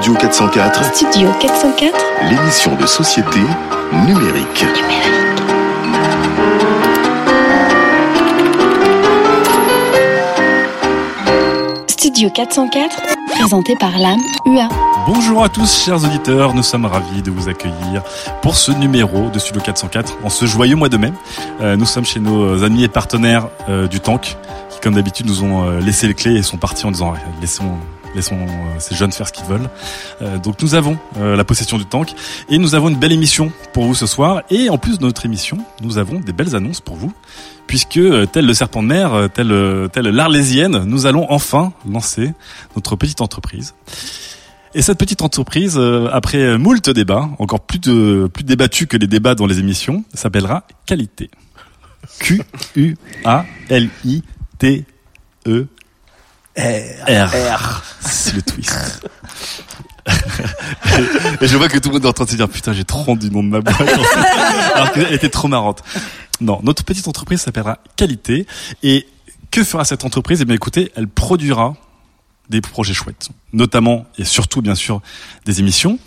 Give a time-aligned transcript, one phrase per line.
[0.00, 1.94] Studio 404, Studio 404
[2.30, 3.38] l'émission de société
[3.92, 4.64] numérique.
[11.86, 14.70] Studio 404 présenté par l'âme UA.
[15.06, 18.02] Bonjour à tous chers auditeurs, nous sommes ravis de vous accueillir
[18.40, 21.12] pour ce numéro de Studio 404 en ce joyeux mois de mai.
[21.60, 24.38] Euh, nous sommes chez nos amis et partenaires euh, du Tank
[24.70, 27.76] qui comme d'habitude nous ont euh, laissé les clés et sont partis en disant laissons
[28.14, 28.46] laissons euh,
[28.78, 29.68] ces jeunes faire ce qu'ils veulent.
[30.22, 32.12] Euh, donc nous avons euh, la possession du Tank
[32.48, 35.24] et nous avons une belle émission pour vous ce soir et en plus de notre
[35.26, 37.12] émission, nous avons des belles annonces pour vous
[37.66, 38.00] puisque
[38.32, 42.32] tel le serpent de mer, tel tel l'Arlésienne, nous allons enfin lancer
[42.74, 43.74] notre petite entreprise.
[44.74, 45.80] Et cette petite entreprise,
[46.12, 50.64] après moult débats, encore plus de plus débattus que les débats dans les émissions, s'appellera
[50.84, 51.30] Qualité.
[52.18, 52.42] Q
[52.74, 54.22] U A L I
[54.58, 54.84] T
[55.46, 55.68] E
[56.60, 57.30] R.
[57.56, 57.82] R.
[58.00, 59.06] C'est le twist.
[61.40, 62.84] et je vois que tout le monde est en train de se dire putain j'ai
[62.84, 63.80] trop rendu le nom de ma boîte
[64.74, 65.82] alors qu'elle était trop marrante.
[66.40, 68.46] Non, notre petite entreprise s'appellera Qualité
[68.82, 69.06] et
[69.50, 70.40] que fera cette entreprise?
[70.40, 71.74] Eh bien écoutez, elle produira
[72.48, 75.00] des projets chouettes, notamment et surtout bien sûr
[75.44, 75.98] des émissions,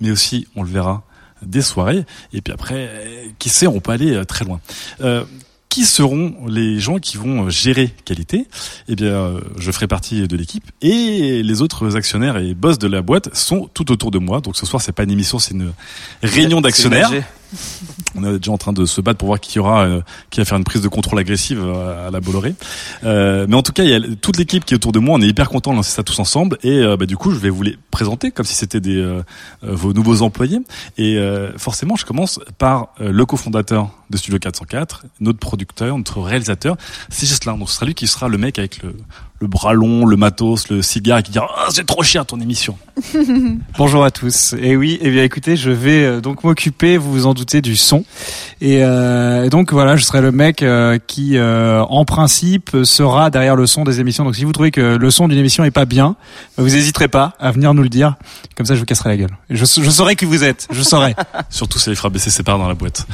[0.00, 1.02] mais aussi on le verra
[1.42, 4.60] des soirées et puis après qui sait on peut aller euh, très loin.
[5.00, 5.24] Euh,
[5.72, 8.46] qui seront les gens qui vont euh, gérer qualité
[8.88, 12.86] Eh bien, euh, je ferai partie de l'équipe et les autres actionnaires et boss de
[12.86, 14.42] la boîte sont tout autour de moi.
[14.42, 15.72] Donc ce soir, c'est pas une émission, c'est une
[16.22, 17.10] réunion d'actionnaires.
[18.14, 20.44] On est déjà en train de se battre pour voir qui aura, euh, qui va
[20.44, 22.54] faire une prise de contrôle agressive euh, à la Bolloré.
[23.04, 25.16] Euh, mais en tout cas, il y a toute l'équipe qui est autour de moi.
[25.18, 26.58] On est hyper content de lancer ça tous ensemble.
[26.62, 29.22] Et euh, bah, du coup, je vais vous les présenter comme si c'était des euh,
[29.64, 30.60] euh, vos nouveaux employés.
[30.98, 31.18] Et
[31.56, 36.76] forcément, je commence par le cofondateur de Studio 404, notre producteur, notre réalisateur.
[37.08, 37.52] C'est là.
[37.54, 38.94] Donc, ce sera lui qui sera le mec avec le,
[39.42, 42.40] le bras long, le matos, le cigare, et qui dira ah, c'est trop cher ton
[42.40, 42.78] émission.
[43.76, 44.54] Bonjour à tous.
[44.56, 47.74] Et oui, eh bien écoutez, je vais euh, donc m'occuper, vous vous en doutez, du
[47.74, 48.04] son.
[48.60, 53.30] Et, euh, et donc voilà, je serai le mec euh, qui, euh, en principe, sera
[53.30, 54.24] derrière le son des émissions.
[54.24, 56.14] Donc si vous trouvez que le son d'une émission est pas bien,
[56.56, 58.14] bah, vous n'hésiterez pas à venir nous le dire.
[58.56, 59.36] Comme ça, je vous casserai la gueule.
[59.50, 60.68] Je, je saurai qui vous êtes.
[60.70, 61.16] Je saurai.
[61.50, 63.08] Surtout, ça les fera baisser ses parts dans la boîte.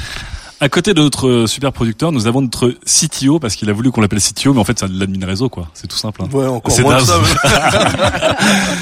[0.60, 3.92] À côté de notre euh, super producteur, nous avons notre CTO parce qu'il a voulu
[3.92, 5.68] qu'on l'appelle CTO, mais en fait c'est l'admin réseau quoi.
[5.72, 6.22] C'est tout simple.
[6.22, 6.28] hein.
[6.32, 7.14] Ouais, encore C'est moins ça.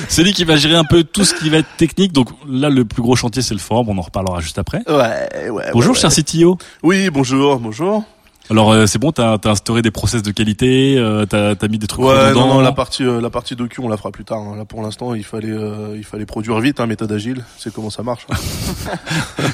[0.09, 2.13] C'est lui qui va gérer un peu tout ce qui va être technique.
[2.13, 3.91] Donc là, le plus gros chantier c'est le forum.
[3.91, 4.83] On en reparlera juste après.
[4.89, 5.65] Ouais, ouais.
[5.75, 6.23] Bonjour, ouais, cher ouais.
[6.23, 6.57] CTO.
[6.83, 8.05] Oui, bonjour, bonjour.
[8.49, 11.79] Alors euh, c'est bon, t'as as instauré des process de qualité, euh, t'as as mis
[11.79, 14.25] des trucs Ouais, non, non, la partie, euh, la partie docu, on la fera plus
[14.25, 14.39] tard.
[14.39, 14.55] hein.
[14.57, 17.45] Là, pour l'instant, il fallait, euh, il fallait produire vite, hein, méthode agile.
[17.59, 18.25] C'est comment ça marche.
[18.31, 18.37] hein.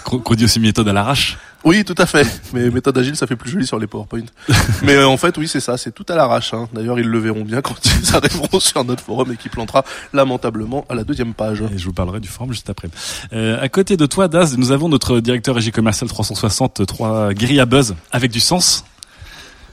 [0.04, 1.38] Qu'on dit aussi méthode à l'arrache.
[1.64, 2.26] Oui, tout à fait.
[2.52, 4.24] Mais méthode agile, ça fait plus joli sur les PowerPoint.
[4.82, 5.76] Mais euh, en fait, oui, c'est ça.
[5.76, 6.54] C'est tout à l'arrache.
[6.54, 6.68] Hein.
[6.72, 10.84] D'ailleurs, ils le verront bien quand ils arriveront sur notre forum et qui plantera lamentablement
[10.88, 11.62] à la deuxième page.
[11.72, 12.88] Et je vous parlerai du forum juste après.
[13.32, 17.66] Euh, à côté de toi, Daz, nous avons notre directeur régie commerciale 360, 3 Guerilla
[17.66, 18.84] Buzz, avec du sens.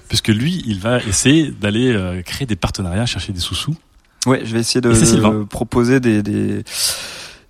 [0.07, 3.75] Puisque lui, il va essayer d'aller euh, créer des partenariats, chercher des sous-sous.
[4.25, 6.63] Ouais, je vais essayer de proposer des, des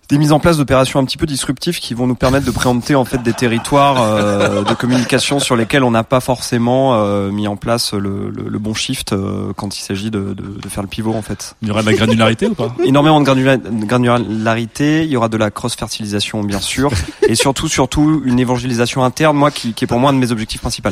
[0.10, 2.96] des mises en place d'opérations un petit peu disruptives qui vont nous permettre de préempter
[2.96, 7.48] en fait des territoires euh, de communication sur lesquels on n'a pas forcément euh, mis
[7.48, 10.82] en place le, le, le bon shift euh, quand il s'agit de, de, de faire
[10.82, 11.56] le pivot en fait.
[11.62, 12.76] Il y aura de la granularité ou pas?
[12.84, 16.92] Énormément de granula- de granularité, il y aura de la cross fertilisation bien sûr
[17.28, 20.32] et surtout surtout une évangélisation interne moi qui, qui est pour moi un de mes
[20.32, 20.90] objectifs principaux.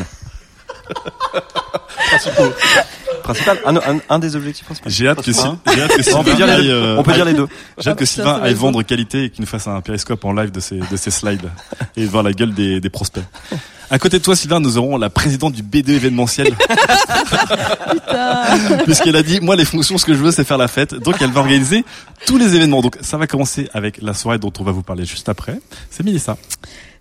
[3.24, 4.89] Principal, un, un, un des objectifs principaux.
[4.89, 5.42] J'ai hâte que, si,
[5.74, 6.74] j'ai hâte que on peut Sylvain dire les aille, deux.
[6.74, 7.48] euh, On peut dire les deux.
[7.78, 10.51] J'ai hâte que Sylvain aille vendre qualité et qu'il nous fasse un périscope en live
[10.51, 11.50] de ses, de ses slides
[11.98, 13.24] et voir la gueule des, des prospects.
[13.89, 16.54] À côté de toi, Sylvain, nous aurons la présidente du B2 événementiel.
[18.86, 20.94] Puisqu'elle a dit, moi, les fonctions, ce que je veux, c'est faire la fête.
[20.95, 21.83] Donc, elle va organiser
[22.25, 22.81] tous les événements.
[22.81, 25.60] Donc, ça va commencer avec la soirée dont on va vous parler juste après.
[25.90, 26.38] C'est Mélissa.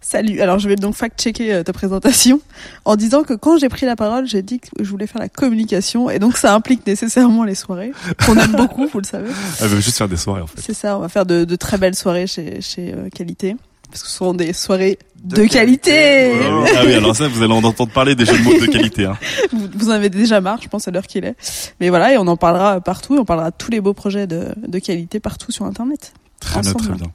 [0.09, 2.41] Salut, alors je vais donc fact-checker euh, ta présentation
[2.85, 5.29] en disant que quand j'ai pris la parole, j'ai dit que je voulais faire la
[5.29, 7.91] communication et donc ça implique nécessairement les soirées,
[8.25, 9.29] qu'on aime beaucoup, vous le savez.
[9.61, 10.61] Elle veut juste faire des soirées, en fait.
[10.65, 13.57] C'est ça, on va faire de, de très belles soirées chez, chez euh, Qualité.
[13.91, 15.91] Parce que ce seront des soirées de, De qualité.
[15.91, 16.73] qualité.
[16.77, 19.07] Ah oui, alors ça, vous allez en entendre parler des jeux de mots de qualité.
[19.07, 19.17] Hein.
[19.53, 21.35] Vous, vous en avez déjà marre, je pense, à l'heure qu'il est.
[21.81, 23.17] Mais voilà, et on en parlera partout.
[23.17, 26.13] et On parlera de tous les beaux projets de, de qualité partout sur Internet.
[26.47, 26.85] Très bien, Ensemble.
[26.87, 27.13] très bien.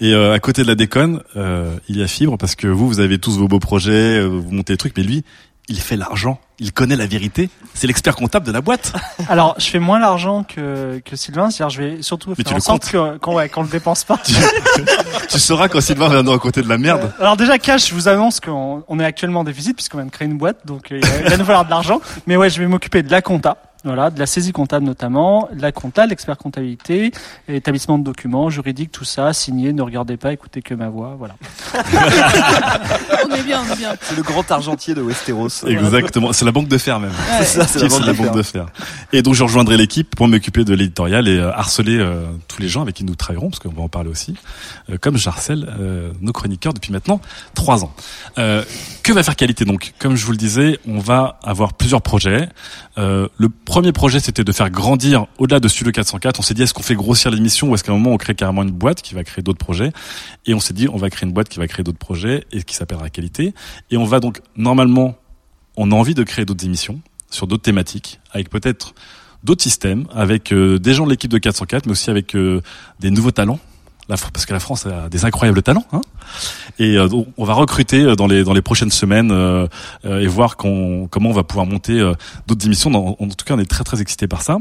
[0.00, 2.86] Et euh, à côté de la déconne, euh, il y a Fibre parce que vous,
[2.88, 5.24] vous avez tous vos beaux projets, euh, vous montez des trucs, mais lui,
[5.68, 7.48] il fait l'argent, il connaît la vérité.
[7.72, 8.92] C'est l'expert comptable de la boîte.
[9.30, 12.60] Alors, je fais moins l'argent que, que Sylvain, c'est-à-dire je vais surtout Mais faire en
[12.60, 14.20] sorte qu'on ouais, qu'on le dépense pas.
[15.30, 17.12] tu sauras quand Sylvain viendra à côté de la merde.
[17.18, 20.10] Alors déjà, Cash, je vous annonce qu'on on est actuellement en déficit puisqu'on vient de
[20.10, 22.00] créer une boîte, donc euh, il va- il va nous falloir de l'argent.
[22.26, 25.72] Mais ouais, je vais m'occuper de la compta, voilà, de la saisie comptable notamment, la
[25.72, 27.12] compta, l'expert comptabilité,
[27.48, 31.36] établissement de documents, juridique, tout ça, signé, ne regardez pas, écoutez que ma voix, voilà.
[33.24, 33.94] On est bien, on est bien.
[34.00, 35.48] C'est le grand argentier de Westeros.
[35.66, 37.10] Exactement, c'est la banque de fer même.
[37.10, 37.44] Ouais.
[37.44, 38.66] C'est ça, c'est la de banque de fer.
[39.12, 42.68] Et donc je rejoindrai l'équipe pour m'occuper de l'éditorial et euh, harceler euh, tous les
[42.68, 44.34] gens avec qui nous travaillerons, parce qu'on va en parler aussi,
[44.90, 47.20] euh, comme je harcèle euh, nos chroniqueurs depuis maintenant
[47.54, 47.92] trois ans.
[48.38, 48.64] Euh,
[49.02, 49.92] que va faire qualité donc?
[49.98, 52.48] Comme je vous le disais, on va avoir plusieurs projets.
[52.96, 56.38] Euh, le premier projet, c'était de faire grandir au-delà de Studio 404.
[56.38, 58.36] On s'est dit, est-ce qu'on fait grossir l'émission ou est-ce qu'à un moment on crée
[58.36, 59.90] carrément une boîte qui va créer d'autres projets?
[60.46, 62.62] Et on s'est dit, on va créer une boîte qui va créer d'autres projets et
[62.62, 63.52] qui s'appellera Qualité.
[63.90, 65.16] Et on va donc normalement,
[65.76, 67.00] on a envie de créer d'autres émissions
[67.30, 68.94] sur d'autres thématiques, avec peut-être
[69.42, 72.62] d'autres systèmes, avec euh, des gens de l'équipe de 404, mais aussi avec euh,
[73.00, 73.58] des nouveaux talents.
[74.06, 76.02] Parce que la France a des incroyables talents, hein
[76.78, 79.66] et euh, on va recruter euh, dans les dans les prochaines semaines euh,
[80.04, 82.12] et voir comment on va pouvoir monter
[82.46, 82.94] d'autres émissions.
[82.94, 84.58] En tout cas, on est très très excités par ça.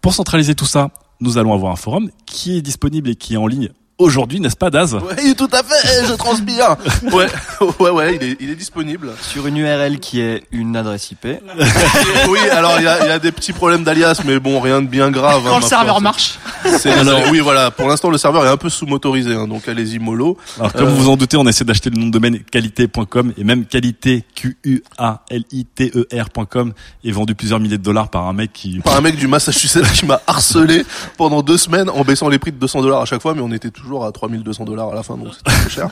[0.00, 3.38] Pour centraliser tout ça, nous allons avoir un forum qui est disponible et qui est
[3.38, 4.96] en ligne aujourd'hui, n'est-ce pas, Daz?
[5.22, 6.76] Oui, tout à fait, je transpire.
[7.12, 7.26] Ouais,
[7.80, 9.10] ouais, ouais, il est, il est disponible.
[9.22, 11.26] Sur une URL qui est une adresse IP.
[12.28, 14.82] Oui, alors il y a, il y a des petits problèmes d'alias, mais bon, rien
[14.82, 15.42] de bien grave.
[15.46, 16.38] hein, Quand le ma serveur marche.
[16.78, 17.70] C'est- Alors oui, voilà.
[17.70, 20.36] Pour l'instant, le serveur est un peu sous-motorisé, hein, donc allez-y mollo.
[20.58, 23.32] Alors, comme Euh, vous vous en doutez, on essaie d'acheter le nom de domaine qualité.com
[23.36, 26.72] et même qualité Q U A L I T E R.com
[27.04, 29.90] est vendu plusieurs milliers de dollars par un mec qui Par un mec du Massachusetts
[29.92, 30.84] qui m'a harcelé
[31.16, 33.52] pendant deux semaines en baissant les prix de 200 dollars à chaque fois, mais on
[33.52, 35.28] était toujours à 3200 dollars à la fin, donc
[35.68, 35.88] cher.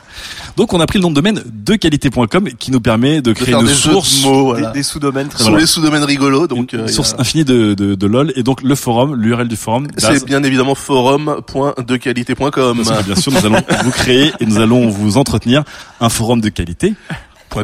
[0.56, 3.54] Donc on a pris le nom de domaine de qualité.com qui nous permet de créer
[3.54, 4.70] une des de source mots, voilà.
[4.70, 5.58] Des, des sous-domaines très Voilà.
[5.58, 8.74] les sous-domaines rigolos, donc une euh, a- infinie de, de, de lol et donc le
[8.74, 9.88] forum, l'URL du forum.
[9.96, 12.82] C'est bien évidemment forum.dequalité.com.
[13.06, 15.62] bien sûr, nous allons vous créer et nous allons vous entretenir
[16.00, 16.94] un forum de qualité.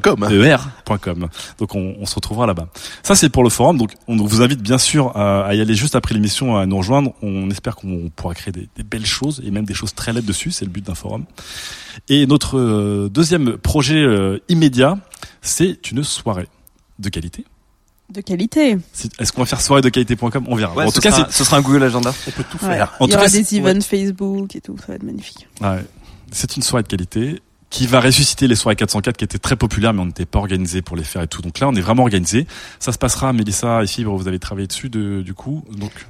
[0.00, 0.24] .com.
[0.30, 1.28] er.com.
[1.58, 2.68] Donc on, on se retrouvera là-bas.
[3.02, 3.78] Ça c'est pour le forum.
[3.78, 6.76] Donc on vous invite bien sûr à, à y aller juste après l'émission à nous
[6.78, 7.12] rejoindre.
[7.22, 10.24] On espère qu'on pourra créer des, des belles choses et même des choses très laides
[10.24, 10.50] dessus.
[10.50, 11.24] C'est le but d'un forum.
[12.08, 14.98] Et notre euh, deuxième projet euh, immédiat,
[15.40, 16.48] c'est une soirée
[16.98, 17.44] de qualité.
[18.10, 18.76] De qualité.
[19.18, 20.74] Est-ce qu'on va faire soirée de qualité.com On verra.
[20.74, 22.12] Ouais, en tout cas, sera- ce sera un Google Agenda.
[22.26, 22.74] On peut tout Ouais.
[22.76, 22.92] faire.
[23.00, 25.48] En Il y tout aura cas, des events Facebook et tout, ça va être magnifique.
[25.62, 25.82] Ouais.
[26.30, 27.40] C'est une soirée de qualité
[27.72, 30.82] qui va ressusciter les soirées 404 qui étaient très populaires mais on n'était pas organisé
[30.82, 31.40] pour les faire et tout.
[31.40, 32.46] Donc là, on est vraiment organisé.
[32.78, 35.64] Ça se passera, Mélissa et vous avez travaillé dessus de, du coup.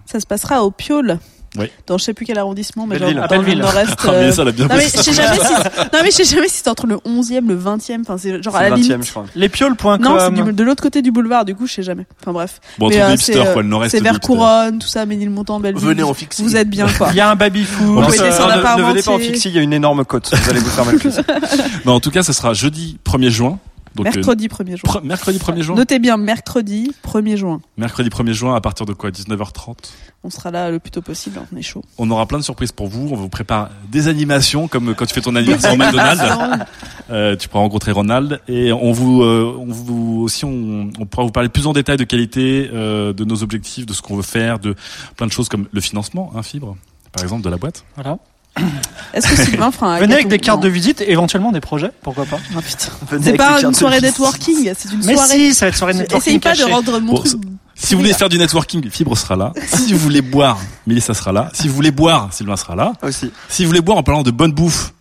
[0.05, 1.21] Ça se passera au Piole.
[1.59, 1.67] Oui.
[1.87, 3.17] Dans je sais plus quel arrondissement, mais Belleville.
[3.17, 3.95] genre À dans le nord-est.
[4.05, 5.03] Ah, euh, Mélissa, elle a bien Non mais je ça.
[5.03, 5.53] sais jamais si
[5.93, 8.57] non mais je sais jamais si c'est entre le 11e le 20e enfin c'est genre
[8.57, 9.27] à la le 20 limite je crois.
[9.35, 9.99] Lespioles.com.
[10.01, 12.59] non c'est du- de l'autre côté du boulevard du coup je sais jamais enfin bref
[12.79, 13.91] Bon, Mais, truc euh, hipster, c'est, euh, quoi, le nord-est.
[13.91, 14.27] c'est de vers hipster.
[14.29, 16.43] Couronne tout ça Ménilmontant Belleville Venez en fixie.
[16.43, 17.87] vous êtes bien quoi Il y a un baby food.
[17.87, 19.33] On Vous peut pouvez ça- descendre à ne, ne venez pas en Parmentier.
[19.33, 20.31] fixie, il y a une énorme côte.
[20.35, 21.17] Vous allez vous faire mal plus.
[21.85, 23.59] Mais en tout cas, ce sera jeudi 1er juin.
[23.95, 25.77] Donc, euh, mercredi 1er juin pre- mercredi 1er juin.
[25.77, 29.77] notez bien mercredi 1er juin Mercredi 1er juin, à partir de quoi 19h30.
[30.25, 32.73] on sera là le plus tôt possible on est chaud On aura plein de surprises
[32.73, 33.09] pour vous.
[33.13, 36.23] On vous prépare des animations, comme quand tu fais ton anniversaire au McDonald's.
[37.11, 41.25] Euh, tu pourras rencontrer Ronald et on vous, euh, on vous aussi, on, on pourra
[41.27, 44.23] vous parler plus en détail de qualité, euh, de nos objectifs, de ce qu'on veut
[44.23, 44.75] faire, de
[45.17, 46.75] plein de choses comme le financement, hein, fibre,
[47.13, 47.85] par exemple, de la boîte.
[47.97, 48.17] Voilà.
[49.15, 52.27] est-ce que Sylvain fera un Venez avec des cartes de visite, éventuellement des projets, pourquoi
[52.27, 52.39] pas.
[52.57, 52.93] Ah, putain.
[53.11, 55.95] Venez c'est pas une soirée networking c'est une Mais soirée si, ça va être soirée
[55.95, 57.41] networking essaye pas de rendre mon Bon, truc
[57.75, 59.53] Si vous voulez faire du networking, Fibre sera là.
[59.67, 61.51] Si vous voulez boire, Mélissa sera là.
[61.55, 62.93] Si vous voulez boire, Sylvain sera là.
[63.03, 63.33] Aussi.
[63.49, 64.93] Si vous voulez boire en parlant de bonne bouffe,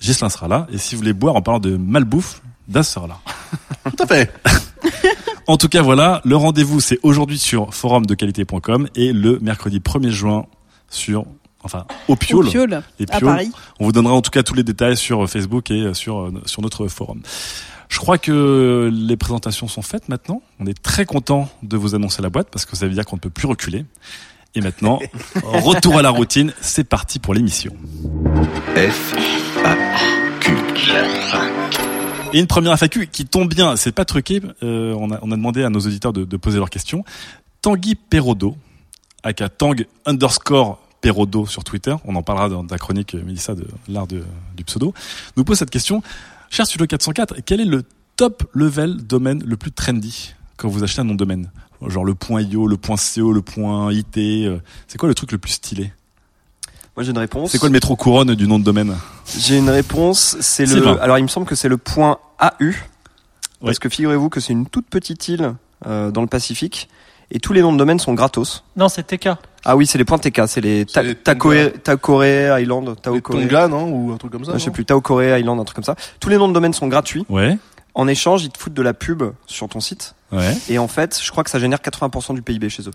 [0.00, 0.66] Gislin sera là.
[0.72, 3.18] Et si vous voulez boire en parlant de malbouffe, Daz sera là.
[3.96, 4.32] Tout à fait.
[5.48, 10.46] En tout cas, voilà, le rendez-vous c'est aujourd'hui sur forumdequalité.com et le mercredi 1er juin
[10.88, 11.24] sur,
[11.62, 12.16] enfin, au.
[12.16, 13.30] Piole Les à Pioles.
[13.30, 13.50] Paris
[13.80, 16.62] On vous donnera en tout cas tous les détails sur Facebook et sur, euh, sur
[16.62, 17.22] notre forum.
[17.88, 20.40] Je crois que les présentations sont faites maintenant.
[20.60, 23.16] On est très content de vous annoncer la boîte parce que ça veut dire qu'on
[23.16, 23.84] ne peut plus reculer.
[24.54, 24.98] Et maintenant,
[25.44, 26.52] retour à la routine.
[26.60, 27.72] C'est parti pour l'émission.
[28.76, 29.14] F,
[29.64, 29.76] A,
[30.40, 30.56] Q.
[32.34, 34.40] Et une première FAQ qui tombe bien, c'est pas truqué.
[34.62, 37.04] euh, on, a, on a demandé à nos auditeurs de, de poser leurs questions.
[37.60, 38.56] Tanguy Perrodo,
[39.22, 44.06] aka Tang underscore Perodo sur Twitter, on en parlera dans ta chronique, Mélissa, de l'art
[44.06, 44.22] du
[44.64, 44.94] pseudo,
[45.36, 46.02] nous pose cette question.
[46.48, 47.82] Cher Studio 404, quel est le
[48.16, 51.50] top level domaine le plus trendy quand vous achetez un nom de domaine?
[51.86, 55.32] Genre le point .io, le point .co, le point .it, euh, c'est quoi le truc
[55.32, 55.92] le plus stylé?
[56.96, 57.50] Moi j'ai une réponse.
[57.50, 58.96] C'est quoi le métro couronne du nom de domaine?
[59.36, 60.36] J'ai une réponse.
[60.40, 61.00] C'est le.
[61.02, 62.72] Alors il me semble que c'est le point AU.
[63.60, 65.54] Parce que figurez-vous que c'est une toute petite île
[65.86, 66.88] euh, dans le Pacifique
[67.30, 68.62] et tous les noms de domaine sont gratos.
[68.76, 69.30] Non, c'est TK.
[69.64, 72.24] Ah oui, c'est les points TK, c'est les, ta C'est les Takoe, Takoe
[72.60, 72.96] Island.
[73.00, 75.76] Tonga, non Ou un truc comme ça Non, je sais plus, Taokore Island, un truc
[75.76, 75.94] comme ça.
[76.20, 77.24] Tous les noms de domaine sont gratuits.
[77.28, 77.58] Ouais,
[77.94, 80.14] En échange, ils te foutent de la pub sur ton site.
[80.32, 80.56] ouais.
[80.68, 82.92] Et en fait, je crois que ça génère 80% du PIB chez eux.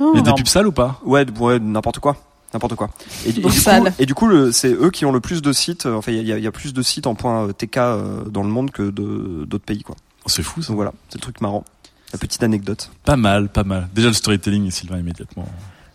[0.00, 0.12] Oh.
[0.14, 1.00] Il y a des pubs sales ou pas?
[1.04, 2.16] Ouais, ouais, n'importe quoi.
[2.54, 2.88] N'importe quoi.
[3.26, 5.52] Et, du- et du coup, et du coup, c'est eux qui ont le plus de
[5.52, 5.84] sites.
[5.84, 8.42] euh, Enfin, il y a- y, plus de sites en point euh, TK euh, dans
[8.44, 9.96] le monde que d'autres pays, quoi.
[10.24, 10.68] Oh, C'est fou ça.
[10.68, 11.64] Donc voilà, c'est le truc marrant.
[12.12, 12.90] La petite anecdote.
[13.04, 13.88] Pas mal, pas mal.
[13.92, 15.46] Déjà le storytelling, Sylvain, immédiatement.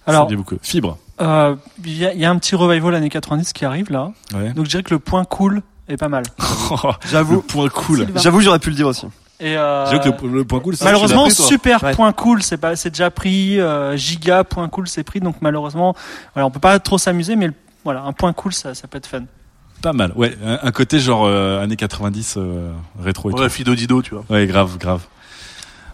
[0.07, 0.57] Alors, Ça dit beaucoup.
[0.61, 0.97] Fibre.
[1.21, 1.55] euh,
[1.85, 4.11] il y, a- il y a un petit revival années 90 qui arrive là.
[4.33, 4.51] Ouais.
[4.53, 6.23] Donc je dirais que le point cool est pas mal.
[7.11, 7.35] J'avoue.
[7.35, 8.07] Le point cool.
[8.15, 9.05] J'avoue, j'aurais pu le dire aussi.
[9.39, 11.93] Et euh, que le, le point cool, c'est malheureusement, pris, super Ouais.
[11.95, 13.59] point cool, c'est pas, c'est déjà pris.
[13.59, 15.19] euh, giga point cool, c'est pris.
[15.19, 15.95] Donc malheureusement,
[16.35, 17.53] voilà, on peut pas trop s'amuser, mais le-
[17.83, 19.23] voilà, un point cool, ça, ça peut être fun.
[19.81, 20.13] pas mal.
[20.15, 23.49] Ouais, un, un côté genre euh, années 90 euh, rétro et Ouais, tout.
[23.49, 24.23] Fido Dido, tu vois.
[24.29, 25.01] Ouais, grave, grave.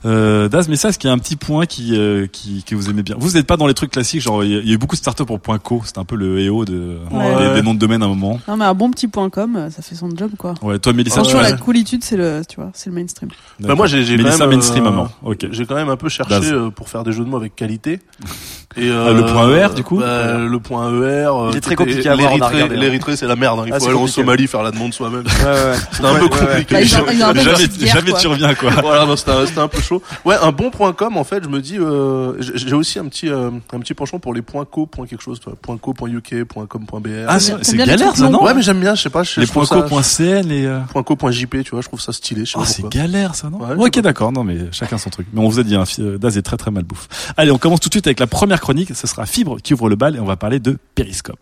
[0.08, 2.76] Euh, Daz, mais ça, est-ce qu'il y a un petit point qui, euh, qui que
[2.76, 3.16] vous aimez bien?
[3.20, 4.78] Vous n'êtes pas dans les trucs classiques, genre il y a- il y a eu
[4.78, 7.50] beaucoup de startups pour point .co, c'était un peu le EO de Ouais.
[7.50, 8.40] des, des noms de domaine à un moment.
[8.48, 10.54] Non, mais un bon petit point com, euh, ça fait son job, quoi.
[10.62, 13.30] Ouais, toi Mélissa, Franchement, la coolitude, c'est le, tu vois, c'est le mainstream.
[13.60, 15.08] Bah, moi, j'ai, j'ai quand Mélissa même, mainstream euh, maman.
[15.24, 15.48] Ok.
[15.52, 16.52] J'ai quand même un peu cherché Daz.
[16.54, 18.00] euh, pour faire des jeux de mots avec qualité.
[18.80, 21.26] Et Ah, le point ER, du coup bah, Le point ER.
[21.32, 22.80] euh, Il est très compliqué à L'Érythrée, regardé, hein.
[22.80, 23.60] l'Érythrée, c'est la merde.
[23.60, 23.64] hein.
[23.66, 24.22] Il Ah, faut c'est aller en compliqué.
[24.22, 25.24] Somalie faire la demande soi-même.
[25.24, 25.76] Ouais, ouais.
[25.92, 26.76] C'était un peu compliqué.
[26.76, 28.70] Bah, jamais, tu reviens quoi.
[28.82, 29.97] voilà, c'était un peu chaud.
[30.26, 33.30] Ouais, un bon point com, en fait, je me dis, euh, j'ai aussi un petit,
[33.30, 35.54] euh, un petit penchant pour les points co, point quelque chose, toi.
[35.62, 37.10] point co, point uk, point com, point br.
[37.28, 39.52] Ah, c'est galère ça, non ouais, mais j'aime bien, je sais pas, je, Les je
[39.52, 42.12] points co, point .cn et euh, point co, point jp, tu vois, je trouve ça
[42.14, 44.98] stylé, je sais Oh, pas c'est galère ça, non Ouais, Ok, d'accord, non mais chacun
[44.98, 45.28] son truc.
[45.34, 47.08] Mais on vous a dit, hein, euh, Daz est très très mal bouffe.
[47.38, 48.96] Allez, on commence tout de suite avec la première chronique.
[48.96, 51.40] Ce sera Fibre qui ouvre le bal et on va parler de Périscope.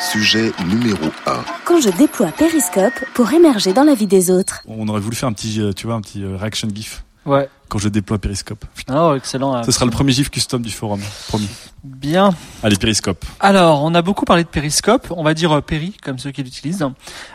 [0.00, 1.32] Sujet numéro 1.
[1.64, 4.62] Quand je déploie Periscope pour émerger dans la vie des autres.
[4.66, 7.48] On aurait voulu faire un petit, euh, tu vois, un petit euh, reaction gif Ouais.
[7.72, 8.66] Quand je déploie Périscope.
[8.90, 9.62] Oh, excellent.
[9.62, 11.48] Ce sera le premier gif custom du forum, promis.
[11.82, 12.34] Bien.
[12.62, 13.24] Allez, Périscope.
[13.40, 16.42] Alors, on a beaucoup parlé de Periscope, on va dire euh, Péri, comme ceux qui
[16.42, 16.86] l'utilisent,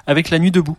[0.05, 0.77] avec la nuit debout.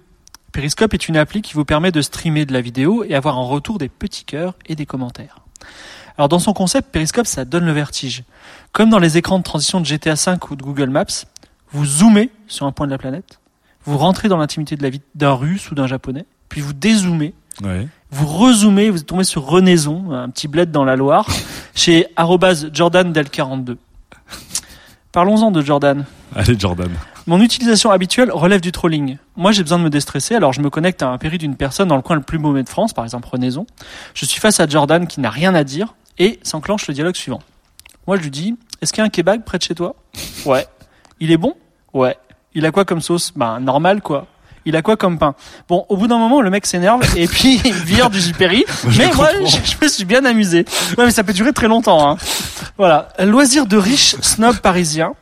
[0.53, 3.49] Periscope est une appli qui vous permet de streamer de la vidéo et avoir en
[3.49, 5.41] retour des petits cœurs et des commentaires.
[6.17, 8.23] Alors dans son concept, Periscope, ça donne le vertige.
[8.71, 11.05] Comme dans les écrans de transition de GTA V ou de Google Maps,
[11.73, 13.41] vous zoomez sur un point de la planète,
[13.85, 17.35] vous rentrez dans l'intimité de la vie d'un russe ou d'un japonais, puis vous dézoomez,
[17.63, 17.89] Ouais.
[18.11, 21.27] Vous rezoomez, vous tombez sur Renaison, un petit bled dans la Loire,
[21.75, 23.79] chez arrobase Jordan del 42.
[25.13, 26.05] Parlons-en de Jordan.
[26.35, 26.91] Allez, Jordan.
[27.27, 29.19] Mon utilisation habituelle relève du trolling.
[29.37, 31.89] Moi, j'ai besoin de me déstresser, alors je me connecte à un péri d'une personne
[31.89, 33.67] dans le coin le plus mauvais de France, par exemple Renaison.
[34.15, 37.41] Je suis face à Jordan qui n'a rien à dire et s'enclenche le dialogue suivant.
[38.07, 39.95] Moi, je lui dis Est-ce qu'il y a un kebab près de chez toi?
[40.47, 40.67] Ouais.
[41.21, 41.55] Il est bon?
[41.93, 42.17] Ouais.
[42.55, 43.33] Il a quoi comme sauce?
[43.37, 44.27] Ben, normal, quoi.
[44.65, 45.35] Il a quoi comme pain
[45.69, 48.33] Bon, au bout d'un moment, le mec s'énerve et puis il vire du je
[48.99, 50.65] mais moi, je, je me suis bien amusé.
[50.97, 52.11] Ouais, mais ça peut durer très longtemps.
[52.11, 52.17] Hein.
[52.77, 53.09] Voilà.
[53.21, 55.13] Loisir de riche snob parisien.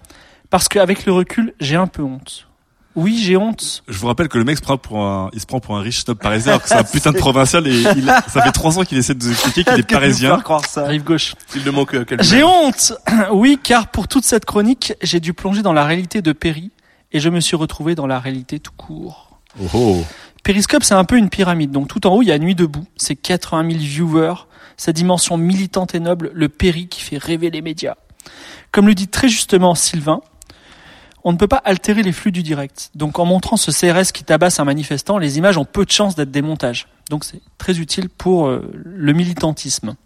[0.50, 2.46] Parce qu'avec le recul, j'ai un peu honte.
[2.94, 3.82] Oui, j'ai honte.
[3.88, 5.82] Je vous rappelle que le mec se prend pour un, il se prend pour un
[5.82, 8.78] riche snob parisien alors que c'est un putain de provincial et il, ça fait trois
[8.78, 10.38] ans qu'il essaie de nous expliquer qu'il est parisien.
[10.40, 11.34] croire ça Rive gauche.
[11.54, 12.06] Il ne manque euh.
[12.20, 12.94] J'ai honte
[13.32, 16.70] Oui, car pour toute cette chronique, j'ai dû plonger dans la réalité de Péri
[17.12, 19.25] et je me suis retrouvé dans la réalité tout court.
[19.60, 20.04] Oh, oh.
[20.42, 21.70] Périscope, c'est un peu une pyramide.
[21.70, 22.86] Donc tout en haut, il y a Nuit debout.
[22.96, 24.46] C'est 80 000 viewers.
[24.76, 27.96] Sa dimension militante et noble, le Péri qui fait rêver les médias.
[28.70, 30.20] Comme le dit très justement Sylvain,
[31.24, 32.90] on ne peut pas altérer les flux du direct.
[32.94, 36.14] Donc en montrant ce CRS qui tabasse un manifestant, les images ont peu de chances
[36.14, 36.86] d'être des montages.
[37.10, 39.96] Donc c'est très utile pour euh, le militantisme.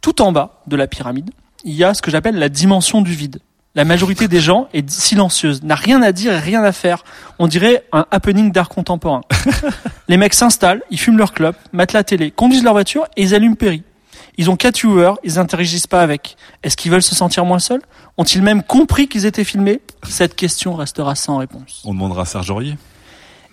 [0.00, 1.30] Tout en bas de la pyramide,
[1.64, 3.40] il y a ce que j'appelle la dimension du vide.
[3.74, 7.04] La majorité des gens est silencieuse, n'a rien à dire et rien à faire.
[7.38, 9.20] On dirait un happening d'art contemporain.
[10.08, 13.34] Les mecs s'installent, ils fument leur clope, matent la télé, conduisent leur voiture et ils
[13.34, 13.82] allument Perry.
[14.38, 16.36] Ils ont quatre viewers, ils interagissent pas avec.
[16.62, 17.82] Est-ce qu'ils veulent se sentir moins seuls?
[18.16, 19.80] Ont-ils même compris qu'ils étaient filmés?
[20.08, 21.82] Cette question restera sans réponse.
[21.84, 22.76] On demandera à Serge Aurier.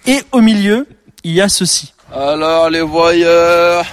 [0.06, 0.88] Et au milieu,
[1.24, 1.94] il y a ceci.
[2.14, 3.86] Alors les voyeurs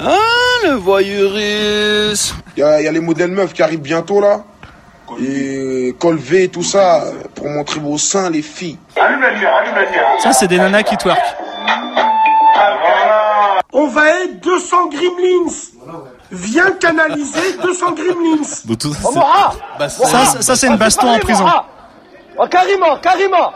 [0.00, 0.16] Hein
[0.64, 4.44] le voyeurisme Il y, a il y a les modèles meufs qui arrivent bientôt là.
[5.20, 7.02] Et col V, tout ça,
[7.34, 8.78] pour montrer vos seins, les filles.
[10.20, 11.18] Ça, c'est des nanas qui twerk.
[13.72, 15.52] On va être 200 gremlins
[16.30, 18.42] Viens canaliser 200 gremlins.
[18.64, 21.46] Donc tout ça, c'est- Mora Bah, Ça, c'est une baston en prison.
[22.38, 23.52] Oh, carrément, carrément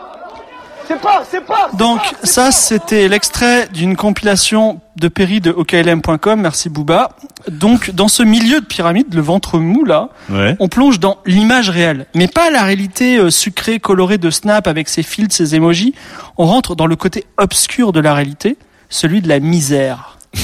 [0.87, 6.41] C'est pas, c'est pas Donc ça, c'était l'extrait d'une compilation de Perry de OKLM.com.
[6.41, 7.09] Merci Booba.
[7.49, 10.55] Donc dans ce milieu de pyramide, le ventre mou là, Ouais.
[10.59, 14.89] on plonge dans l'image réelle, mais pas la réalité euh, sucrée, colorée de Snap avec
[14.89, 15.93] ses filtres, ses emojis.
[16.37, 18.57] On rentre dans le côté obscur de la réalité,
[18.89, 20.17] celui de la misère.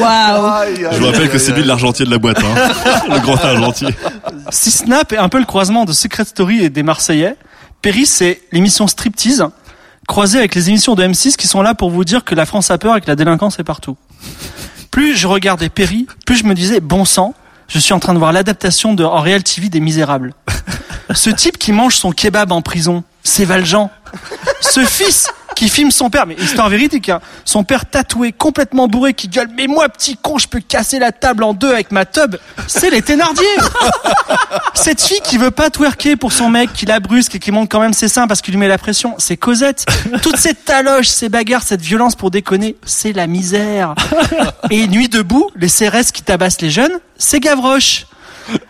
[0.00, 0.66] Waouh.
[0.92, 2.54] Je vous rappelle que c'est lui l'argentier de la boîte, hein.
[3.10, 3.88] le grand argentier.
[4.50, 7.36] Si Snap est un peu le croisement de Secret Story et des Marseillais,
[7.82, 9.44] Perry c'est l'émission Striptease
[10.06, 12.70] croisée avec les émissions de M6 qui sont là pour vous dire que la France
[12.70, 13.96] a peur et que la délinquance est partout.
[14.90, 17.34] Plus je regardais Perry, plus je me disais bon sang,
[17.68, 20.34] je suis en train de voir l'adaptation de en Real TV des Misérables.
[21.14, 23.90] Ce type qui mange son kebab en prison, c'est Valjean.
[24.60, 29.14] Ce fils qui filme son père, mais histoire véridique, hein, son père tatoué, complètement bourré,
[29.14, 32.04] qui gueule, mais moi petit con, je peux casser la table en deux avec ma
[32.04, 32.36] tub,
[32.68, 33.46] c'est les Thénardier
[34.74, 37.70] Cette fille qui veut pas twerker pour son mec, qui la brusque et qui monte
[37.70, 39.86] quand même ses seins parce qu'il lui met la pression, c'est Cosette.
[40.22, 43.94] Toute cette taloche, ces bagarres, cette violence pour déconner, c'est la misère.
[44.70, 48.06] Et Nuit debout, les CRS qui tabassent les jeunes, c'est Gavroche.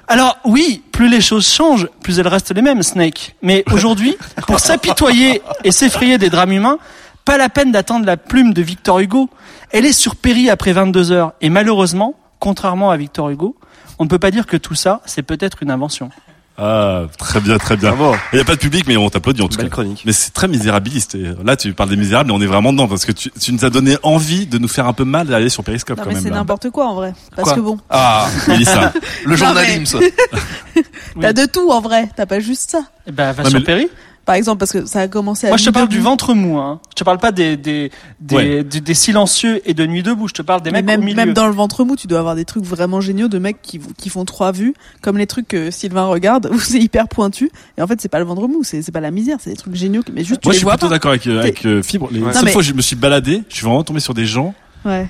[0.08, 3.36] Alors oui, plus les choses changent, plus elles restent les mêmes, Snake.
[3.42, 4.16] Mais aujourd'hui,
[4.46, 6.78] pour s'apitoyer et s'effrayer des drames humains,
[7.24, 9.28] pas la peine d'attendre la plume de Victor Hugo.
[9.70, 11.32] Elle est sur Péri après 22 heures.
[11.40, 13.56] Et malheureusement, contrairement à Victor Hugo,
[13.98, 16.10] on ne peut pas dire que tout ça, c'est peut-être une invention.
[16.58, 17.94] Ah, très bien, très bien.
[18.32, 19.72] Il n'y a pas de public, mais on t'applaudit en tout Belle cas.
[19.72, 20.02] chronique.
[20.06, 21.14] Mais c'est très misérabiliste.
[21.14, 23.52] Et là, tu parles des misérables, mais on est vraiment dedans parce que tu, tu
[23.52, 26.08] nous as donné envie de nous faire un peu mal d'aller sur Periscope Non quand
[26.10, 26.22] mais même.
[26.24, 27.12] c'est n'importe quoi en vrai.
[27.34, 28.92] Parce Quoi que bon, Ah, Mélissa.
[29.26, 30.00] Le journalisme.
[31.20, 32.08] t'as de tout en vrai.
[32.16, 32.80] T'as pas juste ça.
[33.06, 33.88] Eh ben, va sur mais- Péri.
[34.26, 35.50] Par exemple, parce que ça a commencé à.
[35.50, 35.96] Moi, je te parle debout.
[35.98, 36.80] du ventre mou, hein.
[36.90, 37.90] Je te parle pas des, des,
[38.20, 38.64] des, Ouais.
[38.64, 40.26] des, des silencieux et de nuit debout.
[40.26, 41.16] Je te parle des Mais mecs même, au milieu.
[41.16, 43.80] même dans le ventre mou, tu dois avoir des trucs vraiment géniaux de mecs qui,
[43.96, 47.50] qui font trois vues, comme les trucs que Sylvain regarde, où c'est hyper pointu.
[47.78, 49.56] Et en fait, c'est pas le ventre mou, c'est c'est pas la misère, c'est des
[49.56, 51.64] trucs géniaux, mais juste tu Moi, je les suis vois plutôt d'accord avec, euh, avec
[51.64, 52.08] euh, Fibre.
[52.10, 52.32] Les Ouais.
[52.44, 54.54] mais- fois je me suis baladé, je suis vraiment tombé sur des gens
[54.84, 55.06] Ouais.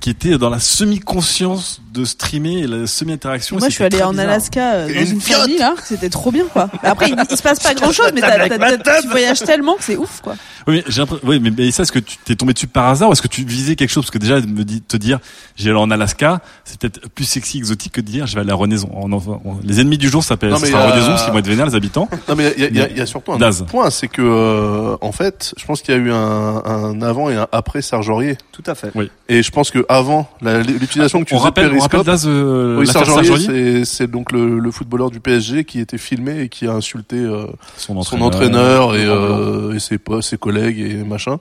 [0.00, 3.56] qui étaient dans la semi-conscience de streamer et la semi-interaction.
[3.58, 4.26] Moi, je suis très en bizarre.
[4.28, 6.68] Alaska euh, dans une famille là, c'était trop bien quoi.
[6.82, 9.74] Après, il, il se passe pas grand chose, mais t'as- t'as- t'as- tu voyages tellement
[9.74, 10.34] que c'est ouf quoi.
[10.66, 12.88] Oui, mais j'ai l'impression- oui, mais, mais ça, est-ce que tu t'es tombé dessus par
[12.88, 14.04] hasard ou est-ce que tu visais quelque chose?
[14.04, 15.18] Parce que déjà, me dit, te dire,
[15.56, 18.52] j'ai allé en Alaska, c'est peut-être plus sexy, exotique que de dire, je vais aller
[18.52, 18.90] à Renaison.
[18.94, 21.74] En- en- les ennemis du jour s'appellent sera euh, Renaison, qu'ils vont être vénères, les
[21.74, 22.08] habitants.
[22.28, 23.64] Non mais il y a, y y surtout un Daz.
[23.68, 27.30] point, c'est que euh, en fait, je pense qu'il y a eu un, un avant
[27.30, 28.36] et un après Serge Aurier.
[28.52, 28.90] Tout à fait.
[28.94, 29.10] Oui.
[29.28, 34.10] Et je pense que avant la- l'utilisation que tu faisais on rappelle euh, oui, c'est
[34.10, 38.02] donc le, le footballeur du PSG qui était filmé et qui a insulté euh, son
[38.02, 41.38] son entraîneur, et, euh, et ses, ses collègues et machin.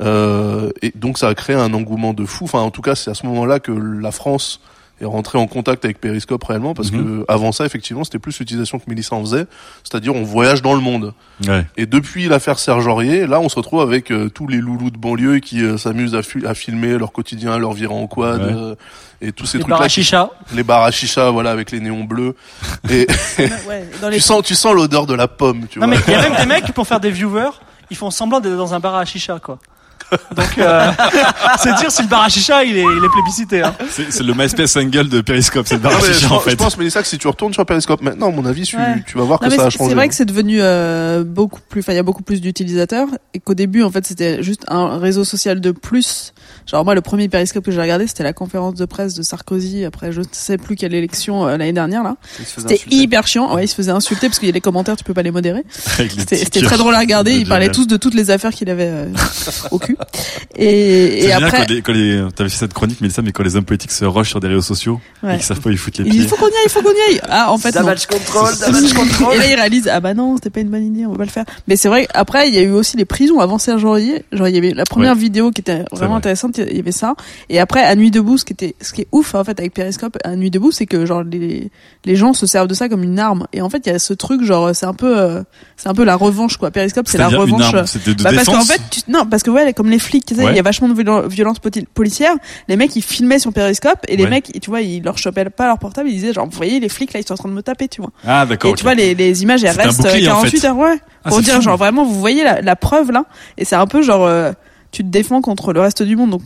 [0.00, 2.44] Euh, et donc ça a créé un engouement de fou.
[2.44, 4.60] Enfin, en tout cas, c'est à ce moment-là que la France
[5.00, 7.04] est rentrée en contact avec Periscope réellement, parce Mhm.
[7.04, 9.46] que avant ça, effectivement, c'était plus l'utilisation que Mélissa en faisait,
[9.84, 11.14] c'est-à-dire on voyage dans le monde.
[11.46, 11.64] Ouais.
[11.76, 14.98] Et depuis l'affaire Serge Aurier, là, on se retrouve avec euh, tous les loulous de
[14.98, 18.52] banlieue qui euh, s'amusent à, à filmer leur quotidien, leur virée en quad, Ouais.
[18.52, 18.74] euh,
[19.20, 19.76] et tous ces Les trucs-là.
[19.76, 20.30] bars à qui- chicha.
[20.54, 22.34] Les bars à chicha, voilà, avec les néons bleus.
[22.90, 23.06] Et
[23.68, 25.96] Ouais, dans les tu sens, tu sens l'odeur de la pomme, tu Non vois.
[25.96, 27.50] mais il y a même des mecs pour faire des viewers,
[27.90, 29.58] ils font semblant d'être dans un bar à chicha quoi.
[30.34, 30.90] Donc euh,
[31.58, 33.62] c'est dire si le bar à chicha il est, il est plébiscité.
[33.62, 33.74] Hein.
[33.90, 36.28] C'est le MySpace single de Periscope, c'est le bar Non, à mais je, chicha, en
[36.36, 36.56] pense- je fait.
[36.56, 39.02] pense, Mélissa, que si tu retournes sur Periscope maintenant, à mon avis, tu, Ouais.
[39.06, 39.90] tu vas voir Non, que mais ça a c'est- changé.
[39.90, 41.80] C'est vrai que c'est devenu euh, beaucoup plus.
[41.80, 44.98] Enfin, il y a beaucoup plus d'utilisateurs et qu'au début, en fait, c'était juste un
[44.98, 46.32] réseau social de plus.
[46.70, 49.84] Genre moi, le premier périscope que j'ai regardé, c'était la conférence de presse de Sarkozy
[49.84, 52.16] après je ne sais plus quelle élection euh, l'année dernière là.
[52.44, 53.54] C'était hyper chiant.
[53.54, 55.30] Ouais, il se faisait insulter parce qu'il y a les commentaires, tu peux pas les
[55.30, 55.64] modérer.
[56.28, 57.32] C'était très drôle à regarder.
[57.38, 59.06] Ils parlaient tous de toutes les affaires qu'il avait euh,
[59.70, 59.96] au cul.
[60.60, 63.54] Et, et après, quand les, quand les, t'avais fait cette chronique, Mélissa, mais quand les
[63.54, 65.34] hommes politiques se rushent sur des réseaux sociaux, Ouais.
[65.34, 66.20] et qu'ils savent pas où ils foutent les pieds.
[66.20, 67.20] il faut qu'on y aille, il faut qu'on y aille.
[67.28, 67.82] Ah, en fait, non.
[67.82, 69.34] Damage control, damage control.
[69.34, 71.24] Et là, ils réalisent, ah bah non, c'était pas une bonne idée, on va pas
[71.24, 71.44] le faire.
[71.68, 74.24] Mais c'est vrai, après, il y a eu aussi les prisons avant Serge Aurier.
[74.32, 75.18] Genre, il y avait la première Ouais.
[75.20, 76.22] vidéo qui était vraiment vrai.
[76.58, 77.14] Il y avait ça.
[77.48, 79.72] Et après, à Nuit Debout, ce qui était, ce qui est ouf, en fait, avec
[79.74, 81.70] Periscope, à Nuit Debout, c'est que, genre, les,
[82.04, 83.46] les gens se servent de ça comme une arme.
[83.52, 85.42] Et en fait, il y a ce truc, genre, c'est un peu, euh,
[85.76, 86.70] c'est un peu la revanche, quoi.
[86.70, 87.72] Periscope, c'est la revanche.
[87.86, 90.34] c'était de Bah, parce qu'en fait, tu- non, parce que ouais, comme les flics, tu
[90.34, 90.54] sais, il Ouais.
[90.56, 91.58] y a vachement de violen- violence
[91.94, 92.32] policière.
[92.68, 94.30] Les mecs, ils filmaient sur Periscope et les Ouais.
[94.30, 96.88] mecs, tu vois, ils leur chopaient pas leur portable, ils disaient genre, vous voyez, les
[96.88, 98.10] flics là, ils sont en train de me taper, tu vois.
[98.26, 98.70] Ah, d'accord.
[98.70, 100.66] Et tu vois, les, les images, elles restent bouclier, euh, en 48 fait.
[100.68, 100.98] heures, ouais.
[101.24, 101.60] Ah, Pour dire, fou.
[101.62, 103.24] genre, vraiment, vous voyez la, la preuve, là.
[103.56, 104.52] Et c'est un peu genre, euh,
[104.90, 106.30] tu te défends contre le reste du monde.
[106.30, 106.42] Donc,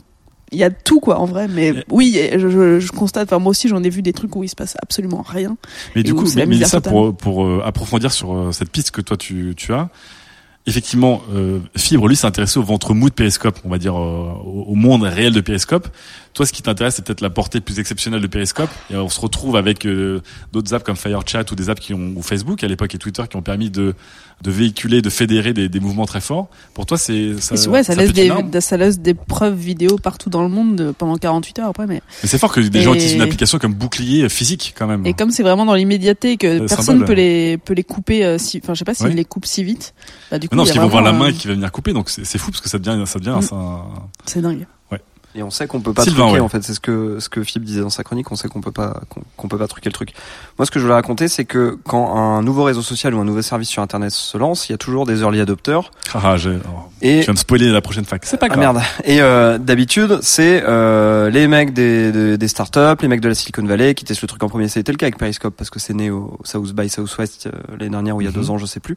[0.51, 1.47] il y a tout, quoi, en vrai.
[1.47, 4.43] Mais oui, je, je, je constate, enfin, moi aussi, j'en ai vu des trucs où
[4.43, 5.57] il se passe absolument rien.
[5.95, 9.01] Mais du coup, mais misère ça pour, pour euh, approfondir sur euh, cette piste que
[9.01, 9.89] toi tu, tu as,
[10.65, 14.33] effectivement, euh, Fibre, lui, s'est intéressé au ventre mou de Périscope, on va dire euh,
[14.45, 15.87] au, monde réel de Périscope.
[16.33, 18.69] toi, ce qui t'intéresse, c'est peut-être la portée plus exceptionnelle de Periscope.
[18.89, 20.21] Et on se retrouve avec euh,
[20.51, 23.23] d'autres apps comme FireChat ou des apps qui ont ou Facebook à l'époque et Twitter
[23.29, 23.93] qui ont permis de
[24.43, 26.49] de véhiculer, de fédérer des, des mouvements très forts.
[26.73, 27.55] Pour toi, c'est ça.
[27.69, 31.15] Ouais, ça, laisse des, ça laisse des preuves vidéo partout dans le monde euh, pendant
[31.15, 32.01] 48 heures après, mais.
[32.21, 35.05] Mais c'est fort que des gens utilisent une application comme bouclier physique quand même.
[35.05, 37.05] Et comme c'est vraiment dans l'immédiateté que Le personne symbole.
[37.05, 39.13] peut les peut les couper, euh, si, enfin je sais pas s'ils Oui.
[39.13, 39.93] les coupent si vite.
[40.29, 42.09] Bah, du coup, non, parce qu'ils vont voir la main qui va venir couper, donc
[42.09, 43.55] c'est fou parce que ça devient, ça devient Mm.
[43.55, 43.85] un-
[44.25, 44.65] C'est dingue.
[44.91, 45.01] Ouais.
[45.35, 46.39] Et on sait qu'on peut pas Sylvain, truquer ouais.
[46.41, 48.61] en fait, c'est ce que ce que Philippe disait dans sa chronique, on sait qu'on
[48.61, 50.13] peut pas qu'on qu'on peut pas truquer le truc.
[50.59, 53.25] Moi ce que je voulais raconter c'est que quand un nouveau réseau social ou un
[53.25, 56.57] nouveau service sur internet se lance, il y a toujours des early adopters Ah, j'ai-
[56.65, 58.21] oh, et tu vas me spoiler la prochaine fac.
[58.25, 58.75] C'est pas ah grave.
[58.75, 58.81] merde.
[59.05, 63.35] Et euh, d'habitude, c'est euh, les mecs des, des, des startups, les mecs de la
[63.35, 64.67] Silicon Valley qui testent le truc en premier.
[64.67, 67.89] C'était le cas avec Periscope parce que c'est né au South by Southwest euh, l'année
[67.89, 68.35] dernière ou il y a Mhm.
[68.37, 68.95] deux ans, je sais plus.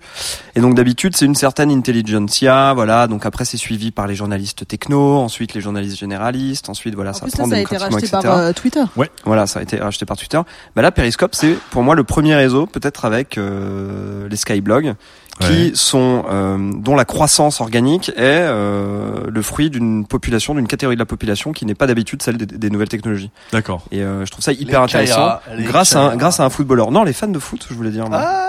[0.54, 3.06] Et donc d'habitude, c'est une certaine intelligentsia, voilà.
[3.06, 5.96] Donc après, c'est suivi par les journalistes techno, ensuite les journalistes
[6.32, 8.18] généralistes, ensuite voilà, En ça plus, prend là, ça a été racheté etc.
[8.22, 8.82] par euh, Twitter.
[9.24, 10.40] Voilà, ça a été racheté par Twitter.
[10.74, 14.94] Bah là, Periscope, c'est pour moi le premier réseau, peut-être avec euh, les Skyblogs,
[15.40, 15.70] qui Ouais.
[15.74, 21.00] sont euh, dont la croissance organique est euh, le fruit d'une population, d'une catégorie de
[21.00, 23.30] la population qui n'est pas d'habitude celle des, des nouvelles technologies.
[23.52, 23.82] D'accord.
[23.90, 26.90] Et euh, je trouve ça hyper Les intéressant, grâce à un, grâce à un footballeur.
[26.90, 28.08] Non, les fans de foot, je voulais dire.
[28.08, 28.24] moi.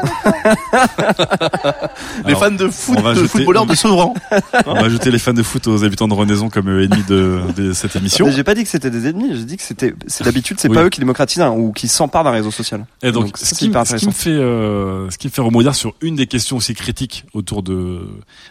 [2.25, 4.13] Les Alors, fans de foot, on de jeter- footballeurs de Sevran.
[4.65, 7.39] On va ajouter les fans de foot aux habitants de Renaison comme euh, ennemis de,
[7.55, 8.25] de cette émission.
[8.25, 10.69] Mais j'ai pas dit que c'était des ennemis, j'ai dit que c'était, c'est d'habitude, c'est
[10.69, 10.75] Oui.
[10.75, 12.85] pas eux qui démocratisent ou qui s'emparent d'un réseau social.
[13.03, 15.93] Et donc, ce, qui, ce qui me fait, euh, ce qui me fait rebondir sur
[16.01, 18.07] une des questions aussi critiques autour de,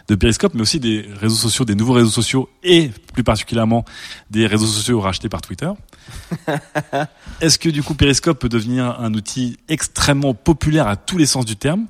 [0.07, 3.85] de Periscope, mais aussi des réseaux sociaux, des nouveaux réseaux sociaux et plus particulièrement
[4.29, 5.69] des réseaux sociaux rachetés par Twitter.
[7.41, 11.45] est-ce que du coup Periscope peut devenir un outil extrêmement populaire à tous les sens
[11.45, 11.85] du terme,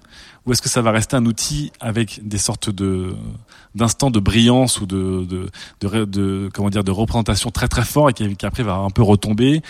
[0.46, 3.14] ou est-ce que ça va rester un outil avec des sortes de
[3.76, 5.50] d'instants de brillance ou de de,
[5.82, 8.90] de, de- comment dire de représentation très très fort et qui, qui après va un
[8.90, 9.62] peu retomber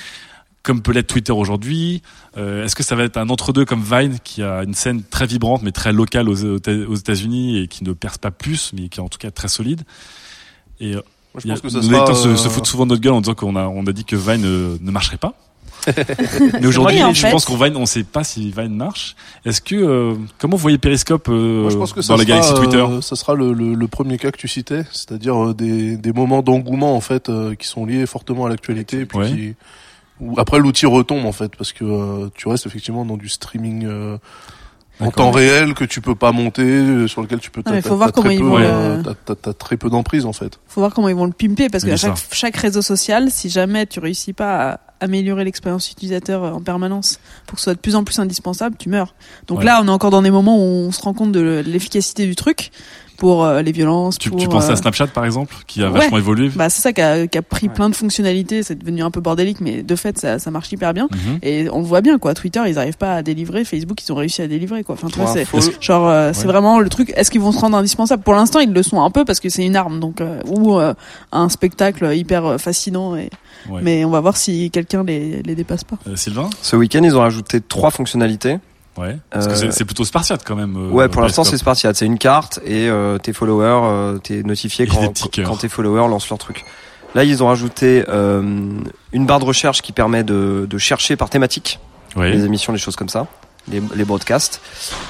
[0.63, 2.01] comme peut l'être Twitter aujourd'hui
[2.37, 5.25] Euh, Est-ce que ça va être un entre-deux comme Vine qui a une scène très
[5.25, 8.99] vibrante mais très locale aux, aux États-Unis et qui ne perce pas plus mais qui
[8.99, 9.81] est en tout cas très solide?
[10.79, 11.01] Et euh,
[11.33, 12.89] Moi, je a- pense que ça nos sera, lecteurs se, euh, se foutent souvent de
[12.91, 15.33] notre gueule en disant qu'on a, on a dit que Vine euh, ne marcherait pas.
[16.59, 17.31] mais aujourd'hui, Oui, je fait.
[17.31, 19.15] pense qu'on Vine, on sait pas si Vine marche.
[19.45, 22.25] Est-ce que euh, comment vous voyez Periscope euh, Moi, je pense que ça dans la
[22.25, 22.77] sera, galaxie Twitter?
[22.77, 26.11] euh, ça sera le, le, le premier cas que tu citais, c'est-à-dire euh, des, des
[26.11, 29.29] moments d'engouement en fait euh, qui sont liés fortement à l'actualité et puis Ouais.
[29.31, 29.53] qui
[30.37, 34.17] après l'outil retombe en fait parce que euh, tu restes effectivement dans du streaming euh,
[34.99, 37.81] en temps réel que tu peux pas monter euh, sur lequel tu peux Non, mais
[37.83, 39.77] t'as- faut voir t'as très comment ils peu, vont euh, le- t'as- t'as- t'as très
[39.77, 40.59] peu d'emprise en fait.
[40.67, 43.49] Faut voir comment ils vont le pimper parce que à chaque, chaque réseau social, si
[43.49, 47.79] jamais tu réussis pas à améliorer l'expérience utilisateur en permanence pour que ce soit de
[47.79, 49.13] plus en plus indispensable, tu meurs.
[49.45, 49.65] Donc Ouais.
[49.65, 52.35] là, on est encore dans des moments où on se rend compte de l'efficacité du
[52.35, 52.71] truc
[53.17, 54.17] pour euh, les violences.
[54.17, 55.99] tu, pour, tu penses euh, à Snapchat par exemple qui a ouais.
[55.99, 57.73] vachement évolué Bah, c'est ça qui a, qui a pris Ouais.
[57.73, 60.93] plein de fonctionnalités, c'est devenu un peu bordélique, mais de fait, ça, ça marche hyper
[60.93, 61.07] bien.
[61.11, 61.39] Mhm.
[61.41, 62.33] Et on le voit bien, quoi.
[62.33, 63.65] Twitter, ils arrivent pas à délivrer.
[63.65, 64.93] Facebook, ils ont réussi à délivrer, quoi.
[64.95, 66.47] Enfin, tu vois, Pour c'est genre, euh, c'est Ouais.
[66.51, 67.11] vraiment le truc.
[67.15, 68.23] Est-ce qu'ils vont se rendre indispensables?
[68.23, 70.77] Pour l'instant, ils le sont un peu parce que c'est une arme, donc euh, ou
[70.77, 70.93] euh,
[71.31, 73.15] un spectacle hyper euh, fascinant.
[73.15, 73.29] Et...
[73.69, 73.81] Ouais.
[73.83, 75.97] Mais on va voir si quelqu'un les, les dépasse pas.
[76.07, 76.49] Euh, Sylvain?
[76.61, 78.59] Ce week-end, ils ont rajouté trois fonctionnalités.
[78.97, 79.17] Ouais.
[79.29, 80.75] Parce que Euh, c'est- plutôt spartiate quand même.
[80.75, 81.57] euh, Ouais, pour l'instant c'est.
[81.57, 81.95] Spartiate.
[81.95, 85.13] C'est une carte et euh, tes followers, t'es notifié quand,
[85.57, 86.65] tes followers lancent leur truc.
[87.15, 88.03] Là, ils ont rajouté
[89.13, 91.79] une barre de recherche qui permet de, de chercher par thématique
[92.31, 93.27] les émissions, les choses comme ça,
[93.71, 94.61] les, les broadcasts.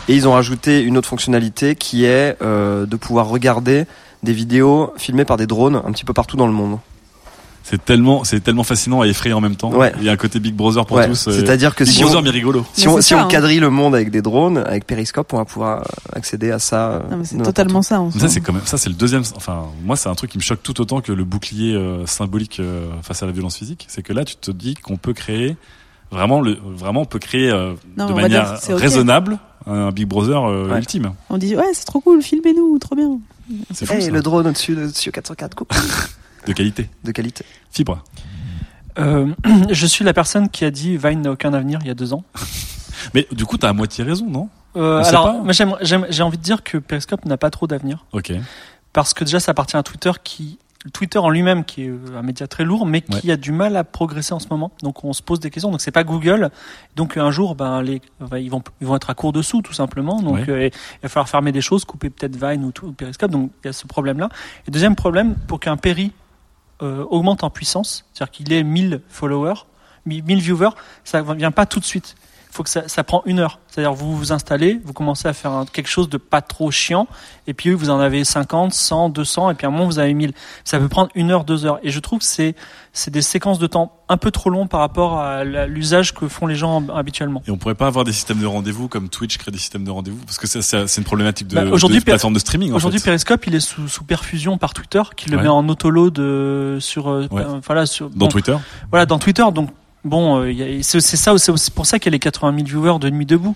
[0.07, 3.85] Et ils ont rajouté une autre fonctionnalité qui est euh, de pouvoir regarder
[4.23, 6.79] des vidéos filmées par des drones un petit peu partout dans le monde.
[7.69, 9.71] C'est tellement, c'est tellement fascinant et effrayant en même temps.
[9.73, 9.91] Ouais.
[9.97, 11.27] Il y a un côté Big Brother pour Ouais, tous.
[11.27, 12.65] euh, c'est-à-dire que Big si Brother on, mais rigolo.
[12.73, 13.27] si Mais on, si ça, on hein.
[13.27, 16.91] quadrille le monde avec des drones, avec Periscope, on va pouvoir accéder à ça.
[16.91, 17.99] euh, Non, mais c'est totalement ça.
[17.99, 19.23] en Ça c'est quand même, ça c'est le deuxième.
[19.35, 22.61] Enfin, moi c'est un truc qui me choque tout autant que le bouclier euh, symbolique
[22.61, 23.85] euh, face à la violence physique.
[23.89, 25.57] C'est que là tu te dis qu'on peut créer
[26.09, 30.41] vraiment le, vraiment on peut créer euh, Non, de manière dire, raisonnable un Big Brother
[30.45, 30.77] euh, Ouais.
[30.77, 31.11] ultime.
[31.29, 33.19] On dit ouais, c'est trop cool, filmez-nous, trop bien.
[33.73, 34.11] C'est fou Hey, ça.
[34.11, 35.73] le drone au-dessus de au-dessus de 404 coupe
[36.47, 36.89] de qualité.
[37.03, 37.45] de qualité.
[37.71, 38.03] Fibre.
[38.99, 39.27] Euh,
[39.69, 42.13] je suis la personne qui a dit Vine n'a aucun avenir il y a deux
[42.13, 42.23] ans.
[43.13, 44.49] Mais du coup t'as à moitié raison, non?
[44.75, 45.43] Euh, alors,
[45.81, 48.05] j'ai envie de dire que Periscope n'a pas trop d'avenir.
[48.11, 48.31] Ok.
[48.93, 50.59] Parce que déjà, ça appartient à Twitter qui.
[50.93, 53.33] Twitter en lui-même, qui est un média très lourd, mais qui Ouais.
[53.33, 54.71] a du mal à progresser en ce moment.
[54.83, 55.71] Donc, on se pose des questions.
[55.71, 56.49] Donc, c'est pas Google.
[56.95, 59.61] Donc, un jour, ben, les, enfin, ils vont, ils vont être à court de sous,
[59.63, 60.21] tout simplement.
[60.21, 60.49] Donc, Ouais.
[60.49, 63.31] euh, il va falloir fermer des choses, couper peut-être Vine ou, tout, ou Periscope.
[63.31, 64.29] Donc, il y a ce problème-là.
[64.67, 66.11] Et deuxième problème, pour qu'un Peri
[66.81, 69.65] euh, augmente en puissance, c'est-à-dire qu'il ait 1000 followers,
[70.05, 70.69] 1000 viewers,
[71.03, 72.15] ça ne vient pas tout de suite.
[72.57, 73.59] Faut que ça, ça prend une heure.
[73.67, 77.05] C'est-à-dire vous vous installez, vous commencez à faire un- quelque chose de pas trop chiant,
[77.45, 80.11] et puis vous en avez 50, 100, 200, et puis à un moment vous avez
[80.15, 80.33] 1000.
[80.63, 81.77] Ça peut prendre une heure, deux heures.
[81.83, 82.55] Et je trouve que c'est
[82.93, 86.47] c'est des séquences de temps un peu trop longs par rapport à l'usage que font
[86.47, 87.43] les gens habituellement.
[87.47, 89.91] Et on pourrait pas avoir des systèmes de rendez-vous comme Twitch crée des systèmes de
[89.91, 90.17] rendez-vous?
[90.25, 92.73] Parce que c'est- une problématique de, Bah, aujourd'hui, de plateforme de streaming.
[92.73, 92.99] Aujourd'hui.
[92.99, 95.43] Periscope, il est sous, sous perfusion par Twitter, qui le Ouais.
[95.43, 97.43] met en autoload euh, sur, euh, Ouais.
[97.43, 98.57] euh, voilà, sur Dans Twitter?
[98.89, 99.45] Voilà, dans Twitter.
[99.53, 99.69] Donc
[100.05, 103.09] bon, euh, c'est ça, c'est pour ça qu'il y a les 80 000 viewers de
[103.09, 103.55] Nuit debout.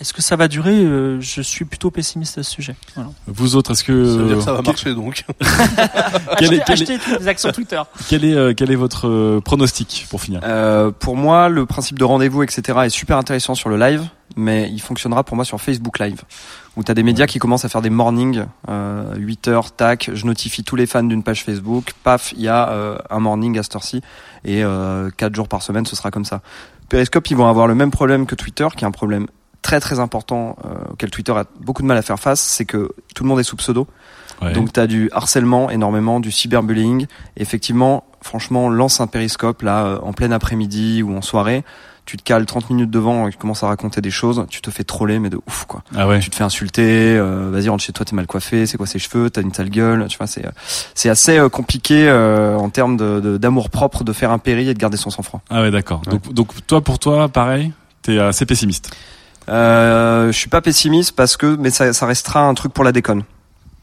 [0.00, 0.76] Est-ce que ça va durer?
[0.76, 2.76] Euh, Je suis plutôt pessimiste à ce sujet.
[2.94, 3.10] Voilà.
[3.26, 5.24] Vous autres, est-ce que Ça veut dire que ça va quel- marcher donc.
[6.38, 7.82] quel est, Achetez, quel est- achetez des actions Twitter.
[8.08, 10.40] quel est, euh, quel est votre euh, pronostic pour finir?
[10.44, 14.04] Euh, pour moi, le principe de rendez-vous, etc., est super intéressant sur le live,
[14.36, 16.22] mais il fonctionnera pour moi sur Facebook Live,
[16.78, 20.10] où tu as des médias qui commencent à faire des mornings, euh, 8 heures, tac,
[20.14, 23.58] je notifie tous les fans d'une page Facebook, paf, il y a euh, un morning
[23.58, 24.00] à cette heure-ci,
[24.44, 26.40] et euh, 4 jours par semaine, ce sera comme ça.
[26.88, 29.26] Periscope, ils vont avoir le même problème que Twitter, qui est un problème
[29.60, 32.90] très très important euh, auquel Twitter a beaucoup de mal à faire face, c'est que
[33.14, 33.86] tout le monde est sous pseudo.
[34.40, 34.52] Ouais.
[34.52, 37.06] Donc tu as du harcèlement énormément, du cyberbullying.
[37.36, 41.64] Effectivement, franchement, lance un périscope là euh, en plein après-midi ou en soirée.
[42.08, 44.70] Tu te cales 30 minutes devant et tu commences à raconter des choses, tu te
[44.70, 45.82] fais troller mais de ouf quoi.
[45.94, 46.20] Ah ouais.
[46.20, 48.98] Tu te fais insulter, euh, vas-y rentre chez toi, t'es mal coiffé, c'est quoi ces
[48.98, 50.50] cheveux, t'as une sale gueule, tu vois, c'est euh,
[50.94, 54.70] c'est assez euh, compliqué euh, en termes de de- d'amour propre de faire un péri
[54.70, 55.42] et de garder son sang-froid.
[55.50, 56.00] Ah ouais, d'accord.
[56.06, 56.12] Ouais.
[56.14, 58.90] Donc, donc toi, pour toi, pareil, t'es assez pessimiste.
[59.50, 62.92] Euh, je suis pas pessimiste parce que mais ça, ça restera un truc pour la
[62.92, 63.22] déconne.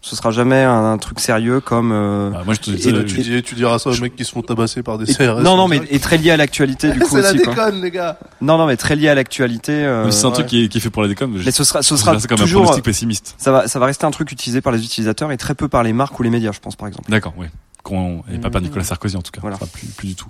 [0.08, 1.92] Ce sera jamais un, un truc sérieux comme.
[1.92, 4.24] euh, Bah, moi, je te et- dis, Et tu, tu diras ça aux mecs qui
[4.24, 5.42] se font tabasser par des et- CRS.
[5.42, 7.40] non non mais et très lié à l'actualité du coup c'est la aussi.
[7.42, 7.54] quoi.
[7.56, 8.20] déconne les gars.
[8.40, 9.72] Non non mais très lié à l'actualité.
[9.74, 11.32] euh, c'est un truc qui est, qui est fait pour la déconne.
[11.44, 12.62] mais ce sera ce sera comme un toujours.
[12.62, 13.34] pronostic pessimiste.
[13.40, 15.82] Ça va ça va rester un truc utilisé par les utilisateurs et très peu par
[15.82, 17.10] les marques ou les médias je pense par exemple.
[17.10, 17.48] D'accord, oui.
[17.82, 18.68] Qu'on, et pas par Mhm.
[18.68, 19.42] Nicolas Sarkozy en tout cas.
[19.42, 19.56] Voilà.
[19.58, 20.28] Enfin, plus, plus du tout.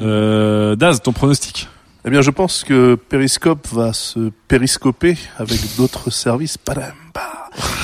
[0.00, 1.68] Euh, Daz, ton pronostic
[2.06, 6.58] Eh bien, je pense que Periscope va se périscoper avec d'autres services.
[6.58, 7.22] Padam, bah.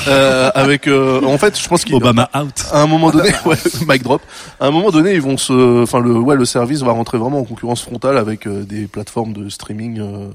[0.09, 2.67] Euh, avec, euh, en fait, je pense qu'il Obama out.
[2.73, 3.57] à un moment donné, ouais,
[3.89, 4.21] mic drop.
[4.59, 7.39] À un moment donné, ils vont se, enfin le, ouais, le service va rentrer vraiment
[7.39, 10.01] en concurrence frontale avec euh, des plateformes de streaming.
[10.01, 10.29] Euh,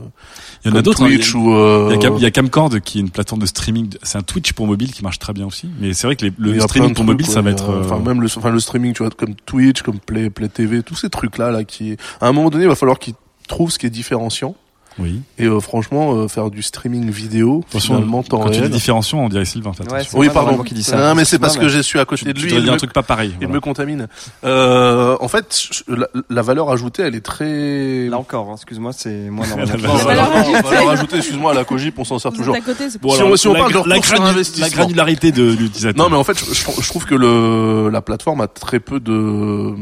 [0.63, 1.03] Il y en a d'autres.
[1.03, 1.07] hein.
[1.07, 1.53] Twitch ou.
[1.53, 3.89] Euh, Il y, a il y a Camcord qui est une plateforme de streaming.
[4.03, 5.69] C'est un Twitch pour mobile qui marche très bien aussi.
[5.79, 7.69] Mais c'est vrai que les- le streaming pour mobile, ça va être.
[7.69, 10.81] euh, Enfin, même le, enfin le streaming, tu vois, comme Twitch, comme Play, Play TV,
[10.81, 11.97] tous ces trucs là, là, qui.
[12.21, 13.13] À un moment donné, il va falloir qu'ils
[13.47, 14.55] trouvent ce qui est différenciant.
[14.97, 15.19] Oui.
[15.37, 18.71] Et euh, franchement, euh, faire du streaming vidéo, Attention, finalement, temps quand tu dis réel.
[18.71, 19.73] différenciation, on dirait Sylvain.
[19.91, 20.63] Ouais, Oui, pardon.
[20.63, 20.95] dit ça.
[21.09, 22.53] Non, mais c'est parce que je suis à côté Tu, de lui.
[22.53, 23.31] il dire un me- truc pas pareil.
[23.33, 23.55] Il voilà.
[23.55, 24.07] me contamine.
[24.45, 28.07] Euh, en fait, la, la valeur ajoutée, elle est très.
[28.07, 29.57] Là encore, hein, excuse-moi, c'est moi La.
[29.57, 30.53] Non, valeur valeur, ajoutée.
[30.53, 32.55] non, valeur ajoutée, excuse-moi, à la Cogip, on s'en sert toujours.
[32.63, 36.01] côté, Bon, Si on- si on la, parle de la, granu- la granularité de l'utilisateur.
[36.01, 39.01] Non, mais en fait, je, je- je trouve que le, la plateforme a très peu
[39.01, 39.73] de,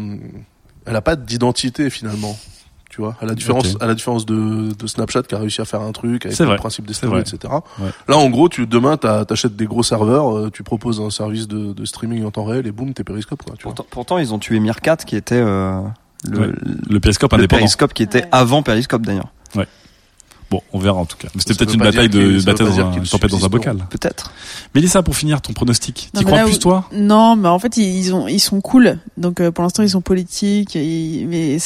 [0.87, 2.35] elle a pas d'identité finalement.
[2.93, 5.65] Tu vois, à la différence, à la différence de, de Snapchat qui a réussi à
[5.65, 6.57] faire un truc avec le vrai.
[6.57, 7.51] principe des stories, etc.
[7.79, 7.89] Ouais.
[8.07, 11.73] Là, en gros, tu demain, t'achètes des gros serveurs, euh, tu proposes un service de,
[11.73, 13.55] de streaming en temps réel et boum, t'es périscope quoi.
[13.57, 13.73] Tu vois.
[13.73, 15.81] Pourtant, pourtant, ils ont tué Meerkat qui était euh,
[16.29, 16.47] le, Ouais.
[16.87, 17.57] Le périscope le indépendant.
[17.61, 18.29] périscope qui était Ouais.
[18.31, 19.31] avant périscope d'ailleurs.
[20.53, 21.29] Bon, on verra en tout cas.
[21.39, 23.77] C'était peut-être une bataille de bataille dans un, tempête dans un bocal.
[23.89, 24.31] Peut-être.
[24.75, 26.11] Mélissa, pour finir, ton pronostic.
[26.13, 26.85] Non, T'y mais crois plus où- toi?
[26.93, 28.99] Non, mais en fait, ils ont, ils sont cool.
[29.17, 30.75] Donc, euh, pour l'instant, ils sont politiques.
[30.75, 31.57] mais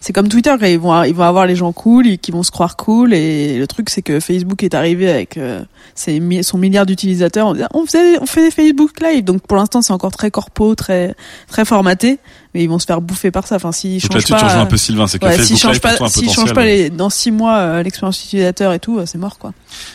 [0.00, 2.50] c'est comme Twitter, ils vont, ils vont avoir les gens cool, ils- qui vont se
[2.50, 3.14] croire cool.
[3.14, 7.46] Et le truc, c'est que Facebook est arrivé avec euh, ses, son milliard d'utilisateurs.
[7.48, 9.24] On, disait, on faisait, on fait des Facebook Live.
[9.24, 11.14] Donc, pour l'instant, c'est encore très corpo, très,
[11.48, 12.18] très formaté.
[12.54, 13.56] Mais ils vont se faire bouffer par ça.
[13.56, 14.38] Enfin, s'ils Donc changent pas.
[14.38, 16.30] tu rejoins un euh, peu Sylvain, c'est que ouais, Facebook Live, pas, potentiel.
[16.30, 19.52] changent pas les, dans six mois euh, l'expérience utilisateur et tout, euh, c'est mort quoi.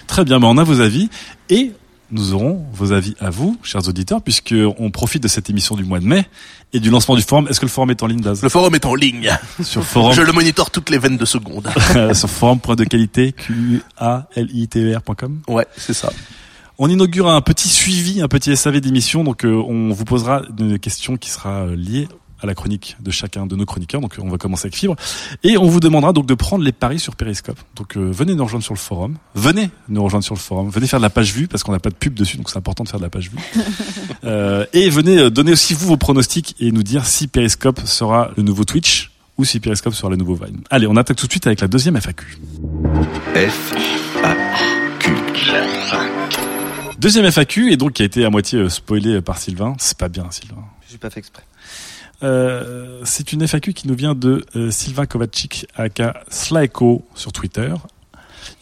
[0.08, 1.10] Très bien, ben on a vos avis
[1.50, 1.74] et
[2.12, 5.84] nous aurons vos avis à vous, chers auditeurs, puisque on profite de cette émission du
[5.84, 6.26] mois de mai
[6.72, 7.48] et du lancement du forum.
[7.50, 8.42] Est-ce que le forum est en ligne, Daz?
[8.42, 9.32] Le forum est en ligne.
[9.64, 11.68] Sur forum, Je le monitore toutes les veines de seconde.
[12.14, 15.42] sur forum.de-qualité, q a l i t e r.com.
[15.48, 16.12] Ouais, c'est ça.
[16.78, 19.24] On inaugure un petit suivi, un petit SAV d'émission.
[19.24, 22.10] Donc, euh, on vous posera une question qui sera euh, liée
[22.42, 24.02] à la chronique de chacun de nos chroniqueurs.
[24.02, 24.96] Donc, on va commencer avec Fibre.
[25.44, 27.60] Et on vous demandera donc de prendre les paris sur Periscope.
[27.76, 29.18] Donc, euh, venez nous rejoindre sur le forum.
[29.36, 30.70] Venez nous rejoindre sur le forum.
[30.70, 32.38] Venez faire de la page vue parce qu'on n'a pas de pub dessus.
[32.38, 33.38] Donc, c'est important de faire de la page vue.
[34.24, 38.32] Euh, et venez euh, donner aussi vous vos pronostics et nous dire si Periscope sera
[38.38, 40.62] le nouveau Twitch ou si Periscope sera le nouveau Vine.
[40.72, 42.40] Allez, on attaque tout de suite avec la deuxième FAQ.
[43.36, 43.74] F,
[44.24, 44.36] A,
[45.00, 45.12] Q.
[46.98, 49.76] Deuxième FAQ, et donc qui a été à moitié spoilé par Sylvain.
[49.78, 50.64] C'est pas bien, Sylvain.
[50.90, 51.44] J'ai pas fait exprès.
[52.24, 57.74] Euh, c'est une FAQ qui nous vient de euh, Sylvain Kovacic, aka Slaeko sur Twitter.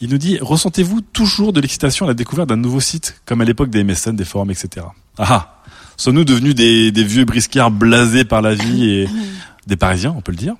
[0.01, 3.45] Il nous dit Ressentez-vous toujours de l'excitation à la découverte d'un nouveau site, comme à
[3.45, 4.85] l'époque des MSN, des forums, etc.
[5.17, 5.49] Ah ah
[5.97, 9.09] Sommes-nous devenus des, des vieux briscards blasés par la vie et
[9.67, 10.55] des Parisiens, on peut le dire?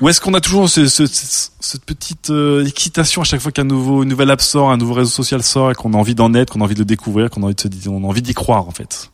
[0.00, 3.52] Ou est-ce qu'on a toujours ce, ce- ce- cette petite euh, excitation à chaque fois
[3.52, 6.14] qu'un nouveau, une nouvelle app sort, un nouveau réseau social sort et qu'on a envie
[6.14, 8.02] d'en être, qu'on a envie de le découvrir, qu'on a envie de se dire- on
[8.04, 9.10] a envie d'y croire en fait?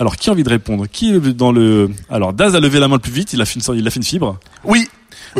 [0.00, 0.86] Alors qui a envie de répondre?
[0.86, 3.44] Qui est dans le Alors Daz a levé la main le plus vite, il a
[3.44, 4.38] fait une, il a fait une fibre.
[4.64, 4.88] Oui.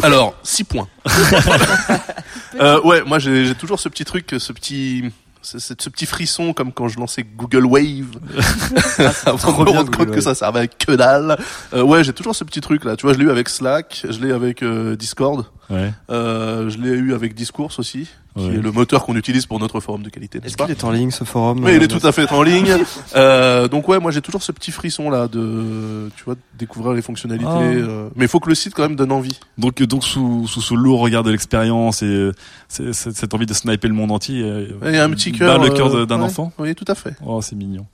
[0.03, 0.89] Alors, 6 points.
[2.61, 5.05] euh, ouais, moi j'ai j'ai toujours ce petit truc, ce petit
[5.43, 8.07] ce, ce- petit frisson comme quand je lançais Google Wave
[9.27, 11.39] avant de trop me rendre compte que ça servait à que dalle.
[11.73, 12.97] Euh, ouais, j'ai toujours ce petit truc là.
[12.97, 15.93] Tu vois, je l'ai eu avec Slack, je l'ai avec euh, Discord, Ouais.
[16.11, 18.55] euh, je l'ai eu avec Discourse aussi, qui Ouais.
[18.55, 20.91] est le moteur qu'on utilise pour notre forum de qualité, n'est-ce Est-ce qu'il est en
[20.93, 22.75] ligne ce forum oui, il euh, est tout à fait en ligne.
[23.17, 26.93] Euh, donc ouais, moi j'ai toujours ce petit frisson là de, tu vois, de découvrir
[26.95, 27.47] les fonctionnalités.
[27.51, 27.61] Ah.
[27.63, 29.39] euh, mais il faut que le site quand même donne envie.
[29.57, 32.33] Donc donc sous sous ce lourd regard de l'expérience et euh,
[32.69, 34.43] c'est- cette envie de sniper le monde entier.
[34.43, 35.59] euh, Il y a un petit cœur.
[35.63, 36.25] le cœur euh, d'un ouais.
[36.25, 36.53] enfant.
[36.59, 37.15] Oui, tout à fait.
[37.27, 37.87] Oh, c'est mignon.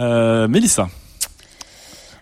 [0.00, 0.88] Euh, Mélissa.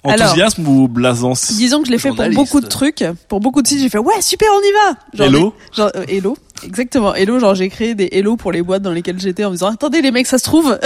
[0.09, 3.63] Alors, Enthousiasme ou blasance Disons que je l'ai fait pour beaucoup de trucs, pour beaucoup
[3.63, 4.99] de sites, j'ai fait ouais super on y va.
[5.15, 7.15] Genre Hello genre, euh, hello, exactement.
[7.15, 9.69] Hello, genre j'ai créé des hello pour les boîtes dans lesquelles j'étais en me disant
[9.69, 10.79] attendez les mecs ça se trouve.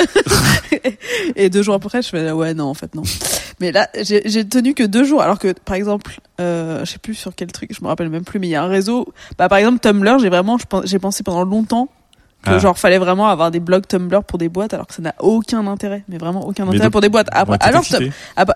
[1.36, 3.02] et deux jours après je fais ouais non en fait non.
[3.60, 7.14] Mais là j'ai tenu que deux jours alors que par exemple euh, je sais plus
[7.14, 9.06] sur quel truc je me rappelle même plus mais il y a un réseau
[9.38, 11.88] bah par exemple Tumblr j'ai vraiment j'ai pensé pendant longtemps
[12.42, 12.58] que Ah.
[12.58, 15.66] genre fallait vraiment avoir des blogs Tumblr pour des boîtes alors que ça n'a aucun
[15.66, 17.82] intérêt mais vraiment aucun Mais intérêt pour des boîtes Après, alors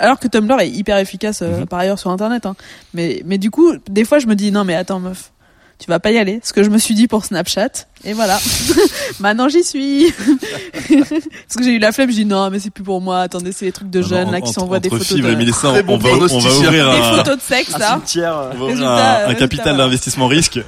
[0.00, 1.66] alors que Tumblr est hyper efficace euh, Mhm.
[1.66, 2.56] par ailleurs sur internet hein.
[2.94, 5.32] mais mais du coup des fois je me dis non mais attends meuf
[5.78, 8.38] tu vas pas y aller ce que je me suis dit pour Snapchat et voilà
[9.20, 10.12] maintenant j'y suis
[10.88, 13.52] parce que j'ai eu la flemme je dis non mais c'est plus pour moi attendez
[13.52, 15.84] c'est les trucs de jeunes non, là qui s'envoient des photos de Mélissa, Très on,
[15.84, 18.34] bon va, on va ouvrir des un, photos de sexe Un là cimetière.
[18.52, 18.88] on va ouvrir
[19.28, 20.60] un- capital d'investissement risque.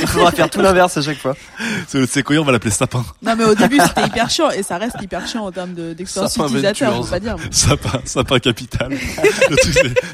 [0.00, 1.34] Il faudra faire tout l'inverse à chaque fois.
[1.88, 3.04] C'est Sequoia, on va l'appeler sapin.
[3.22, 5.92] non mais au début c'était hyper chiant et ça reste hyper chiant en termes de-
[5.92, 8.90] d'expérience Sapin utilisateur faut pas dire mais- Sapin, sapin capital.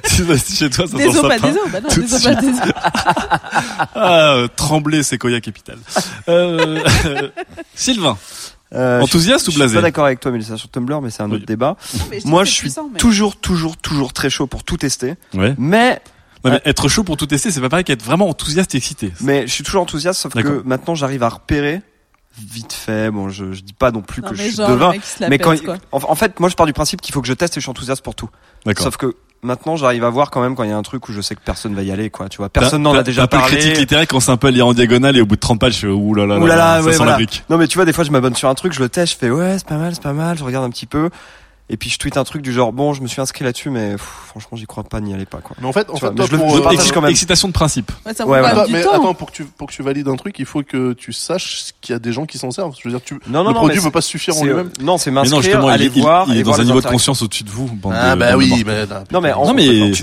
[0.04, 1.48] Si tu chez toi, ça des sent os pas sapin.
[1.48, 2.54] des os bah non de des os pas des os
[3.94, 5.78] Ah, trembler, Sequoia capital.
[6.28, 6.69] Euh,
[7.74, 8.16] Sylvain,
[8.72, 11.22] Euh, enthousiaste je ou suis blasé pas d'accord avec toi, Mélissa, sur Tumblr, mais c'est
[11.22, 11.36] un Oui.
[11.36, 11.76] autre débat.
[12.10, 15.14] Mais je Moi, je suis puissant, mais- toujours, toujours, toujours très chaud pour tout tester.
[15.34, 15.54] Ouais.
[15.58, 16.00] Mais,
[16.44, 19.12] Non, mais être chaud pour tout tester, c'est pas pareil qu'être vraiment enthousiaste et excité.
[19.20, 21.82] mais je suis toujours enthousiaste, sauf que maintenant, j'arrive à repérer
[22.40, 23.10] vite fait.
[23.10, 24.92] Bon, je, je dis pas non plus non que je mais suis devin.
[25.28, 25.78] Mais quand, pète, quoi.
[25.90, 27.64] en, en fait, moi, je pars du principe qu'il faut que je teste et je
[27.64, 28.30] suis enthousiaste pour tout.
[28.64, 28.84] D'accord.
[28.84, 31.12] Sauf que maintenant, j'arrive à voir quand même quand il y a un truc où
[31.12, 32.28] je sais que personne va y aller, quoi.
[32.28, 33.58] Tu vois, personne n'en a déjà t'as un peu parlé.
[33.58, 35.74] critique littéraire quand c'est un peu lire en diagonale et au bout de 30 pages,
[35.74, 37.12] je fais Ouh là là, ça ouais, sent voilà.
[37.12, 37.44] la brique.
[37.48, 39.18] Non mais tu vois des fois je m'abonne sur un truc, je le teste, je
[39.18, 41.10] fais ouais c'est pas mal, c'est pas mal, je regarde un petit peu
[41.70, 43.92] et puis je tweete un truc du genre bon je me suis inscrit là-dessus mais
[43.92, 45.56] pff, franchement j'y crois pas n'y aller pas quoi.
[45.60, 46.64] Mais en fait, en Tu fait, vois, toi, mais je le- pour, je le euh,
[46.64, 47.10] partage quand même.
[47.10, 47.90] Excitation de principe.
[48.04, 48.66] Ouais, ça Ouais, prend voilà.
[48.70, 50.92] mais temps attends, pour que tu pour que tu valides un truc, il faut que
[50.92, 52.74] tu saches qu'il y a des gens qui s'en servent.
[52.78, 54.40] Je veux dire, tu Non non le non produit mais peut pas se suffire en
[54.40, 54.70] c'est- lui-même.
[54.80, 56.86] Non c'est Mais non, m'inscrire, justement, aller il, voir il est dans un niveau de
[56.86, 57.70] conscience au-dessus de vous.
[57.92, 59.32] Ah bah oui, mais Non mais,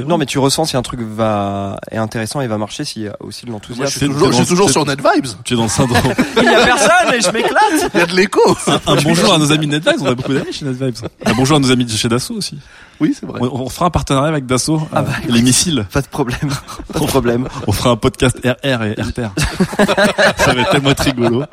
[0.07, 3.07] Non, mais- tu, ressens si un truc va est intéressant et va marcher s'il y
[3.07, 3.91] a aussi de l'enthousiasme.
[3.91, 5.25] je suis toujours sur NetVibes.
[5.43, 5.97] Tu es dans le syndrome.
[6.37, 7.91] Il y a personne et je m'éclate.
[7.93, 8.41] Il y a de l'écho.
[8.85, 10.95] un bonjour à nos amis de NetVibes, on a beaucoup d'amis chez NetVibes.
[11.25, 12.57] Un bonjour à nos amis de chez Dassault aussi.
[12.99, 13.39] Oui, c'est vrai.
[13.41, 15.85] On, on fera un partenariat avec Dassault, Ah euh, bah, les missiles.
[15.91, 16.49] Pas de problème,
[16.93, 17.47] pas de problème.
[17.67, 19.33] On fera un podcast RR et RPR.
[20.37, 21.43] Ça va être tellement être rigolo.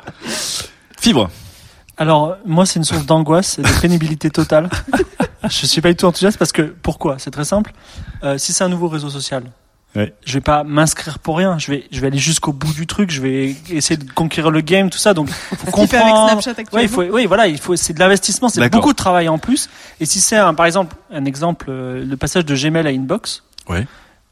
[1.00, 1.30] Fibre.
[1.96, 4.68] Alors, moi, c'est une source d'angoisse et de pénibilité totale.
[5.44, 7.16] je suis pas du tout enthousiaste parce que, pourquoi?
[7.18, 7.72] C'est très simple.
[8.24, 9.44] Euh, si c'est un nouveau réseau social,
[9.96, 10.12] Ouais.
[10.24, 11.58] je vais pas m'inscrire pour rien.
[11.58, 13.10] Je vais, je vais aller jusqu'au bout du truc.
[13.10, 15.14] Je vais essayer de conquérir le game, tout ça.
[15.14, 16.42] Donc, faut fait avec comprendre.
[16.42, 16.76] Snapchat actuellement.
[16.76, 19.38] Ouais, il faut, oui, voilà, il faut, c'est de l'investissement, c'est beaucoup de travail en
[19.38, 19.68] plus.
[20.00, 23.44] Et si c'est un, par exemple, un exemple, euh, le passage de Gmail à Inbox.
[23.68, 23.86] Ouais.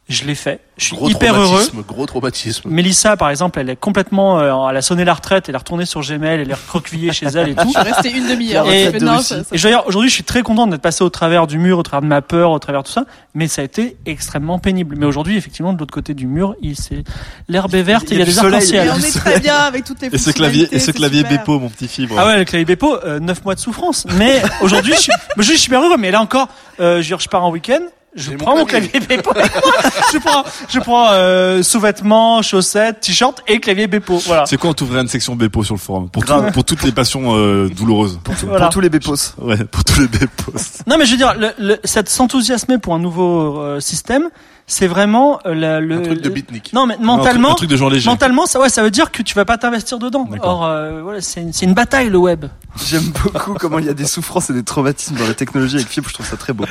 [0.09, 0.61] Je l'ai fait.
[0.79, 1.47] Je suis Gros hyper heureux.
[1.65, 2.69] traumatisme, gros traumatisme.
[2.69, 5.87] Mélissa, par exemple, elle est complètement, euh, elle a sonné la retraite, elle est retournée
[5.87, 7.63] sur Gmail, elle est recroquevillée chez elle et tout.
[7.73, 8.67] Je suis restée une demi-heure.
[8.69, 12.03] Et- Et aujourd'hui, je suis très content d'être passé au travers du mur, au travers
[12.03, 14.97] de ma peur, au travers de tout ça, mais ça a été extrêmement pénible.
[14.99, 17.05] Mais aujourd'hui, effectivement, de l'autre côté du mur, il c'est
[17.49, 18.89] l'herbe est verte et il y a du des arcs-en-ciel.
[18.89, 21.23] Et on est très bien avec toutes les Et ce clavier, et ce c'est clavier.
[21.23, 22.17] Bepo, mon petit fibre.
[22.19, 24.05] Ah ouais, le clavier Bepo, euh, 9 mois de souffrance.
[24.19, 25.97] Mais aujourd'hui, je je suis super heureux.
[25.97, 26.49] Mais là encore,
[26.81, 27.81] euh, je pars en week-end.
[28.15, 29.01] Je prends mon mon clavier.
[29.01, 29.33] Bepo.
[30.13, 34.19] Je prends, je prends euh, sous-vêtements, chaussettes, t-shirt et clavier Bepo.
[34.19, 34.45] Voilà.
[34.45, 36.11] C'est quoi, on t'ouvrirait une section Bepo sur le forum?
[36.11, 38.21] Pour, tout- pour toutes les passions euh, douloureuses.
[38.43, 38.67] Voilà.
[38.67, 39.15] Pour tous les bépos.
[39.39, 40.53] Ouais, pour tous les Bepos.
[40.87, 44.29] Non, mais je veux dire, le, le, cette s'enthousiasmer pour un nouveau euh, système,
[44.67, 45.97] c'est vraiment euh, la- le.
[45.99, 46.73] Un truc de beatnik.
[46.73, 48.09] Non, mais Un truc- mentalement, un truc de gens légers.
[48.09, 50.25] mentalement, ça, ouais, ça veut dire que tu vas pas t'investir dedans.
[50.31, 50.61] D'accord.
[50.61, 52.47] Or, euh, voilà, c'est une, c'est une bataille le web.
[52.87, 55.89] J'aime beaucoup comment il y a des souffrances et des traumatismes dans la technologie avec
[55.89, 56.65] Fibre, je trouve ça très beau.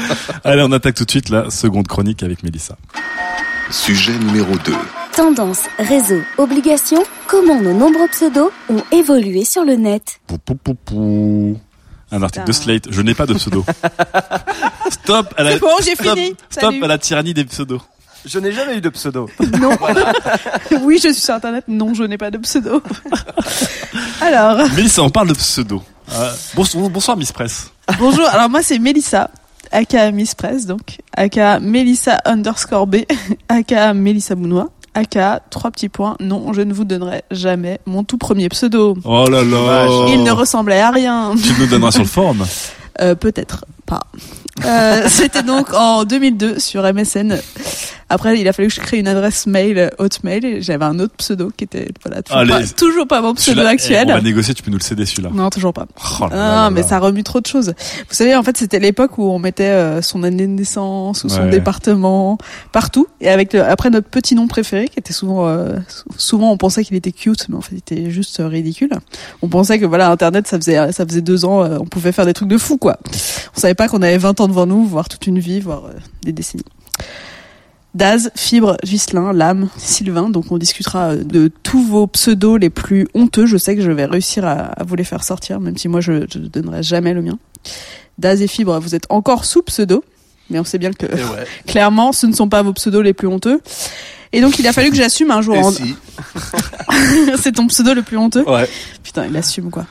[0.43, 2.75] Allez, on attaque tout de suite la seconde chronique avec Mélissa.
[3.69, 4.73] Sujet numéro 2.
[5.15, 10.19] Tendance, réseau, obligation, comment nos nombreux pseudos ont évolué sur le net?
[10.27, 11.57] Pou, pou, pou, pou.
[12.11, 12.87] Un article de Slate.
[12.91, 13.65] Je n'ai pas de pseudo.
[14.89, 16.35] Stop à la, C'est bon, j'ai stop, fini.
[16.49, 16.83] stop Salut.
[16.83, 17.81] à la tyrannie des pseudos.
[18.25, 19.29] Je n'ai jamais eu de pseudo.
[19.59, 19.71] Non.
[20.81, 21.63] oui, je suis sur internet.
[21.67, 22.83] Non, je n'ai pas de pseudo.
[24.21, 24.57] Alors.
[24.75, 25.81] Mélissa, on parle de pseudo.
[26.13, 27.71] Euh, bonsoir, bonsoir Miss Press.
[27.97, 28.27] Bonjour.
[28.27, 29.29] Alors moi c'est Mélissa,
[29.71, 32.97] aka Miss Press donc, aka Mélissa underscore B,
[33.47, 36.15] aka Mélissa Bounois, aka trois petits points.
[36.19, 38.97] Non, je ne vous donnerai jamais mon tout premier pseudo.
[39.03, 39.87] Oh là là.
[40.09, 41.33] Il ne ressemblait à rien.
[41.41, 42.45] Tu nous donneras sur le forum.
[42.99, 44.01] Euh, Peut-être pas.
[44.65, 47.39] Euh, C'était donc en 2002 sur MSN.
[48.13, 50.99] Après, il a fallu que je crée une adresse mail euh, Hotmail et j'avais un
[50.99, 52.51] autre pseudo qui était voilà toujours, Allez.
[52.51, 54.05] pas, toujours pas mon pseudo eh, actuel.
[54.09, 55.29] On va négocier, tu peux nous le céder celui-là.
[55.33, 55.85] Non, toujours pas.
[56.19, 56.87] Oh là Ah, là mais là.
[56.87, 57.73] ça remue trop de choses.
[58.09, 61.29] Vous savez, en fait, c'était l'époque où on mettait euh, son année de naissance ou
[61.29, 61.49] son Ouais.
[61.49, 62.37] département
[62.71, 63.07] partout.
[63.21, 66.57] Et avec le, après notre petit nom préféré, qui était souvent, euh, sou- souvent on
[66.57, 68.91] pensait qu'il était cute, mais en fait, il était juste ridicule.
[69.41, 72.33] On pensait que voilà, Internet, ça faisait, ça faisait deux ans, on pouvait faire des
[72.33, 72.97] trucs de fou, quoi.
[73.55, 75.93] On savait pas qu'on avait 20 ans devant nous, voire toute une vie, voire euh,
[76.23, 76.63] des décennies.
[77.93, 80.29] Daz, Fibre, Ghislain, Lame, Sylvain.
[80.29, 83.45] Donc on discutera euh, de tous vos pseudos les plus honteux.
[83.45, 86.01] Je sais que je vais réussir à, à vous les faire sortir, même si moi
[86.01, 87.37] je ne donnerai jamais le mien.
[88.17, 90.03] Daz et Fibre, vous êtes encore sous pseudo,
[90.49, 91.45] mais on sait bien que ouais.
[91.67, 93.59] clairement ce ne sont pas vos pseudos les plus honteux.
[94.33, 95.55] Et donc il a fallu que j'assume un jour.
[95.55, 95.95] Et en- si.
[97.41, 98.43] C'est ton pseudo le plus honteux.
[98.47, 98.67] Ouais.
[99.03, 99.85] Putain, il assume quoi.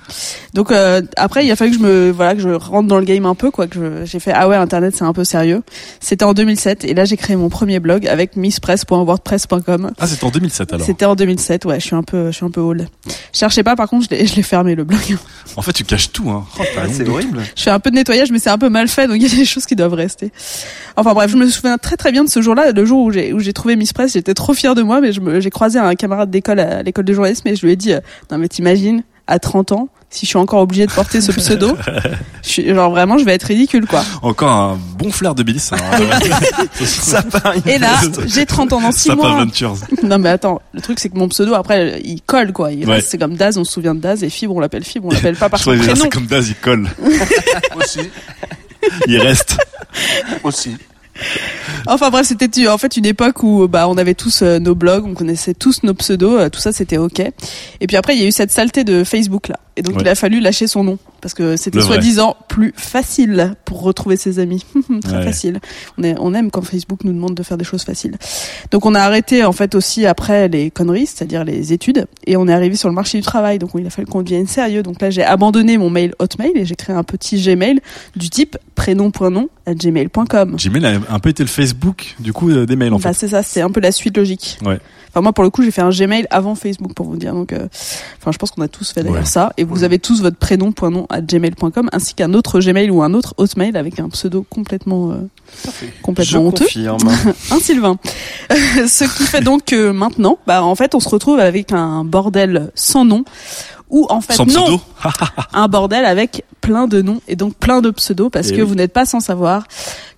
[0.55, 3.05] Donc euh, après, il a fallu que je me voilà que je rentre dans le
[3.05, 3.67] game un peu quoi.
[3.67, 5.63] Que je- j'ai fait ah ouais internet c'est un peu sérieux.
[6.01, 9.91] C'était en 2007 et là j'ai créé mon premier blog avec misspress.wordpress.com.
[9.99, 10.87] Ah, c'était en 2007 alors.
[10.87, 11.81] C'était en 2007 ouais.
[11.81, 12.89] Je suis un peu je suis un peu old.
[13.33, 15.01] Cherchez pas par contre je l'ai je l'ai fermé le blog.
[15.57, 16.45] En fait, tu caches tout, hein.
[16.61, 16.63] Oh,
[16.93, 17.41] C'est horrible.
[17.57, 19.33] Je fais un peu de nettoyage mais c'est un peu mal fait donc il y
[19.33, 20.33] a des choses qui doivent rester.
[20.97, 23.33] Enfin bref, je me souviens très très bien de ce jour-là, le jour où j'ai
[23.33, 24.17] où j'ai trouvé Miss Press.
[24.31, 25.11] J'étais trop fière de moi mais
[25.41, 28.01] j'ai croisé un camarade d'école à l'école de journalisme et je lui ai dit euh,
[28.31, 31.77] non mais t'imagines à 30 ans si je suis encore obligée de porter ce pseudo,
[32.43, 34.03] je suis, genre vraiment je vais être ridicule quoi.
[34.23, 35.77] Encore un bon flair de Billy, ça.
[36.85, 37.55] Ça part.
[37.65, 37.91] Et là,
[38.27, 39.45] j'ai 30 ans dans 6 Ça part mois.
[39.45, 39.77] Ventures.
[40.03, 42.73] Non mais attends, le truc c'est que mon pseudo après il colle quoi.
[42.73, 42.95] Il Ouais.
[42.97, 45.13] reste- c'est comme Daz, on se souvient de Daz et Fibre on l'appelle Fibre, on
[45.15, 45.95] l'appelle pas par son prénom.
[45.95, 46.89] c'est comme Daz, il colle.
[47.77, 48.01] Aussi.
[49.07, 49.57] Il reste.
[50.43, 50.77] Aussi.
[51.87, 55.05] Enfin bref, c'était en fait une époque où bah on avait tous euh, nos blogs,
[55.07, 57.21] on connaissait tous nos pseudos, euh, tout ça c'était ok.
[57.21, 60.03] Et puis après il y a eu cette saleté de Facebook là, et donc Ouais.
[60.03, 64.39] il a fallu lâcher son nom parce que c'était soi-disant plus facile pour retrouver ses
[64.39, 64.65] amis.
[65.03, 65.25] Très Ouais.
[65.25, 65.59] facile.
[65.99, 68.17] On, est, on aime quand Facebook nous demande de faire des choses faciles.
[68.71, 72.47] Donc on a arrêté en fait aussi après les conneries, c'est-à-dire les études, et on
[72.47, 73.59] est arrivé sur le marché du travail.
[73.59, 74.83] Donc il a fallu qu'on devienne sérieux.
[74.83, 77.81] Donc là j'ai abandonné mon mail Hotmail et j'ai créé un petit Gmail
[78.17, 80.57] du type prénom.nom à gmail.com.
[80.57, 83.21] Gmail a un peu été le Facebook, du coup, euh, des mails, en Bah, fait.
[83.21, 84.59] c'est ça, c'est un peu la suite logique.
[84.65, 84.79] Ouais.
[85.11, 87.53] Enfin moi pour le coup j'ai fait un Gmail avant Facebook pour vous dire donc
[87.53, 87.67] euh,
[88.19, 89.25] enfin je pense qu'on a tous fait d'ailleurs Ouais.
[89.25, 92.91] ça et vous avez tous votre prénom point nom à gmail.com ainsi qu'un autre Gmail
[92.91, 95.17] ou un autre Hotmail avec un pseudo complètement euh,
[95.67, 97.09] Je complètement honteux confirme.
[97.51, 97.97] un Sylvain.
[98.51, 102.71] Ce qui fait donc que maintenant, bah en fait, on se retrouve avec un bordel
[102.75, 103.25] sans nom,
[103.91, 104.81] ou en fait Sans non, pseudo.
[105.53, 108.69] un bordel avec plein de noms et donc plein de pseudos parce Eh que oui.
[108.69, 109.65] vous n'êtes pas sans savoir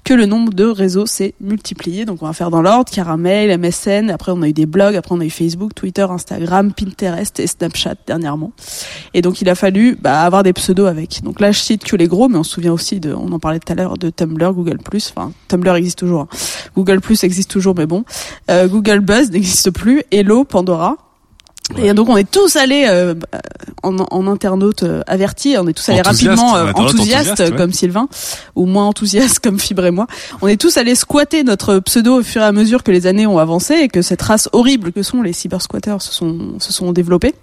[0.04, 2.04] que le nombre de réseaux s'est multiplié.
[2.04, 5.14] Donc on va faire dans l'ordre, Caramel, MSN, après on a eu des blogs, après
[5.14, 8.50] on a eu Facebook, Twitter, Instagram, Pinterest et Snapchat dernièrement.
[9.14, 11.22] Et donc il a fallu bah, avoir des pseudos avec.
[11.22, 13.38] Donc là je cite que les gros, mais on se souvient aussi de, on en
[13.38, 14.78] parlait tout à l'heure, de Tumblr, Google+,
[15.16, 16.28] enfin Tumblr existe toujours, hein.
[16.74, 18.04] Google Plus existe toujours, mais bon,
[18.50, 20.96] Euh, Google Buzz n'existe plus, Hello, Pandora.
[21.78, 23.14] Et donc on est tous allés euh,
[23.82, 27.52] en, en internautes euh, avertis, on est tous allés rapidement en euh, internaute enthousiastes enthousiaste,
[27.52, 27.56] ouais.
[27.56, 28.08] comme Sylvain
[28.54, 30.06] ou moins enthousiastes comme Fibre et moi.
[30.40, 33.26] On est tous allés squatter notre pseudo au fur et à mesure que les années
[33.26, 36.72] ont avancé et que cette race horrible que sont les cyber squatters se sont se
[36.72, 37.34] sont développés.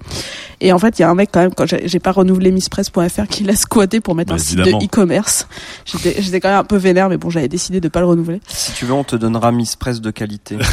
[0.62, 2.52] Et en fait, il y a un mec quand même quand j'ai j'ai pas renouvelé
[2.52, 4.78] misspress.fr qui l'a squatté pour mettre Bah, un site évidemment.
[4.80, 5.48] de e-commerce.
[5.86, 8.42] J'étais j'étais quand même un peu vénère mais bon, j'avais décidé de pas le renouveler.
[8.48, 10.58] Si tu veux, on te donnera Miss Press de qualité.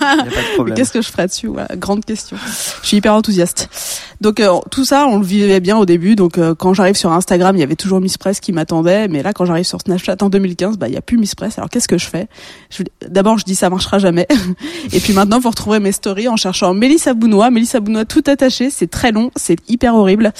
[0.00, 0.76] Y a pas de Mais problème.
[0.76, 2.36] qu'est-ce que je ferais dessus voilà, Grande question.
[2.82, 3.68] Je suis hyper enthousiaste.
[4.20, 6.14] Donc euh, tout ça, on le vivait bien au début.
[6.16, 9.08] Donc euh, quand j'arrive sur Instagram, il y avait toujours Miss Press qui m'attendait.
[9.08, 11.58] Mais là, quand j'arrive sur Snapchat en 2015, bah il y a plus Miss Press.
[11.58, 12.28] Alors qu'est-ce que je fais?
[13.08, 14.26] D'abord, je dis ça marchera jamais.
[14.92, 17.50] Et puis maintenant, vous retrouverez mes stories en cherchant Mélissa Bounois.
[17.50, 18.70] Mélissa Bounois tout attaché.
[18.70, 20.32] C'est très long, c'est hyper horrible.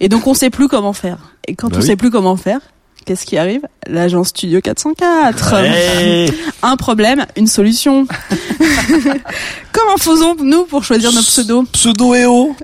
[0.00, 1.18] Et donc on sait plus comment faire.
[1.48, 1.86] Et quand Bah on oui.
[1.86, 2.60] sait plus comment faire.
[3.04, 3.62] Qu'est-ce qui arrive?
[3.88, 5.54] L'agence Studio 404.
[5.54, 6.32] Hey
[6.62, 8.06] Un problème, une solution.
[9.72, 12.54] Comment faisons-nous pour choisir nos pseudos Pseudo et o.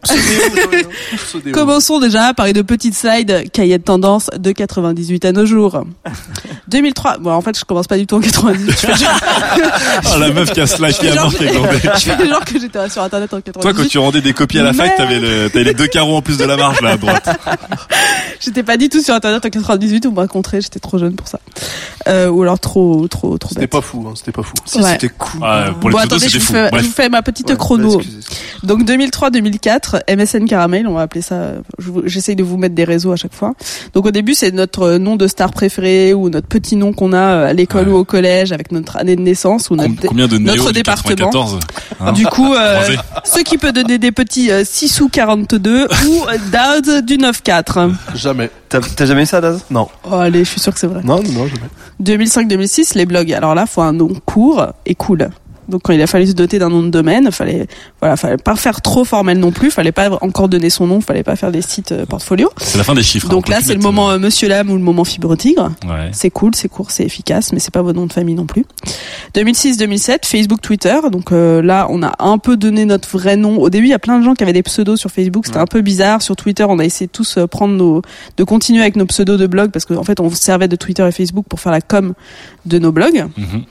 [1.52, 5.82] Commençons déjà par une petite slide cahier de tendance de 98 à nos jours.
[6.68, 7.18] 2003.
[7.18, 8.70] Bon, en fait, je commence pas du tout en 98.
[8.70, 9.08] Je fais genre,
[10.04, 11.78] Ah, la meuf qui a slacké à mort qui a glandé.
[11.82, 13.60] je fais genre que j'étais sur internet en 98.
[13.60, 16.22] Toi, quand tu rendais des copies à la fac, t'avais le- les deux carreaux en
[16.22, 17.28] plus de la marge là à droite.
[18.40, 21.26] J'étais pas du tout sur internet en 98, vous me raconterez, j'étais trop jeune pour
[21.28, 21.40] ça.
[22.06, 23.70] Euh, ou alors trop, trop, trop C'était bête.
[23.70, 24.54] pas fou, hein, c'était pas fou.
[24.64, 24.92] Si, Ouais.
[24.92, 25.40] c'était cool.
[25.42, 26.52] Ah, pour les bon, attendez, je vous, fou.
[26.52, 27.98] fais, je vous fais ma petite Ouais, chrono.
[28.00, 28.18] excusez,
[28.62, 31.52] Donc 2003-2004, MSN Caramel, on va appeler ça.
[31.78, 33.54] je J'essaye de vous mettre des réseaux à chaque fois.
[33.94, 37.46] Donc au début, c'est notre nom de star préféré ou notre petit nom qu'on a
[37.48, 40.38] à l'école ou au collège avec notre année de naissance ou notre, Com- Combien de
[40.38, 41.14] notre département.
[41.30, 41.58] 94
[42.00, 42.80] hein Du coup, euh,
[43.24, 47.90] ce qui peut donner des petits euh, 6 ou 42 ou euh, Daz du 9-4.
[48.14, 48.50] Jamais.
[48.68, 49.64] T'as jamais ça, Daz?
[49.70, 49.88] Non.
[50.10, 51.02] Oh allez, je suis sûr que c'est vrai.
[51.04, 51.68] Non, non, jamais.
[52.02, 53.32] 2005-2006, les blogs.
[53.32, 55.30] Alors là, faut un nom court et cool.
[55.68, 57.66] Donc quand il a fallu se doter d'un nom de domaine, fallait
[58.00, 61.22] voilà, fallait pas faire trop formel non plus, fallait pas encore donner son nom, fallait
[61.22, 62.50] pas faire des sites euh, portfolio.
[62.58, 63.26] C'est la fin des chiffres.
[63.26, 65.36] hein, Donc on peut là, c'est le moment euh, Monsieur Lame ou le moment Fibre
[65.36, 65.70] Tigre.
[65.86, 66.08] Ouais.
[66.12, 68.64] C'est cool, c'est court, c'est efficace, mais c'est pas votre nom de famille non plus.
[69.34, 70.96] 2006-2007, Facebook, Twitter.
[71.12, 73.58] Donc euh, là, on a un peu donné notre vrai nom.
[73.58, 75.46] Au début, il y a plein de gens qui avaient des pseudos sur Facebook.
[75.46, 76.22] C'était un peu bizarre.
[76.22, 78.02] Sur Twitter, on a essayé tous euh, prendre nos,
[78.36, 81.12] de continuer avec nos pseudos de blog parce qu'en fait, on servait de Twitter et
[81.12, 82.14] Facebook pour faire la com
[82.66, 83.26] de nos blogs.
[83.36, 83.62] Mhm.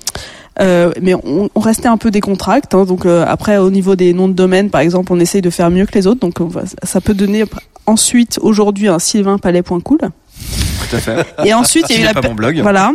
[0.59, 2.75] Euh, mais on, on restait un peu décontracté.
[2.75, 5.49] Hein, donc euh, après, au niveau des noms de domaine, par exemple, on essaye de
[5.49, 6.19] faire mieux que les autres.
[6.19, 7.43] Donc on va- ça peut donner
[7.85, 9.99] ensuite aujourd'hui un sylvainpalais.cool.
[9.99, 11.25] Tout à fait.
[11.45, 12.59] Et ensuite, il y a eu la pas mon blog.
[12.61, 12.91] Voilà.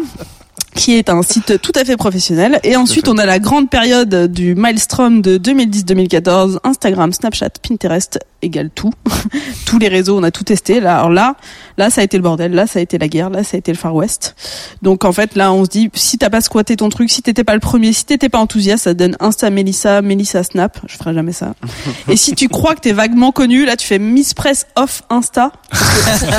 [0.75, 2.59] Qui est un site tout à fait professionnel.
[2.65, 6.59] Et ensuite, on a la grande période du Maelstrom de 2010-2014.
[6.65, 8.91] Instagram, Snapchat, Pinterest égale tout.
[9.67, 10.81] Tous les réseaux, on a tout testé.
[10.81, 11.37] Là, alors là,
[11.79, 12.53] là, ça a été le bordel.
[12.53, 13.31] Là, ça a été la guerre.
[13.31, 14.35] Là, ça a été le Far West.
[14.83, 17.45] Donc, en fait, là, on se dit, si t'as pas squatté ton truc, si t'étais
[17.45, 20.79] pas le premier, si t'étais pas enthousiaste, ça donne Insta Melissa, Melissa Snap.
[20.87, 21.55] Je ferai jamais ça.
[22.09, 25.53] Et si tu crois que t'es vaguement connu, là, tu fais Miss Press off Insta.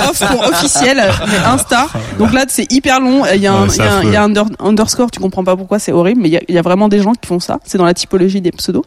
[0.09, 1.87] off pour officiel, mais Insta.
[2.19, 3.23] Donc là, c'est hyper long.
[3.33, 5.43] Il y a un, Ouais, y a un- y a un under- underscore, tu comprends
[5.43, 7.59] pas pourquoi, c'est horrible, mais il y y a vraiment des gens qui font ça.
[7.65, 8.83] C'est dans la typologie des pseudos.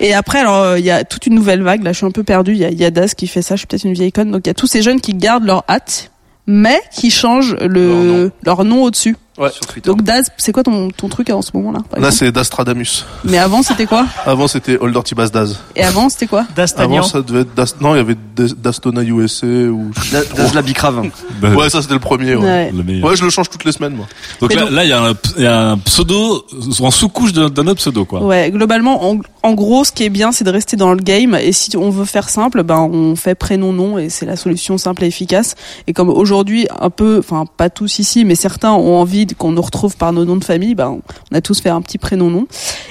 [0.00, 1.82] Et après, alors, euh, il y a toute une nouvelle vague.
[1.82, 2.52] Là, je suis un peu perdu.
[2.52, 3.54] Il y a, y a Das qui fait ça.
[3.54, 4.30] Je suis peut-être une vieille conne.
[4.30, 6.10] Donc, il y a tous ces jeunes qui gardent leur hâte,
[6.46, 9.16] mais qui changent le, leur nom, au-dessus.
[9.36, 9.48] Ouais.
[9.84, 13.04] Donc, Daz, c'est quoi ton, ton truc en ce moment-là par Là, exemple c'est Dastradamus.
[13.24, 15.58] Mais avant, c'était quoi Avant, c'était Old Dirty Bass Daz.
[15.74, 17.74] Et avant, c'était quoi Avant, ça devait être Das...
[17.80, 19.90] Non, il y avait Des- Dastona USA ou...
[20.36, 21.02] Daz la Bicrave.
[21.42, 22.42] Ouais, ça, c'était le premier, ouais.
[22.44, 22.70] Ouais.
[22.74, 23.08] Le meilleur.
[23.10, 24.06] Ouais, je le change toutes les semaines, moi.
[24.40, 26.44] Donc Mais là, donc- là, il y, a un- il y a un pseudo
[26.80, 28.22] en sous-couche d'un d'un autre pseudo, quoi.
[28.22, 31.34] Ouais, globalement, en, en gros, ce qui est bien, c'est de rester dans le game.
[31.34, 34.78] Et si on veut faire simple, ben on fait prénom nom et c'est la solution
[34.78, 35.54] simple et efficace.
[35.86, 39.62] Et comme aujourd'hui, un peu, enfin pas tous ici, mais certains ont envie qu'on nous
[39.62, 41.00] retrouve par nos noms de famille, ben
[41.32, 42.46] on a tous fait un petit prénom nom.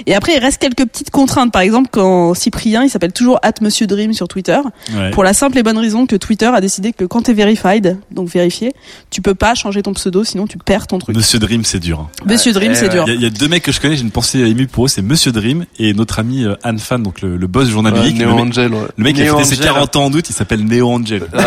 [0.06, 1.52] Et après, il reste quelques petites contraintes.
[1.52, 4.58] Par exemple, quand Cyprien, il s'appelle toujours at Monsieur Dream sur Twitter,
[4.96, 5.10] Ouais.
[5.10, 8.28] pour la simple et bonne raison que Twitter a décidé que quand t'es verified, donc
[8.28, 8.72] vérifié,
[9.10, 11.14] tu peux pas changer ton pseudo, sinon tu perds ton truc.
[11.16, 12.00] Monsieur Dream, c'est dur.
[12.00, 12.08] hein.
[12.26, 13.04] Monsieur Dream, Eh c'est dur.
[13.06, 14.66] Il y, a- il y a deux mecs que je connais, j'ai une pensée émue
[14.66, 17.66] pour eux, c'est Monsieur Dream et notre ami euh, Anne Fan, donc le, le boss
[17.66, 18.18] du journal Ouais, public.
[18.18, 18.80] Neo le, mec- Angel, ouais.
[18.96, 19.66] le mec qui a fêté ses Angel.
[19.66, 21.22] 40 ans en août, il s'appelle Neo Angel.
[21.32, 21.38] Ouais,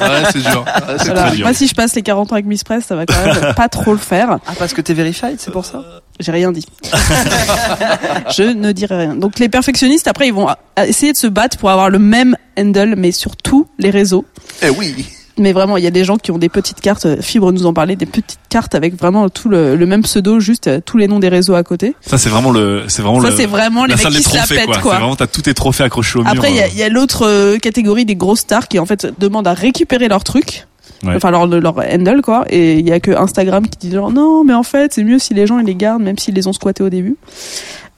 [0.00, 0.64] ouais c'est dur.
[0.64, 0.98] Voilà.
[1.26, 1.44] très dur.
[1.46, 3.68] Moi, si je passe les 40 ans avec Miss Press, ça va quand même pas
[3.68, 4.23] trop le faire.
[4.46, 5.82] Ah, parce que t'es verified, c'est pour ça?
[6.20, 6.66] J'ai rien dit.
[8.36, 9.16] je ne dirai rien.
[9.16, 10.48] Donc les perfectionnistes, après, ils vont
[10.78, 14.24] essayer de se battre pour avoir le même handle, mais sur tous les réseaux.
[14.62, 15.06] Eh oui.
[15.36, 17.66] Mais vraiment, il y a des gens qui ont des petites cartes, euh, Fibre nous
[17.66, 20.96] en parlait, des petites cartes avec vraiment tout le, le même pseudo, juste euh, tous
[20.96, 21.96] les noms des réseaux à côté.
[22.02, 24.46] Ça, c'est vraiment le, c'est vraiment Ça, le, c'est vraiment les mecs qui se la
[24.46, 24.78] pètent, quoi.
[24.78, 24.92] quoi.
[24.92, 26.30] C'est vraiment, t'as tous tes trophées accrochés au mur.
[26.30, 26.70] Après, il y a, euh.
[26.72, 30.06] il y a l'autre euh, catégorie des grosses stars qui en fait demandent à récupérer
[30.06, 30.68] leurs trucs.
[31.04, 31.16] Ouais.
[31.16, 32.44] Enfin, leur, leur handle, quoi.
[32.48, 35.18] Et il y a que Instagram qui dit genre, non, mais en fait, c'est mieux
[35.18, 37.16] si les gens, ils les gardent, même s'ils les ont squattés au début.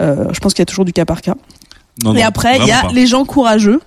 [0.03, 1.35] Euh, je pense qu'il y a toujours du cas par cas.
[2.05, 2.93] Non, Et non, après, il y a pas.
[2.93, 3.81] les gens courageux,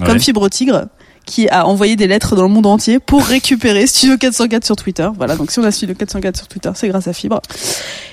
[0.00, 0.06] Ouais.
[0.06, 0.86] comme Fibre Tigre,
[1.26, 5.08] qui a envoyé des lettres dans le monde entier pour récupérer Studio 404 sur Twitter.
[5.16, 7.40] Voilà, donc si on a Studio 404 sur Twitter, c'est grâce à Fibre.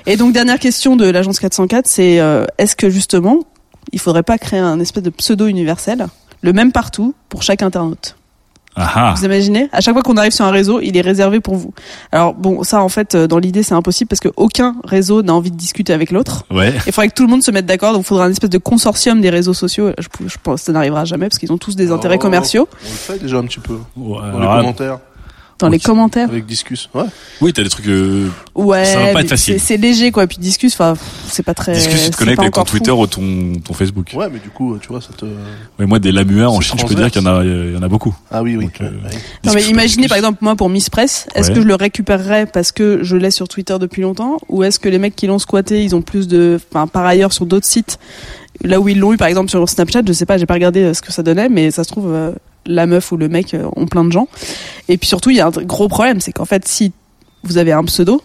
[0.05, 3.39] Et donc, dernière question de l'agence 404, c'est euh, est-ce que justement,
[3.91, 6.07] il faudrait pas créer un espèce de pseudo universel,
[6.41, 8.15] le même partout, pour chaque internaute?
[8.75, 9.13] Ah, ah.
[9.17, 9.67] vous imaginez?
[9.73, 11.73] À chaque fois qu'on arrive sur un réseau, il est réservé pour vous.
[12.11, 15.33] Alors bon, ça en fait, euh, dans l'idée, c'est impossible parce que aucun réseau n'a
[15.33, 16.45] envie de discuter avec l'autre.
[16.51, 16.73] Ouais.
[16.85, 18.57] Il faudrait que tout le monde se mette d'accord, donc il faudra un espèce de
[18.57, 19.91] consortium des réseaux sociaux.
[19.97, 22.67] Je, je pense que ça n'arrivera jamais parce qu'ils ont tous des intérêts Oh, commerciaux.
[22.85, 23.77] On le fait déjà un petit peu.
[23.97, 24.99] Ouais, Dans les commentaires.
[25.59, 26.29] Dans les commentaires.
[26.29, 27.03] Avec Discus, ouais.
[27.41, 27.87] Oui, t'as des trucs.
[27.87, 29.59] euh, Ouais, Ça va pas être facile.
[29.59, 30.25] c'est- C'est léger quoi.
[30.27, 30.95] Puis Discus, enfin,
[31.27, 31.73] c'est pas très.
[31.73, 32.71] Discus, tu te connectes avec ton fou.
[32.71, 34.11] Twitter ou ton, ton Facebook.
[34.15, 35.25] Ouais, mais du coup, tu vois, ça te.
[35.77, 37.77] Mais moi, des lamueurs en Chine, je peux dire qu'il y en a, il y
[37.77, 38.15] en a beaucoup.
[38.31, 38.65] Ah oui, oui.
[38.65, 38.89] Donc, euh,
[39.45, 41.55] Non mais imaginez par exemple moi pour Miss Press, est-ce Ouais.
[41.55, 44.89] que je le récupérerais parce que je l'ai sur Twitter depuis longtemps ou est-ce que
[44.89, 47.99] les mecs qui l'ont squatté, ils ont plus de enfin par ailleurs sur d'autres sites?
[48.63, 50.81] Là où ils l'ont eu par exemple sur Snapchat, je sais pas, j'ai pas regardé
[50.83, 52.31] euh, ce que ça donnait mais ça se trouve euh,
[52.69, 54.27] la meuf ou le mec euh, ont plein de gens.
[54.87, 56.93] Et puis surtout, il y a un gros problème, c'est qu'en fait si
[57.43, 58.21] vous avez un pseudo,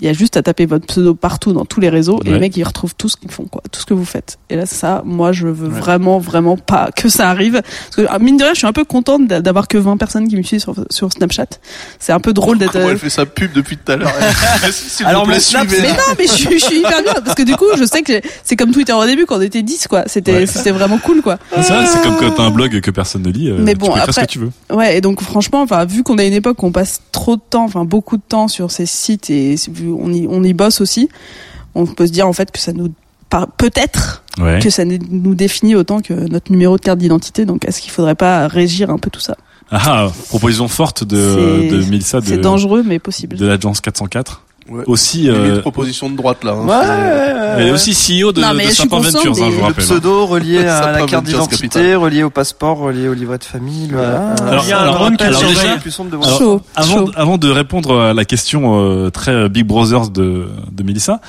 [0.00, 2.38] il y a juste à taper votre pseudo partout dans tous les réseaux et les
[2.38, 4.38] mecs ils retrouvent tout ce qu'ils font quoi, tout ce que vous faites.
[4.48, 8.18] Et là ça, moi je veux vraiment vraiment pas que ça arrive parce que ah,
[8.18, 10.42] mine de rien, je suis un peu contente d'a- d'avoir que 20 personnes qui me
[10.42, 11.46] suivent sur, sur Snapchat.
[11.98, 14.12] C'est un peu drôle d'être euh, elle fait sa pub depuis tout à l'heure
[15.04, 17.56] Alors, mon Snap, mais non, mais je, suis- je suis hyper bien parce que du
[17.56, 20.04] coup, je sais que c'est comme Twitter au début quand on était 10 quoi.
[20.06, 20.46] C'était Ouais.
[20.46, 21.38] c'était vraiment cool quoi.
[21.50, 23.48] C'est vrai, c'est comme quand t'as un blog que personne ne lit.
[23.50, 24.50] euh, Mais tu bon, peux faire ce après- que tu veux.
[24.72, 27.40] Ouais, et donc franchement, enfin vu qu'on a une époque où on passe trop de
[27.48, 30.80] temps, enfin beaucoup de temps sur ces sites et vu on y on y bosse
[30.80, 31.08] aussi,
[31.74, 32.92] on peut se dire en fait que ça nous
[33.56, 34.58] peut-être Ouais.
[34.60, 37.44] que ça nous définit autant que notre numéro de carte d'identité.
[37.44, 39.36] Donc est-ce qu'il faudrait pas régir un peu tout ça?
[39.70, 43.36] Ah, proposition forte de, de Milsa C'est dangereux mais possible.
[43.36, 44.42] de l'agence 404.
[44.70, 44.84] Ouais.
[44.86, 46.52] Aussi, euh, proposition de droite là.
[46.52, 46.64] hein.
[46.64, 49.44] Ouais, ouais, elle est aussi CEO de, Non, mais de Sapin Ventures, hein, des- je
[49.50, 49.84] vous Le rappelle.
[49.84, 53.88] pseudo relié à la carte d'identité, relié au passeport, relié au livret de famille.
[53.92, 54.34] Voilà.
[54.34, 55.56] Alors, Il y a un alors, qui alors surveille.
[55.84, 60.10] déjà, de Alors, Chaud, avant, avant de répondre à la question euh, très Big Brothers
[60.10, 61.20] de, de Mélissa,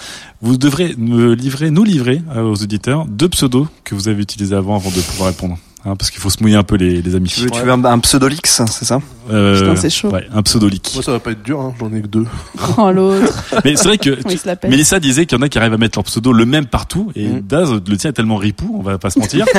[0.43, 4.55] vous devrez me livrer, nous livrer euh, aux auditeurs deux pseudos que vous avez utilisés
[4.55, 5.57] avant avant de pouvoir répondre.
[5.83, 7.27] Hein, parce qu'il faut se mouiller un peu les, les amis.
[7.29, 8.99] Tu veux, tu veux un, un pseudolix, c'est ça?
[9.31, 10.09] Euh, Putain, c'est chaud.
[10.11, 10.91] Ouais, un pseudolique.
[10.93, 11.73] Moi, ça va pas être dur, hein.
[11.79, 12.25] j'en ai que deux.
[12.77, 13.33] Oh l'autre,
[13.65, 14.11] Mais c'est vrai que
[14.55, 14.69] pète.
[14.69, 17.11] Mélissa disait qu'il y en a qui arrivent à mettre leur pseudo le même partout
[17.15, 17.41] et Mm.
[17.41, 19.45] Daz le tien est tellement ripou, on va pas se mentir.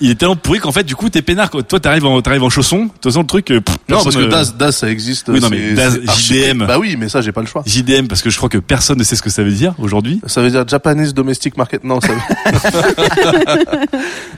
[0.00, 1.62] Il est tellement pourri qu'en fait du coup t'es peinard quoi.
[1.62, 2.84] Toi t'arrives en t'arrives en chausson.
[2.84, 3.50] De toute façon le truc.
[3.50, 5.28] euh, pff, Non, parce que euh, DAS, DAS, ça existe.
[5.28, 6.66] Oui, non, mais DAS, JDM.
[6.66, 7.62] Bah oui, mais ça, j'ai pas le choix.
[7.66, 10.20] JDM parce que je crois que personne ne sait ce que ça veut dire aujourd'hui.
[10.26, 11.82] Ça veut dire Japanese Domestic Market.
[11.84, 12.08] Non, ça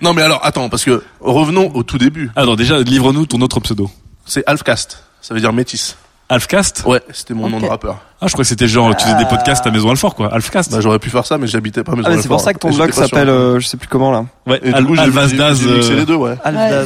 [0.02, 2.30] non, mais alors, attends, parce que revenons au tout début.
[2.36, 3.90] Alors déjà livre-nous ton autre pseudo.
[4.26, 5.02] C'est Alfcast.
[5.20, 5.96] Ça veut dire métis.
[6.28, 6.84] Alfcast?
[6.86, 8.00] Ouais, c'était mon nom de rappeur.
[8.20, 10.32] Ah je crois que c'était genre tu faisais des podcasts à Maison Alfort quoi.
[10.34, 10.72] Alfcast.
[10.72, 12.36] Bah, j'aurais pu faire ça, mais j'habitais pas à Maison Ah, mais c'est Alfort.
[12.38, 14.24] pour ça que ton blog s'appelle, euh, je sais plus comment là.
[14.48, 14.58] ouais.
[14.64, 15.60] Et du Al- coup, j'ai- Alvas j'ai Daz.
[15.62, 16.34] j'ai mixé euh, les deux, ouais.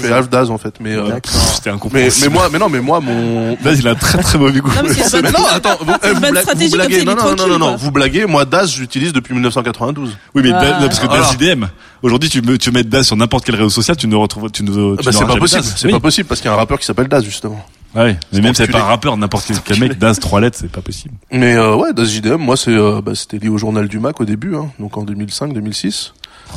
[0.01, 1.09] Fait Alfdaz, en fait, mais, euh.
[1.55, 2.27] C'était mais, incompréhensible.
[2.29, 4.69] mais moi, mais non, mais moi, mon, Daz il a un très très mauvais goût.
[4.77, 7.05] Non, mais c'est non, attends, vous, C'est eh, vous, bonne vous blaguez.
[7.05, 8.27] Non, non, non, non, non, vous blaguez.
[8.27, 10.17] Moi, DAS, j'utilise depuis 1992.
[10.35, 10.61] Oui mais Ah.
[10.61, 11.07] Daz- non, parce que.
[11.07, 11.65] Daz JDM.
[12.03, 14.65] Aujourd'hui tu me tu mets Daz sur n'importe quel réseau social tu ne retrouves tu
[14.65, 15.63] ne Ah bah, c'est pas possible.
[15.63, 15.75] Daz.
[15.77, 17.65] C'est pas possible parce qu'il y a un rappeur qui s'appelle DAS, justement.
[17.95, 20.71] Ouais, mais même c'est pas un rappeur, n'importe quel- quel mec, Daz, trois lettres, c'est
[20.73, 21.15] pas possible.
[21.31, 24.21] Mais euh, ouais, DAS JDM, moi, c'est, euh, bah, c'était lié au journal du Mac
[24.21, 26.13] au début, hein, donc en 2005-2006.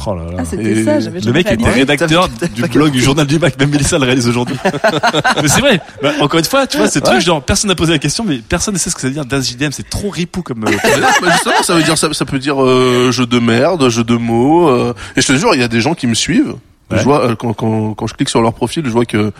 [0.07, 0.37] Oh là là.
[0.39, 1.79] Ah, c'était Et ça, j'avais Le jamais mec était réalisé.
[1.79, 4.57] rédacteur du blog du journal du bac, même Mélissa le réalise aujourd'hui.
[5.41, 5.79] mais c'est vrai.
[6.01, 8.39] Bah, encore une fois, tu vois, c'est truc genre personne n'a posé la question, mais
[8.39, 9.71] personne ne sait ce que ça veut dire Daz JDM.
[9.71, 10.65] C'est trop ripou comme.
[10.65, 13.39] euh, Mais non, bah, justement, ça veut dire ça, ça peut dire euh, jeu de
[13.39, 14.67] merde, jeu de mots.
[14.67, 16.55] euh, et je te jure, il y a des gens qui me suivent.
[16.91, 16.97] Ouais.
[16.99, 19.31] Je vois euh, quand, quand quand je clique sur leur profil, je vois que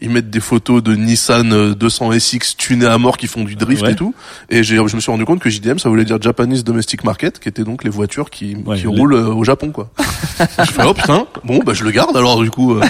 [0.00, 3.56] ils mettent des photos de Nissan euh, 200 SX tunés à mort qui font du
[3.56, 3.92] drift Ouais.
[3.92, 4.14] et tout.
[4.50, 7.38] Et j'ai, je me suis rendu compte que JDM, ça voulait dire Japanese Domestic Market,
[7.40, 9.90] qui étaient donc les voitures qui, Ouais, qui les- roulent euh, au Japon, quoi.
[10.38, 12.74] je fais oh putain, bon bah je le garde alors du coup.
[12.74, 12.82] euh,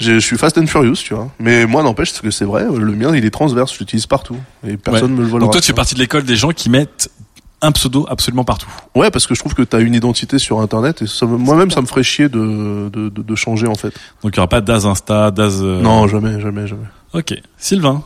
[0.00, 1.30] je suis Fast and Furious, tu vois.
[1.38, 4.36] Mais moi, n'empêche que c'est vrai, le mien, il est transverse, je l'utilise partout.
[4.66, 5.18] Et personne Ouais.
[5.18, 5.46] me le volera.
[5.46, 5.76] Donc toi, tu vois.
[5.76, 7.10] partie de l'école des gens qui mettent
[7.64, 8.68] un pseudo absolument partout.
[8.94, 11.86] Ouais, parce que je trouve que t'as une identité sur Internet et moi-même, ça me
[11.86, 13.92] ferait chier de, de, de, de changer en fait.
[14.22, 15.60] Donc il y aura pas Daz Insta, Daz.
[15.62, 16.86] euh, Non, jamais, jamais, jamais.
[17.12, 17.34] Ok.
[17.58, 18.02] Sylvain.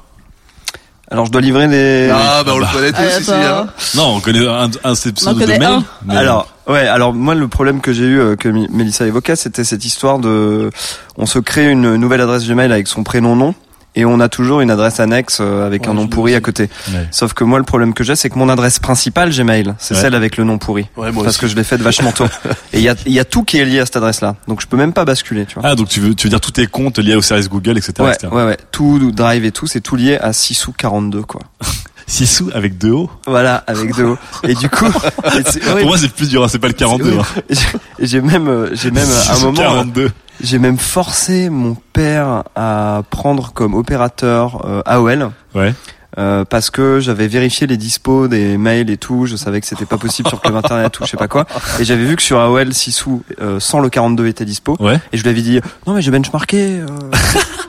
[1.11, 2.11] Alors je dois livrer des.
[2.13, 3.31] Ah, bah on le connaît tous Ah, ici.
[3.33, 3.67] Hein.
[3.97, 5.81] Non, on connaît un, un de ces pseudos de mail.
[6.05, 9.65] mais- Alors, ouais, alors moi le problème que j'ai eu euh, que Mélissa évoquait, c'était
[9.65, 10.71] cette histoire de
[11.17, 13.55] on se crée une nouvelle adresse Gmail avec son prénom nom
[13.95, 16.69] et on a toujours une adresse annexe euh, avec Ouais, un nom pourri à côté.
[16.93, 17.07] Ouais.
[17.11, 20.01] Sauf que moi le problème que j'ai c'est que mon adresse principale Gmail, c'est Ouais.
[20.01, 20.87] celle avec le nom pourri.
[20.97, 21.41] Ouais, moi parce aussi.
[21.41, 22.27] que je l'ai faite vachement tôt.
[22.73, 24.37] et il y a, il y a tout qui est lié à cette adresse-là.
[24.47, 25.63] Donc je peux même pas basculer, tu vois.
[25.71, 27.95] Ah, donc tu veux, tu veux dire tous tes comptes liés au service Google, etc.
[28.01, 28.29] ouais, etc.
[28.33, 28.57] ouais, ouais.
[28.73, 31.41] Tout Drive et tout, c'est tout lié à 6 ou 42, quoi.
[32.09, 33.11] Sissou avec deux O.
[33.27, 34.19] Voilà, avec deux O.
[34.43, 34.87] Et du coup.
[34.91, 37.13] Pour moi, c'est plus dur, hein, c'est pas le 42.
[37.51, 37.79] C'est hein.
[38.01, 40.11] J'ai- même, euh, j'ai même à un moment, euh, 42.
[40.43, 45.31] j'ai même forcé mon père à prendre comme opérateur euh, AOL.
[45.55, 45.75] Ouais.
[46.19, 49.85] euh, parce que j'avais vérifié les dispos des mails et tout, je savais que c'était
[49.85, 51.47] pas possible sur Club Internet ou je sais pas quoi,
[51.79, 54.99] et j'avais vu que sur AOL Sissou euh, sans le 42 était dispo, Ouais.
[55.13, 56.87] et je lui avais dit non mais j'ai benchmarké, euh,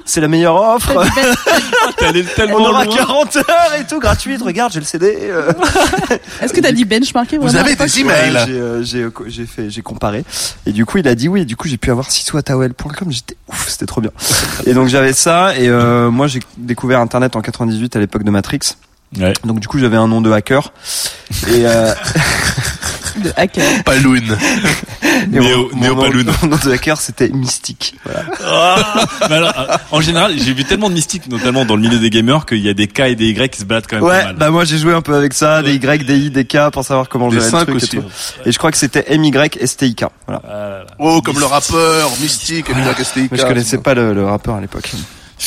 [0.10, 0.92] c'est la meilleure offre.
[2.02, 2.96] Allé tellement On aura loin.
[2.96, 4.42] 40 heures et tout gratuite.
[4.42, 5.18] Regarde, j'ai le CD.
[5.24, 5.52] euh.
[6.42, 8.46] Est-ce que t'as dit benchmarker Vous avez des emails
[8.84, 10.24] j'ai, euh, euh, j'ai fait, j'ai comparé.
[10.66, 11.42] Et du coup, il a dit oui.
[11.42, 13.12] Et du coup, j'ai pu avoir siswataol.com.
[13.12, 14.12] J'étais ouf, c'était trop bien.
[14.66, 15.56] et donc j'avais ça.
[15.58, 18.60] Et euh, moi, j'ai découvert Internet en 98 à l'époque de Matrix.
[19.18, 19.34] Ouais.
[19.44, 20.72] Donc du coup, j'avais un nom de hacker.
[21.48, 21.94] Et, euh,
[23.20, 23.84] de hacker.
[23.84, 24.20] Paloun.
[25.30, 26.26] Néo- Néo mon, Paloun.
[26.26, 27.96] nom, mon nom de hacker, c'était Mystique.
[28.06, 28.24] Voilà.
[28.46, 32.00] Ah, mais alors, euh, en général, j'ai vu tellement de mystiques, notamment dans le milieu
[32.00, 34.06] des gamers, qu'il y a des K et des Y qui se baladent quand même
[34.06, 34.36] pas Ouais, mal.
[34.36, 36.84] bah moi j'ai joué un peu avec ça, des Y, des I, des K pour
[36.84, 37.98] savoir comment gérer le cinq truc aussi.
[37.98, 38.06] et tout.
[38.46, 39.32] Et je crois que c'était MY
[39.66, 40.06] STIK.
[40.28, 40.42] Voilà.
[40.46, 40.86] Ah là là.
[41.00, 42.66] Oh, comme le rappeur, Mystique,
[42.98, 43.30] Castéica.
[43.32, 44.92] Mais je connaissais pas le, le rappeur à l'époque.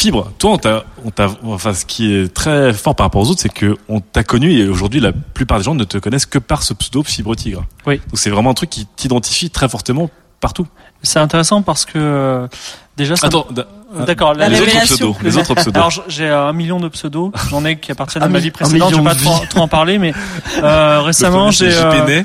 [0.03, 3.31] Fibre, toi, on t'a, on t'a, enfin, ce qui est très fort par rapport aux
[3.31, 6.27] autres, c'est que on t'a connu et aujourd'hui, la plupart des gens ne te connaissent
[6.27, 7.65] que par ce pseudo Fibre Tigre.
[7.87, 7.99] Oui.
[7.99, 10.67] Donc c'est vraiment un truc qui t'identifie très fortement partout.
[11.05, 12.49] C'est intéressant parce que euh,
[12.97, 13.15] déjà.
[13.15, 13.63] ça- Attends, d-
[14.07, 14.35] D'accord.
[14.35, 15.77] La les autres pseudos, les autres pseudos.
[15.77, 18.91] Alors j'ai un million de pseudos, j'en ai qui appartiennent à Un ma vie précédente,
[18.91, 19.49] je vais million pas de trop, vies.
[19.49, 20.15] trop en parler, mais
[20.63, 22.23] euh, récemment j'ai euh.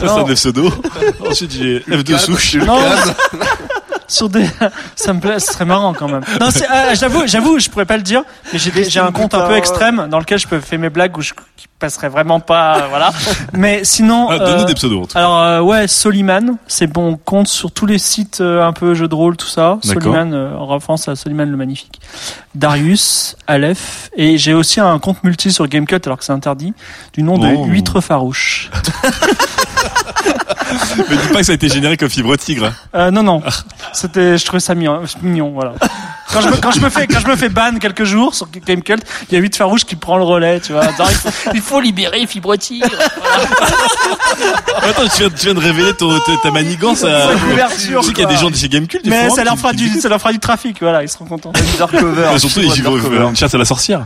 [0.00, 0.14] Ça, Non.
[0.14, 0.72] c'est un des pseudos.
[1.30, 2.54] Ensuite, j'ai F2 souche.
[2.56, 2.80] non,
[4.08, 4.44] sur des,
[4.96, 6.22] ça me plaît, ce serait marrant quand même.
[6.40, 9.46] Non, c'est, euh, j'avoue, j'avoue, je pourrais pas le dire, mais j'ai, un compte un
[9.46, 12.78] peu extrême dans lequel je peux faire mes blagues où je qui passerait vraiment pas,
[12.78, 13.12] euh, voilà.
[13.52, 15.06] Mais sinon, Ah, donne-nous euh, des pseudos.
[15.14, 19.06] alors euh, ouais, Soliman, c'est bon compte sur tous les sites euh, un peu jeux
[19.08, 19.78] de rôle, tout ça.
[19.82, 22.00] Soliman, euh, en référence à Soliman le magnifique.
[22.56, 26.74] Darius, Aleph, et j'ai aussi un compte multi sur Gamecut alors que c'est interdit,
[27.12, 27.64] du nom de Oh.
[27.66, 28.70] Huître Farouche.
[31.10, 32.72] Mais dis pas que ça a été généré comme Fibre Tigre.
[32.94, 33.42] Euh, non non,
[33.92, 35.72] c'était, je trouvais ça mignon, mignon voilà.
[36.32, 38.48] Quand je, me, quand je me fais quand je me fais ban quelques jours sur
[38.66, 40.84] Gamecult, il y a Huître Farouche qui prend le relais, tu vois.
[40.84, 42.86] il, faut, il faut libérer Fibre Tigre.
[44.82, 47.28] Attends, tu viens, tu viens de révéler ton, ta, ta manigance à...
[47.30, 49.70] Tu sais qu'il y a des gens de chez Gamecult, des Mais ça leur fera
[49.72, 51.52] qui- du ça leur fera du trafic, voilà, ils seront contents.
[51.54, 52.28] Undercover.
[52.32, 53.18] Mais surtout, ils vivent Undercover.
[53.30, 54.04] une chasse à la sorcière.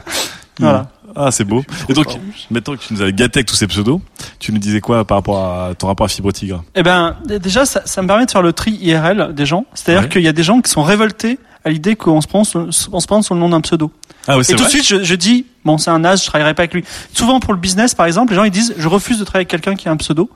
[0.61, 0.87] Voilà.
[1.15, 1.63] Ah, c'est beau.
[1.89, 2.07] Et donc,
[2.51, 4.01] maintenant que tu nous as gâté avec tous ces pseudos,
[4.39, 6.63] tu nous disais quoi par rapport à ton rapport à Fibre Tigre?
[6.75, 9.65] Eh ben, déjà, ça, ça me permet de faire le tri IRL des gens.
[9.75, 10.09] C'est-à-dire Ouais.
[10.09, 13.07] qu'il y a des gens qui sont révoltés à l'idée qu'on se prend, on se
[13.07, 13.91] prend sur le nom d'un pseudo.
[14.27, 16.55] Ah oui, Et tout de suite, je, je dis, bon, c'est un as, je travaillerai
[16.55, 16.85] pas avec lui.
[17.13, 19.63] Souvent, pour le business, par exemple, les gens ils disent, je refuse de travailler avec
[19.63, 20.31] quelqu'un qui a un pseudo.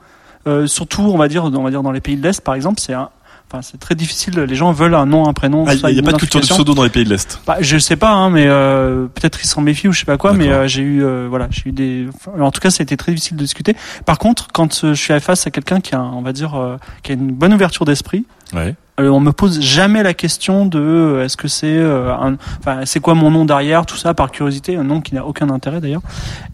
[0.45, 2.79] Euh, surtout, on va dire, on va dire dans les pays de l'Est, par exemple,
[2.79, 3.09] c'est un,
[3.51, 4.39] enfin, c'est très difficile.
[4.39, 5.65] Les gens veulent un nom, un prénom.
[5.67, 6.55] Ah, Il n'y a pas de culture de identification.
[6.55, 7.39] pseudo dans les pays de l'Est.
[7.47, 10.17] Bah, je sais pas, hein, mais euh, peut-être ils s'en méfient ou je sais pas
[10.17, 10.33] quoi.
[10.33, 12.07] Mais euh, j'ai eu, euh, voilà, j'ai eu des.
[12.13, 13.75] enfin, en tout cas, ça a été très difficile de discuter.
[14.05, 16.77] Par contre, quand euh, je suis face à quelqu'un qui a, on va dire, euh,
[17.03, 18.75] qui a une bonne ouverture d'esprit, Ouais.
[19.01, 22.81] euh, on me pose jamais la question de euh, est-ce que c'est, euh, un- enfin,
[22.85, 25.81] c'est quoi mon nom derrière, tout ça, par curiosité, un nom qui n'a aucun intérêt
[25.81, 26.01] d'ailleurs.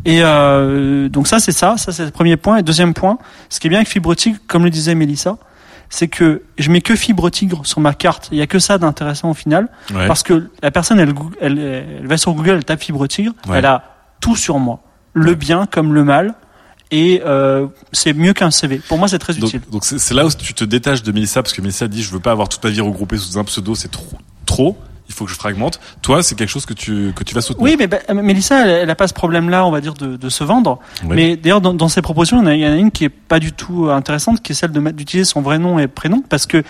[0.05, 2.57] Et euh, donc ça, c'est ça, ça c'est le premier point.
[2.57, 3.17] Et deuxième point,
[3.49, 5.37] ce qui est bien avec Fibre Tigre, comme le disait Mélissa,
[5.95, 8.27] c'est que je mets que Fibre Tigre sur ma carte.
[8.31, 9.67] Il y a que ça d'intéressant au final.
[9.93, 10.07] Ouais.
[10.07, 13.59] Parce que la personne, elle, elle, elle va sur Google, elle tape fibre tigre, Ouais.
[13.59, 13.83] elle a
[14.19, 14.79] tout sur moi.
[15.13, 16.33] Le bien comme le mal.
[16.89, 18.77] Et euh, c'est mieux qu'un CV.
[18.87, 19.61] Pour moi, c'est très Donc, utile.
[19.71, 22.19] donc c'est là où tu te détaches de Mélissa parce que Mélissa dit je veux
[22.19, 24.17] pas avoir toute ma vie regroupée sous un pseudo, c'est trop,
[24.47, 24.75] trop.
[25.09, 25.79] Il faut que je fragmente.
[26.01, 27.63] Toi, c'est quelque chose que tu que tu vas soutenir.
[27.63, 30.29] Oui, mais bah, Mélissa, elle, elle a pas ce problème-là, on va dire, de, de
[30.29, 30.79] se vendre.
[31.05, 31.15] Ouais.
[31.15, 32.91] Mais d'ailleurs, dans, dans ses propositions, il y en a- il y en a une
[32.91, 36.23] qui est pas du tout intéressante, qui est celle d'utiliser son vrai nom et prénom,
[36.29, 36.63] parce que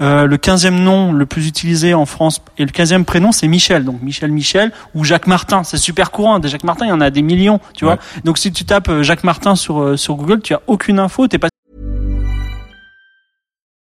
[0.00, 3.84] euh, le 15e nom le plus utilisé en France et le 15e prénom, c'est Michel.
[3.84, 6.38] Donc Michel Michel ou Jacques Martin, c'est super courant.
[6.38, 7.94] Des Jacques Martin, il y en a des millions, tu Ouais.
[7.96, 8.02] vois.
[8.24, 11.26] Donc si tu tapes euh, Jacques Martin sur euh, sur Google, tu as aucune info,
[11.26, 11.48] t'es pas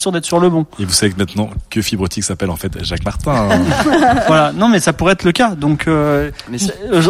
[0.00, 0.66] Sûr d'être sur le bon.
[0.78, 3.32] Et vous savez que maintenant que Fibrotique s'appelle en fait Jacques Martin.
[3.50, 3.60] hein.
[4.26, 4.52] voilà.
[4.52, 5.54] Non, mais ça pourrait être le cas.
[5.54, 6.58] Donc, euh, Mais
[6.92, 7.02] euh,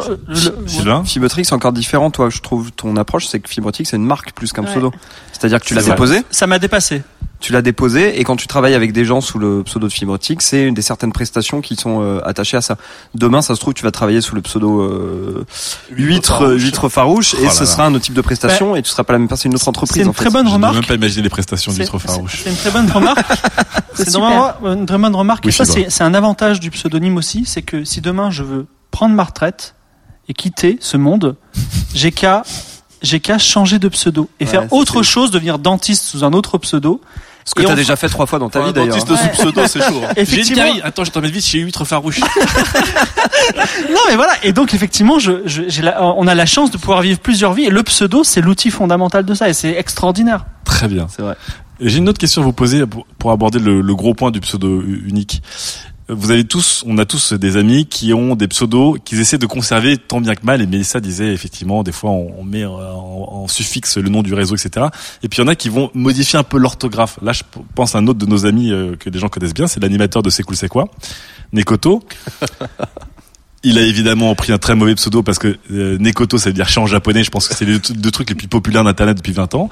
[1.45, 4.53] c'est encore différent, toi, je trouve, ton approche, c'est que Fibrotrix, c'est une marque plus
[4.53, 4.70] qu'un Ouais.
[4.70, 4.93] pseudo.
[5.32, 7.03] C'est-à-dire que tu l'as déposé, ça m'a dépassé.
[7.41, 10.36] Tu l'as déposé, et quand tu travailles avec des gens sous le pseudo de Fibrotrix,
[10.41, 12.76] c'est une des certaines prestations qui sont euh, attachées à ça.
[13.14, 15.47] Demain, ça se trouve, tu vas travailler sous le pseudo euh,
[15.91, 16.62] huître, farouche.
[16.62, 17.66] huître farouche, Oh et là ce là.
[17.66, 19.68] sera un autre type de prestation, et tu seras pas la même personne, une autre
[19.68, 19.97] entreprise.
[19.97, 20.24] C'est une en fait.
[20.24, 20.74] très bonne Je ne peux remarque.
[20.74, 22.43] même pas imaginer les prestations d'huître farouche.
[22.45, 23.18] c'est une très bonne remarque.
[23.95, 24.28] c'est une, super.
[24.53, 25.45] très bonne- une très bonne remarque.
[25.45, 25.78] Oui, et ça, Fibre.
[25.84, 27.45] c'est c'est un avantage du pseudonyme aussi.
[27.47, 29.74] C'est que si demain je veux prendre ma retraite
[30.28, 31.36] et quitter ce monde,
[31.95, 32.43] j'ai qu'à
[33.03, 36.59] j'ai qu'à changer de pseudo et Ouais, faire autre chose, devenir dentiste sous un autre
[36.59, 37.01] pseudo.
[37.45, 38.97] Ce que Et t'as déjà fait trois fois dans ta vie d'ailleurs.
[38.97, 40.01] dentiste sous pseudo, c'est chaud.
[40.05, 40.12] hein.
[40.16, 40.72] J'ai une Effectivement.
[40.84, 42.20] Attends, je t'emmène vite chez Huître Farouche.
[43.91, 44.32] Non, mais voilà.
[44.43, 47.53] Et donc, effectivement, je, je- j'ai la- on a la chance de pouvoir vivre plusieurs
[47.53, 47.64] vies.
[47.64, 49.49] Et le pseudo, c'est l'outil fondamental de ça.
[49.49, 50.45] Et c'est extraordinaire.
[50.64, 51.07] Très bien.
[51.14, 51.36] C'est vrai.
[51.80, 52.84] J'ai une autre question à vous poser
[53.18, 55.43] pour, aborder le, le gros point du pseudo unique.
[56.13, 59.47] Vous avez tous, on a tous des amis qui ont des pseudos qu'ils essaient de
[59.47, 60.61] conserver tant bien que mal.
[60.61, 64.57] Et Mélissa disait effectivement, des fois on, met en, en suffixe le nom du réseau,
[64.57, 64.87] etc.
[65.23, 67.19] Et puis il y en a qui vont modifier un peu l'orthographe.
[67.23, 67.43] Là, je
[67.75, 70.23] pense à un autre de nos amis euh, que les gens connaissent bien, c'est l'animateur
[70.23, 70.89] de C'est cool, c'est quoi,
[71.53, 72.03] Nekoto.
[73.63, 76.67] Il a évidemment pris un très mauvais pseudo parce que euh, Nekoto, ça veut dire
[76.67, 77.23] chien en japonais.
[77.25, 79.69] Je pense que c'est les deux, trucs les plus populaires d'Internet depuis 20 ans.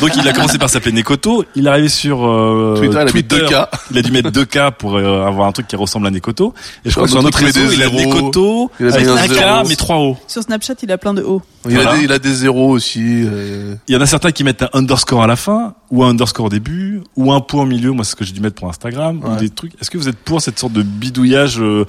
[0.00, 1.44] Donc il a commencé par s'appeler Nekoto.
[1.54, 3.66] Il est arrivé sur euh, Twitter, il a mis 2K.
[3.90, 6.54] Il a dû mettre 2K pour euh, avoir un truc qui ressemble à Nekoto.
[6.86, 7.90] Et je crois que sur un autre réseau, il a.
[7.90, 10.16] Nekoto Il a avec un K mais 3 O.
[10.26, 11.42] Sur Snapchat, il a plein de hauts.
[11.68, 11.90] Il, Voilà.
[11.90, 13.24] a des, il a des zéros aussi.
[13.26, 16.08] euh, Il y en a certains qui mettent un underscore à la fin, ou un
[16.10, 17.90] underscore au début, ou un point au milieu.
[17.92, 19.72] Moi, c'est ce que j'ai dû mettre pour Instagram, ou des trucs.
[19.82, 21.84] Est-ce que vous êtes pour cette sorte de bidouillage euh,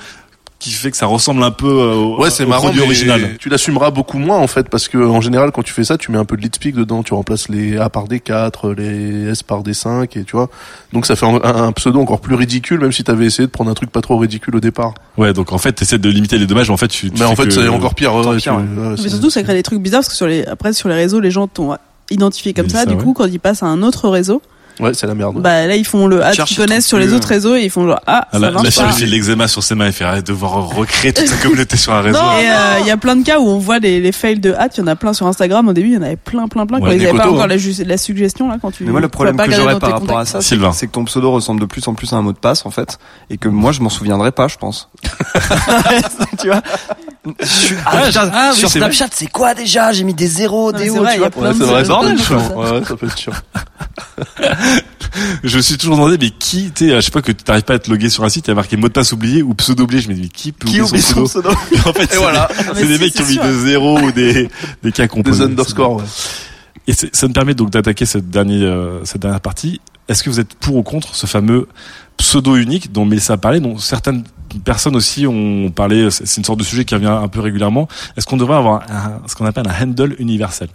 [0.60, 3.38] qui fait que ça ressemble un peu euh, au, Ouais, c'est au marrant, produit original
[3.39, 6.12] tu l'assumeras beaucoup moins en fait, parce que en général, quand tu fais ça, tu
[6.12, 9.41] mets un peu de leadspeak dedans, tu remplaces les A par des 4, les S
[9.41, 10.49] par des 5, et tu vois.
[10.91, 13.72] Donc ça fait un, un pseudo encore plus ridicule, même si t'avais essayé de prendre
[13.72, 14.93] un truc pas trop ridicule au départ.
[15.18, 16.68] Ouais, donc en fait, t'essaies de limiter les dommages.
[16.68, 18.14] mais En fait, tu, tu Mais en fait, c'est encore pire.
[18.14, 18.55] ouais, pire, tu- ouais.
[18.57, 20.89] ouais, Mais c'est- surtout, ça crée des trucs bizarres parce que sur les, après, sur
[20.89, 21.78] les réseaux, les gens t'ont
[22.12, 22.80] identifié comme ça.
[22.80, 23.03] ça, du ouais.
[23.03, 24.41] coup, quand ils passent à un autre réseau,
[24.80, 25.41] Ouais, c'est la merde.
[25.41, 27.86] bah là, ils font le ah, ils connaissent sur les autres réseaux et ils font
[27.86, 28.75] genre ah, ça la, marche la pas.
[28.75, 32.01] chirurgie de l'eczéma sur ses mains, elle fait devoir recréer toute sa communauté sur un
[32.01, 32.17] réseau.
[32.17, 34.39] Non, et euh, il y a plein de cas où on voit les, les fails
[34.39, 34.77] de hâte.
[34.77, 35.67] Il y en a plein sur Instagram.
[35.67, 36.80] Au début, il y en avait plein, plein, plein.
[36.80, 37.84] Quand ils n'avaient pas encore hein.
[37.86, 38.86] la, suggestion là quand tu.
[38.86, 40.32] Mais moi, le tu problème que j'aurais dans par tes rapport à contacts.
[40.32, 40.71] ça, c'est Sylvain.
[40.71, 42.71] c'est que ton pseudo ressemble de plus en plus à un mot de passe, en
[42.71, 42.97] fait,
[43.30, 44.89] et que moi, je m'en souviendrai pas, je pense.
[46.39, 46.61] tu vois?
[47.25, 48.69] Je ah, putain, sur.
[48.69, 49.91] Snapchat, c'est quoi déjà?
[49.91, 52.80] J'ai mis des zéros, des mais c'est vrai, tu il vois.
[52.80, 53.34] c'est ça peut être chiant.
[55.43, 57.63] Je me suis toujours demandé, mais qui, tu sais, à chaque fois que tu n'arrives
[57.63, 59.41] pas à te loguer sur un site, il y a marqué mot de passe oublié
[59.41, 60.01] ou pseudo oublié.
[60.01, 62.47] Je me dis, mais qui peut Qui oublie son pseudo Et en fait, c'est voilà.
[62.76, 64.49] des, des mecs qui ont mis des zéros ou des,
[64.84, 65.45] des cas composés.
[65.45, 66.03] Des underscores, ouais.
[66.88, 69.80] Et ça me permet donc d'attaquer cette dernière, euh, cette dernière partie.
[70.07, 71.67] Est-ce que vous êtes pour ou contre ce fameux
[72.17, 74.24] pseudo unique dont Mélissa a parlé, dont certaines
[74.65, 77.88] personnes aussi ont parlé, c'est une sorte de sujet qui revient un peu régulièrement.
[78.17, 80.70] Est-ce qu'on devrait avoir un- ce qu'on appelle un handle universel?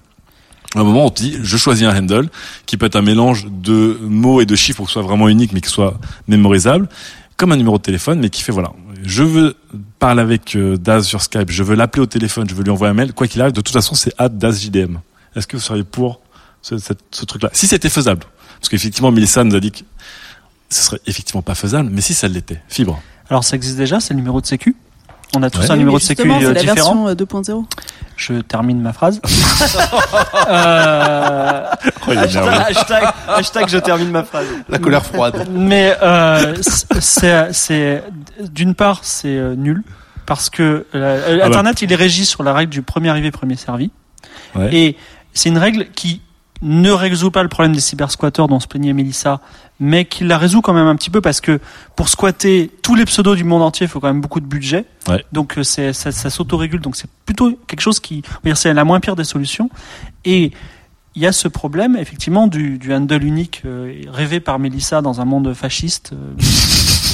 [0.74, 2.28] À un moment, on te dit, je choisis un handle
[2.66, 5.28] qui peut être un mélange de mots et de chiffres pour que ce soit vraiment
[5.28, 6.88] unique, mais qui soit mémorisable,
[7.36, 8.72] comme un numéro de téléphone, mais qui fait voilà,
[9.02, 9.56] je veux
[9.98, 12.90] parler avec euh, Daz sur Skype, je veux l'appeler au téléphone, je veux lui envoyer
[12.90, 15.00] un mail, quoi qu'il arrive, de toute façon, c'est @dazjdm.
[15.36, 16.20] Est-ce que vous seriez pour
[16.62, 17.50] ce truc-là?
[17.52, 18.24] Si c'était faisable,
[18.60, 19.80] parce qu'effectivement, Mélissa nous a dit que
[20.70, 23.00] ce serait effectivement pas faisable, mais si ça l'était, fibre.
[23.28, 24.76] Alors, ça existe déjà, c'est le numéro de sécu?
[25.36, 25.70] On a tous Ouais.
[25.72, 27.04] un numéro de sécu justement, euh, c'est la différent.
[27.04, 27.64] version euh, 2.0.
[28.16, 29.20] Je termine ma phrase.
[30.48, 31.64] euh,
[32.06, 34.46] Oh, Hashtag, hashtag, hashtag, je termine ma phrase.
[34.68, 35.46] La colère froide.
[35.50, 36.54] mais euh,
[37.00, 38.02] c'est, c'est
[38.40, 39.82] d'une part c'est euh, nul
[40.26, 41.46] parce que euh, bah.
[41.46, 43.90] Internet il est régi sur la règle du premier arrivé premier servi
[44.54, 44.72] Ouais.
[44.74, 44.96] et
[45.32, 46.20] c'est une règle qui
[46.64, 49.40] ne résout pas le problème des cybersquatteurs dont se plaignait Mélissa,
[49.78, 51.60] mais qui la résout quand même un petit peu parce que
[51.94, 54.84] pour squatter tous les pseudos du monde entier, il faut quand même beaucoup de budget.
[55.06, 55.24] Ouais.
[55.32, 58.56] Donc euh, c'est, ça, ça s'autorégule, donc c'est plutôt quelque chose qui, on va dire,
[58.56, 59.68] c'est la moins pire des solutions.
[60.24, 60.52] Et
[61.16, 65.20] il y a ce problème effectivement du, du handle unique euh, rêvé par Mélissa dans
[65.20, 66.10] un monde fasciste.
[66.12, 66.16] euh,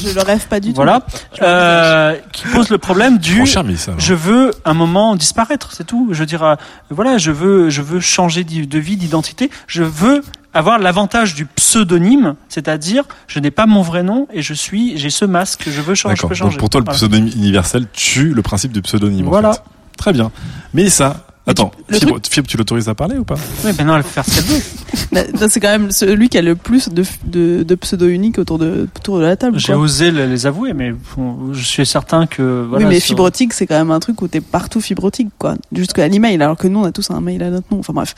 [0.08, 0.76] Je le rêve pas du tout.
[0.76, 1.02] voilà,
[1.42, 3.62] euh, qui pose le problème du Mélissa.
[3.98, 6.08] je veux un moment disparaître, c'est tout.
[6.12, 6.54] Je veux dire, euh,
[6.88, 9.50] voilà, je veux, je veux changer de vie, d'identité.
[9.66, 10.22] Je veux
[10.54, 15.10] avoir l'avantage du pseudonyme, c'est-à-dire, je n'ai pas mon vrai nom et je suis, j'ai
[15.10, 15.64] ce masque.
[15.66, 16.30] Je veux changer, je D'accord.
[16.30, 16.58] peux Donc changer.
[16.58, 16.96] pour toi, le Voilà.
[16.98, 19.26] pseudonyme universel tue le principe du pseudonyme.
[19.26, 19.52] en Voilà.
[19.52, 19.60] fait.
[19.98, 20.30] Très bien.
[20.72, 23.34] Mélissa, attends, le Fibre, Fibre, tu l'autorises à parler ou pas?
[23.64, 25.48] Oui, maintenant elle peut faire ce qu'elle veut.
[25.48, 28.88] C'est quand même celui qui a le plus de, de, de pseudo uniques autour de,
[28.96, 29.58] autour de la table.
[29.58, 32.66] J'ai osé le- les avouer, mais bon, je suis certain que.
[32.68, 35.56] Voilà, oui, mais sur- fibrotique, c'est quand même un truc où t'es partout fibrotique, quoi.
[35.72, 37.80] Jusqu'à l'email, alors que nous, on a tous un mail à notre nom.
[37.80, 38.14] Enfin bref.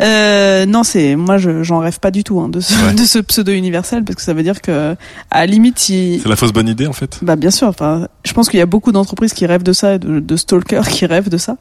[0.00, 2.92] Euh, non, c'est moi, je, j'en rêve pas du tout hein, de ce, Ouais.
[2.98, 4.94] de ce pseudo universel parce que ça veut dire que,
[5.30, 7.18] à la limite, si, C'est la fausse bonne idée en fait.
[7.22, 7.68] bah bien sûr.
[7.68, 10.36] Enfin, je pense qu'il y a beaucoup d'entreprises qui rêvent de ça, et de, de
[10.36, 11.56] stalkers qui rêvent de ça.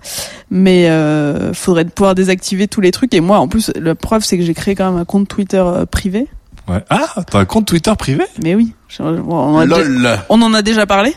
[0.49, 3.13] Mais euh, faudrait pouvoir désactiver tous les trucs.
[3.13, 5.63] Et moi, en plus, la preuve, c'est que j'ai créé quand même un compte Twitter
[5.65, 6.27] euh, privé.
[6.67, 6.83] Ouais.
[6.89, 8.23] Ah, t'as un compte Twitter privé?
[8.41, 11.13] Mais oui, je- on a déjà- on en a déjà parlé,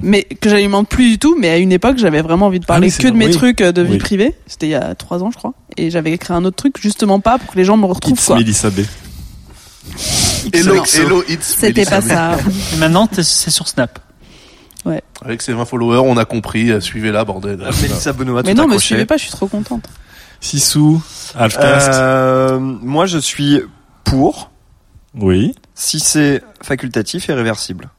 [0.00, 1.36] mais que j'alimente plus du tout.
[1.38, 3.26] Mais à une époque, j'avais vraiment envie de parler Ah oui, c'est que de mes
[3.26, 3.32] oui.
[3.32, 3.98] trucs euh, de vie Oui.
[3.98, 4.34] privée.
[4.46, 5.52] C'était il y a trois ans, je crois.
[5.76, 8.12] Et j'avais créé un autre truc justement pas pour que les gens me retrouvent.
[8.14, 8.36] It's Quoi.
[8.36, 8.80] Mélissa B.
[10.52, 12.36] Hello, hello, it's C'était pas ça.
[12.74, 13.98] Et maintenant, c'est sur Snap.
[15.24, 17.58] Avec ses 20 followers, on a compris, euh, suivez-la, bordel.
[17.80, 18.86] Mélissa Benoît, mais tout non, me accroché.
[18.86, 19.84] suivez pas, je suis trop contente.
[20.40, 21.00] Sissou,
[21.36, 21.88] Halfcast.
[21.92, 23.60] Euh, moi, je suis
[24.02, 24.50] pour.
[25.14, 25.54] Oui.
[25.76, 27.90] Si c'est facultatif et réversible.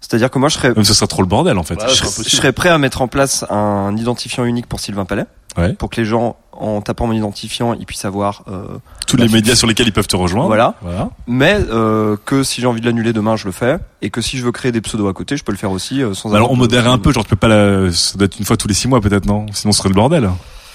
[0.00, 1.74] C'est-à-dire que moi, je serais, Même ce sera trop le bordel en fait.
[1.74, 2.28] Ouais, je, serais- impossible.
[2.30, 5.24] je serais prêt à mettre en place un identifiant unique pour Sylvain Palais,
[5.56, 5.72] Ouais.
[5.72, 8.42] pour que les gens, en tapant mon identifiant, ils puissent avoir.
[8.48, 8.78] euh,
[9.08, 10.46] Tous bah, les médias sur lesquels ils peuvent te rejoindre.
[10.46, 10.74] Voilà.
[10.82, 11.10] Voilà.
[11.26, 14.38] Mais euh, que si j'ai envie de l'annuler demain, je le fais, et que si
[14.38, 16.28] je veux créer des pseudos à côté, je peux le faire aussi euh, sans.
[16.28, 17.90] Alors avoir on de- modérait un peu, genre tu peux pas la...
[17.92, 19.46] ça doit être une fois tous les six mois peut-être non?
[19.52, 20.30] Sinon ce serait le bordel.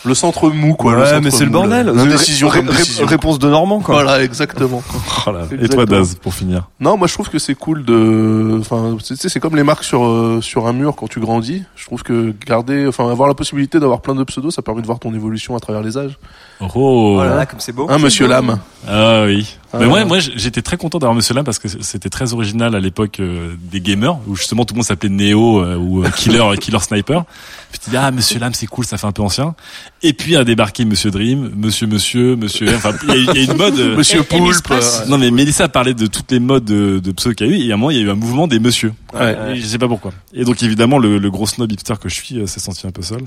[0.05, 0.93] Le centre mou, quoi.
[0.95, 1.85] le Ouais, centre mais c'est le bordel.
[1.87, 3.05] L'indécision Ré- comme ré- décision.
[3.05, 3.95] réponse de Normand, quoi.
[3.95, 4.81] Voilà, exactement.
[5.25, 5.43] Oh là.
[5.61, 5.85] Et toi.
[5.85, 6.67] Daz pour finir.
[6.81, 9.85] Non, moi je trouve que c'est cool de, enfin, tu sais, c'est comme les marques
[9.85, 11.63] sur euh, sur un mur quand tu grandis.
[11.77, 14.85] Je trouve que garder, enfin, avoir la possibilité d'avoir plein de pseudos, ça permet de
[14.87, 16.17] voir ton évolution à travers les âges.
[16.59, 16.67] Oh.
[16.75, 17.87] Oh là là, comme c'est beau.
[17.89, 18.57] Hein, Monsieur Lame.
[18.85, 19.55] Ah oui.
[19.79, 22.79] Mais moi, moi, j'étais très content d'avoir Monsieur Lam parce que c'était très original à
[22.79, 26.43] l'époque euh, des gamers où justement tout le monde s'appelait Neo euh, ou euh, Killer,
[26.61, 27.23] Killer Sniper.
[27.71, 29.55] Je me dis ah Monsieur Lam c'est cool, ça fait un peu ancien.
[30.03, 32.67] Et puis a débarqué Monsieur Dream, Monsieur Monsieur, Monsieur.
[32.75, 33.79] Enfin, il y, a- il y a une mode.
[33.79, 37.33] euh, Monsieur Poulpe, euh, Non mais Mélissa parlait de toutes les modes de, de pseudo
[37.35, 38.59] qu'il y a eu et à un moment il y a eu un mouvement des
[38.59, 38.93] Monsieur.
[39.13, 39.55] Ouais.
[39.55, 40.11] Je sais pas pourquoi.
[40.33, 42.91] Et donc évidemment le, le gros snob hipster que je suis euh, s'est senti un
[42.91, 43.21] peu seul.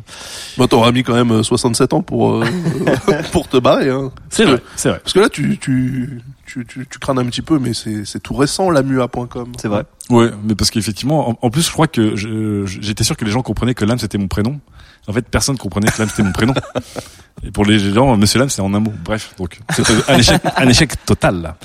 [0.56, 2.44] Bon, t'auras mis quand même euh, 67 ans pour euh,
[3.32, 3.90] pour te barrer.
[3.90, 4.12] Hein.
[4.30, 5.00] C'est vrai, c'est vrai.
[5.02, 8.20] Parce que là, tu tu tu tu, tu cranes un petit peu, mais c'est c'est
[8.20, 9.52] tout récent, lamua.com.
[9.60, 9.84] C'est vrai.
[10.08, 12.14] Ouais, mais parce qu'effectivement, en, en plus, je crois que
[12.66, 14.60] j'étais sûr que les gens comprenaient que Lame c'était mon prénom.
[15.08, 16.54] En fait, personne comprenait que Lame c'était mon prénom.
[17.44, 18.92] Et pour les gens, Monsieur Lame c'est en un mot.
[19.04, 21.42] Bref, donc c'était un échec, un échec total.
[21.42, 21.56] Là.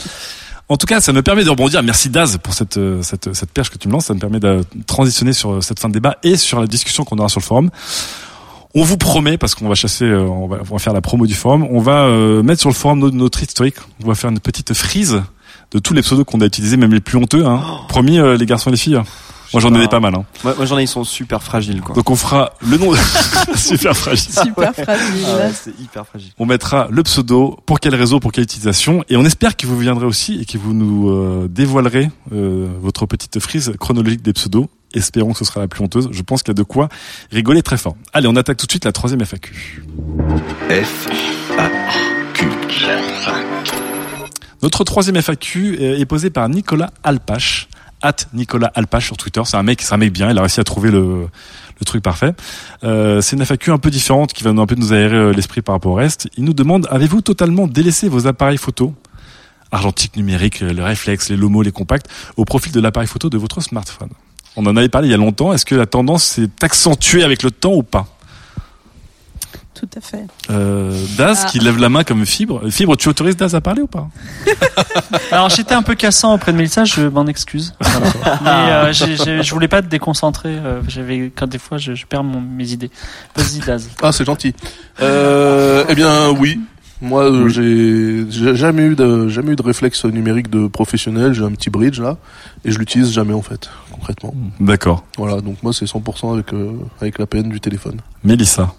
[0.69, 1.83] En tout cas, ça me permet de rebondir.
[1.83, 4.05] Merci Daz pour cette cette cette perche que tu me lances.
[4.05, 7.17] Ça me permet de transitionner sur cette fin de débat et sur la discussion qu'on
[7.17, 7.69] aura sur le forum.
[8.73, 11.25] On vous promet, parce qu'on va chasser, euh, on va, on va faire la promo
[11.25, 13.75] du forum, on va euh, mettre sur le forum notre, notre historique.
[14.03, 15.21] On va faire une petite frise
[15.71, 17.45] de tous les pseudos qu'on a utilisés, même les plus honteux.
[17.45, 17.61] Hein.
[17.89, 19.01] Promis, euh, les garçons et les filles.
[19.53, 19.87] Moi, j'en ai pas.
[19.89, 20.15] pas mal.
[20.15, 20.23] Hein.
[20.43, 21.93] Moi, moi, j'en ai, ils sont super fragiles, quoi.
[21.93, 22.93] Donc, on fera le nom
[23.55, 24.33] super fragile.
[24.33, 25.25] Super fragile.
[25.27, 26.31] Ah ouais, c'est hyper fragile.
[26.39, 29.77] On mettra le pseudo, pour quel réseau, pour quelle utilisation, et on espère que vous
[29.77, 34.67] viendrez aussi et que vous nous euh, dévoilerez euh, votre petite frise chronologique des pseudos.
[34.93, 36.09] Espérons que ce sera la plus honteuse.
[36.11, 36.89] Je pense qu'il y a de quoi
[37.31, 37.95] rigoler très fort.
[38.13, 39.83] Allez, on attaque tout de suite la troisième FAQ.
[40.69, 41.07] F,
[41.57, 41.69] A,
[42.33, 42.47] Q.
[44.63, 47.67] Notre troisième FAQ est posée par Nicolas Alpache,
[48.01, 49.41] at Nicolas Alpache sur Twitter.
[49.45, 50.29] C'est un mec, c'est un mec bien.
[50.29, 51.27] Il a réussi à trouver le,
[51.79, 52.33] le truc parfait.
[52.83, 55.33] Euh, c'est une FAQ un peu différente qui va nous un peu nous aérer euh,
[55.33, 56.29] l'esprit par rapport au reste.
[56.37, 58.93] Il nous demande avez-vous totalement délaissé vos appareils photo?
[59.71, 63.61] Argentique, numérique, le réflexe, les lomos, les compacts au profil de l'appareil photo de votre
[63.61, 64.09] smartphone
[64.57, 65.53] On en avait parlé il y a longtemps.
[65.53, 68.05] Est-ce que la tendance s'est accentuée avec le temps ou pas
[69.73, 70.25] Tout à fait.
[70.49, 71.49] euh, Daz Ah.
[71.49, 72.69] qui lève la main comme fibre.
[72.69, 74.09] Fibre, tu autorises Daz à parler ou pas
[75.31, 77.73] Alors j'étais un peu cassant auprès de Mélissa, je m'en excuse.
[78.43, 80.49] Mais euh, j'ai- je voulais pas te déconcentrer.
[80.51, 82.91] euh, J'avais quand des fois je, je perds mon- mes idées.
[83.35, 83.89] Vas-y Daz.
[84.01, 84.53] Ah, c'est gentil.
[85.01, 86.59] Euh, eh bien, oui.
[87.01, 91.33] Moi, euh, j'ai j'ai jamais eu de jamais eu de réflexe numérique de professionnel.
[91.33, 92.17] J'ai un petit bridge là,
[92.63, 94.33] et je l'utilise jamais en fait, concrètement.
[94.59, 95.03] D'accord.
[95.17, 97.97] Voilà, donc moi c'est 100% avec euh, avec la PN du téléphone.
[98.23, 98.73] Mélissa.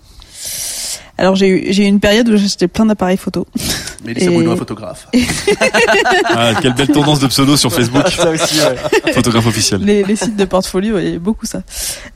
[1.18, 3.46] Alors j'ai eu j'ai eu une période où j'achetais plein d'appareils photo.
[4.04, 5.08] Mélissa Et- Bruno, photographe.
[6.24, 8.08] Ah, quelle belle tendance de pseudo sur Facebook.
[8.16, 9.12] Ça aussi, ouais.
[9.12, 9.82] Photographe officiel.
[9.84, 11.62] Les, les sites de portfolio, il y avait beaucoup ça.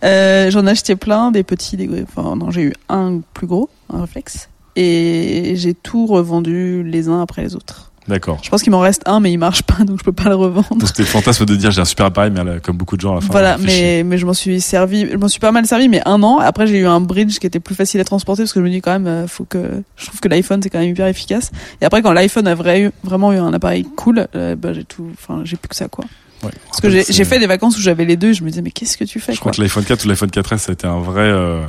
[0.04, 1.98] Euh, J'en ai acheté plein, des petits, des gros.
[2.16, 7.20] Enfin non, j'ai eu un plus gros, un réflexe, et j'ai tout revendu les uns
[7.22, 7.90] après les autres.
[8.08, 8.38] D'accord.
[8.42, 10.36] Je pense qu'il m'en reste un, mais il marche pas, donc je peux pas le
[10.36, 10.86] revendre.
[10.86, 13.12] C'était le fantasme de dire j'ai un super appareil, mais euh, comme beaucoup de gens
[13.12, 13.32] à la fin.
[13.32, 16.22] Voilà, mais, mais je m'en suis servi, je m'en suis pas mal servi, mais un
[16.22, 16.38] an.
[16.38, 18.70] Après, j'ai eu un bridge qui était plus facile à transporter parce que je me
[18.70, 21.50] dis quand même, euh, faut que, je trouve que l'iPhone c'est quand même hyper efficace.
[21.80, 25.08] Et après, quand l'iPhone a vrai, vraiment eu un appareil cool, euh, bah, j'ai tout,
[25.12, 26.04] enfin, j'ai plus que ça, quoi.
[26.42, 26.50] Ouais.
[26.68, 28.70] Parce que j'ai fait des vacances où j'avais les deux et je me disais, mais
[28.70, 30.86] qu'est-ce que tu fais, Je crois que l'iPhone 4 ou l'iPhone 4S ça a été
[30.86, 31.62] un vrai, euh,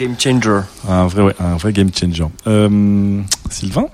[0.00, 0.60] Game changer.
[0.88, 2.24] un vrai, ouais, un vrai game changer.
[2.46, 3.20] Euh,
[3.50, 3.84] Sylvain?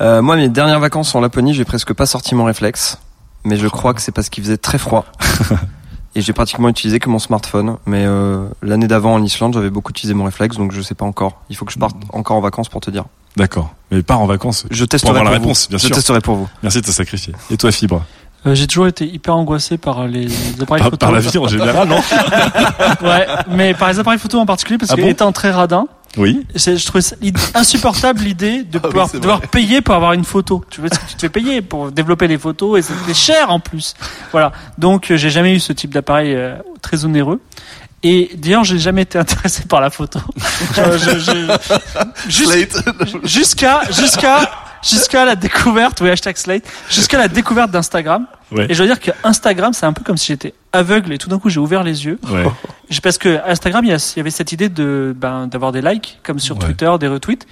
[0.00, 2.98] Euh, moi, mes dernières vacances en Laponie, j'ai presque pas sorti mon réflexe.
[3.42, 5.04] Mais je crois que c'est parce qu'il faisait très froid.
[6.14, 7.76] Et j'ai pratiquement utilisé que mon smartphone.
[7.86, 11.04] Mais euh, l'année d'avant en Islande, j'avais beaucoup utilisé mon réflexe, donc je sais pas
[11.04, 11.42] encore.
[11.50, 13.06] Il faut que je parte encore en vacances pour te dire.
[13.36, 13.74] D'accord.
[13.90, 14.64] Mais pas en vacances.
[14.70, 15.32] Je Pour testerai la pour vous.
[15.40, 15.96] réponse, bien Je sûr.
[15.96, 16.48] testerai pour vous.
[16.62, 17.34] Merci de te sacrifier.
[17.50, 18.04] Et toi, Fibre?
[18.46, 20.28] Euh, j'ai toujours été hyper angoissé par les
[20.62, 20.96] appareils par, photo.
[20.98, 22.00] par la vie en général, non
[23.02, 25.86] Ouais, mais par les appareils photo en particulier parce Ah que bon étant très radin,
[26.16, 26.46] Oui.
[26.54, 27.02] je trouvais
[27.54, 30.64] insupportable l'idée de Ah pouvoir devoir payer pour avoir une photo.
[30.70, 33.94] Tu vois, tu te fais payer pour développer des photos et c'était cher en plus.
[34.30, 34.52] Voilà.
[34.78, 37.40] Donc euh, j'ai jamais eu ce type d'appareil euh, très onéreux.
[38.04, 40.20] Et d'ailleurs, j'ai jamais été intéressé par la photo.
[43.24, 44.50] Jusqu'à jusqu'à
[44.82, 48.26] jusqu'à la découverte, oui hashtag Slate, jusqu'à la découverte d'Instagram.
[48.50, 48.66] Ouais.
[48.68, 51.28] Et je dois dire que Instagram, c'est un peu comme si j'étais aveugle et tout
[51.28, 52.18] d'un coup j'ai ouvert les yeux.
[52.30, 52.44] Ouais.
[53.02, 56.56] Parce que Instagram, il y, avait cette idée de ben, d'avoir des likes comme sur
[56.56, 56.64] Ouais.
[56.64, 57.46] Twitter, des retweets.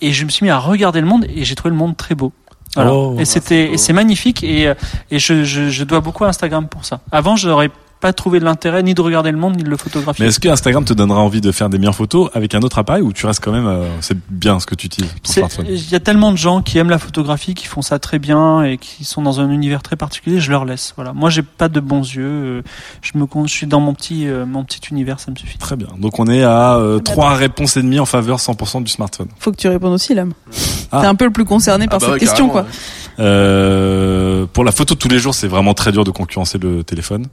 [0.00, 2.14] Et je me suis mis à regarder le monde et j'ai trouvé le monde très
[2.14, 2.32] beau.
[2.74, 2.92] Voilà.
[2.92, 4.74] Oh, et c'était, et c'est magnifique et, euh,
[5.10, 7.00] et je, je, je dois beaucoup à Instagram pour ça.
[7.12, 7.70] Avant, je n'aurais
[8.02, 10.24] pas trouvé de l'intérêt ni de regarder le monde ni de le photographier.
[10.24, 12.78] Mais est-ce que Instagram te donnera envie de faire des meilleures photos avec un autre
[12.78, 15.66] appareil ou tu restes quand même, euh, c'est bien ce que tu utilises ton smartphone
[15.68, 18.64] Il y a tellement de gens qui aiment la photographie, qui font ça très bien
[18.64, 20.40] et qui sont dans un univers très particulier.
[20.40, 20.92] Je leur laisse.
[20.96, 21.12] Voilà.
[21.12, 22.24] Moi, j'ai pas de bons yeux.
[22.24, 22.62] euh,
[23.02, 25.58] Je me, con- je suis dans mon petit, euh, mon petit univers, ça me suffit.
[25.58, 25.88] Très bien.
[25.98, 29.28] Donc on est à euh, trois réponses et demie en faveur 100% du smartphone.
[29.38, 30.32] Faut que tu répondes aussi, Lame.
[30.90, 31.00] Ah.
[31.02, 32.66] T'es un peu le plus concerné par bah cette ouais, question, quoi.
[33.18, 36.82] Euh, pour la photo de tous les jours, c'est vraiment très dur de concurrencer le
[36.84, 37.26] téléphone.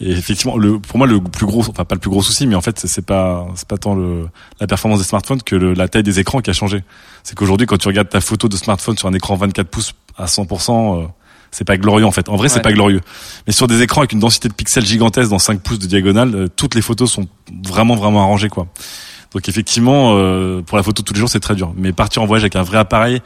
[0.00, 2.54] Et effectivement, le, pour moi, le plus gros, enfin pas le plus gros souci, mais
[2.54, 4.28] en fait, c'est- c'est pas, c'est pas tant le,
[4.60, 6.84] la performance des smartphones que le- la taille des écrans qui a changé.
[7.22, 10.26] C'est qu'aujourd'hui, quand tu regardes ta photo de smartphone sur un écran 24 pouces à
[10.26, 11.06] 100%, euh,
[11.50, 12.28] c'est pas glorieux en fait.
[12.28, 12.62] En vrai, c'est Ouais.
[12.62, 13.00] pas glorieux.
[13.46, 16.34] Mais sur des écrans avec une densité de pixels gigantesque dans 5 pouces de diagonale,
[16.34, 17.26] euh, toutes les photos sont
[17.66, 18.66] vraiment vraiment arrangées quoi.
[19.32, 21.72] Donc effectivement, euh, pour la photo de tous les jours, c'est très dur.
[21.76, 23.20] Mais partir en voyage avec un vrai appareil, là,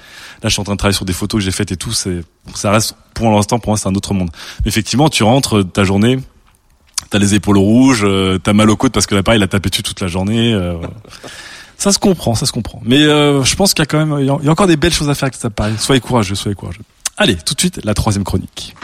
[0.45, 1.93] je suis en train de travailler sur des photos que j'ai faites et tout.
[1.93, 2.21] C'est,
[2.55, 4.31] ça reste pour l'instant, pour moi, c'est un autre monde.
[4.65, 6.19] Mais effectivement, tu rentres euh, ta journée,
[7.11, 9.69] t'as les épaules rouges, euh, t'as mal aux côtes parce que l'appareil il a tapé
[9.69, 10.53] dessus toute la journée.
[10.55, 10.75] euh,
[11.77, 12.81] ça se comprend, ça se comprend.
[12.85, 14.53] Mais euh, je pense qu'il y a quand même, il y a il y a
[14.53, 15.75] encore des belles choses à faire avec cet appareil.
[15.79, 16.83] Soyez courageux, soyez courageux.
[17.17, 18.75] Allez, tout de suite, la troisième chronique.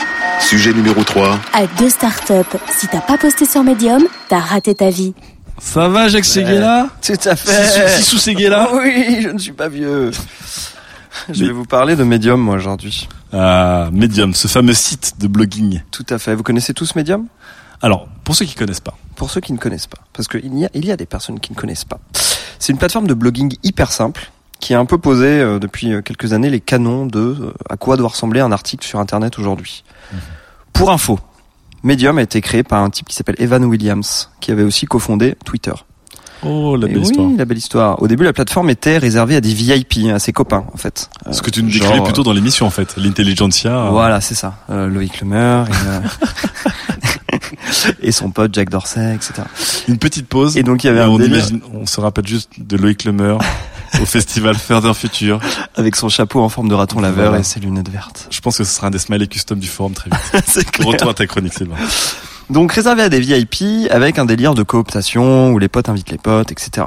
[0.40, 1.38] Sujet numéro 3.
[1.54, 5.14] Avec deux startups, si t'as pas posté sur Medium, t'as raté ta vie.
[5.58, 7.96] Ça va, Jacques Seguela Tout à fait.
[7.96, 10.10] Sissou Seguela Oui, je ne suis pas vieux.
[11.32, 13.08] Je vais vous parler de Medium, moi, aujourd'hui.
[13.32, 15.80] Ah, Medium, ce fameux site de blogging.
[15.90, 16.34] Tout à fait.
[16.34, 17.26] Vous connaissez tous Medium?
[17.82, 20.64] Alors, pour ceux qui connaissent pas, Pour ceux qui ne connaissent pas, parce qu'il y
[20.64, 21.98] a, il y a des personnes qui ne connaissent pas.
[22.58, 26.00] C'est une plateforme de blogging hyper simple qui a un peu posé euh, depuis euh,
[26.00, 29.84] quelques années les canons de euh, à quoi doit ressembler un article sur Internet aujourd'hui.
[30.72, 31.20] Pour info,
[31.82, 35.36] Medium a été créé par un type qui s'appelle Evan Williams, qui avait aussi cofondé
[35.44, 35.72] Twitter.
[36.42, 37.30] oh la belle oui, histoire.
[37.36, 38.02] la belle histoire.
[38.02, 41.08] Au début, la plateforme était réservée à des VIP, à ses copains, en fait.
[41.30, 43.88] Ce que tu nous Genre, décrivais plutôt dans l'émission en fait, l'intelligentsia.
[43.90, 44.54] Voilà, c'est ça.
[44.70, 46.00] Euh, Loïc Lemer et, euh,
[48.00, 49.42] et son pote Jack Dorsey, etc.
[49.88, 50.56] Une petite pause.
[50.56, 53.36] Et donc il y avait un on imagine, on se rappelle juste de Loïc Lemer
[54.00, 55.40] au festival Further Future.
[55.74, 57.40] avec son chapeau en forme de raton laveur Voilà.
[57.40, 58.28] et ses lunettes vertes.
[58.30, 60.44] Je pense que ce sera un des smileys custom du forum très vite.
[60.46, 60.88] c'est clair.
[60.88, 61.76] Retour à ta chronique, Sylvain.
[62.50, 66.18] Donc réservé à des VIP avec un délire de cooptation où les potes invitent les
[66.18, 66.86] potes, etc.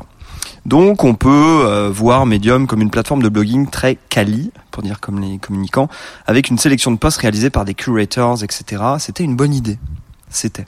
[0.65, 1.29] Donc on peut
[1.65, 5.89] euh, voir Medium comme une plateforme de blogging très quali, pour dire comme les communicants,
[6.27, 8.83] avec une sélection de posts réalisés par des curators, etc.
[8.99, 9.79] C'était une bonne idée.
[10.29, 10.65] C'était.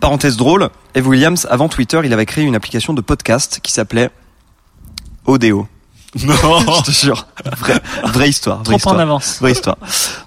[0.00, 4.10] Parenthèse drôle, Eve Williams, avant Twitter, il avait créé une application de podcast qui s'appelait
[5.24, 5.66] Odeo.
[6.24, 6.34] Non.
[6.60, 7.26] Je te jure.
[7.56, 8.58] Vraie, vraie histoire.
[8.58, 8.94] Vraie Trop histoire.
[8.94, 9.38] en avance.
[9.40, 9.76] Vraie histoire.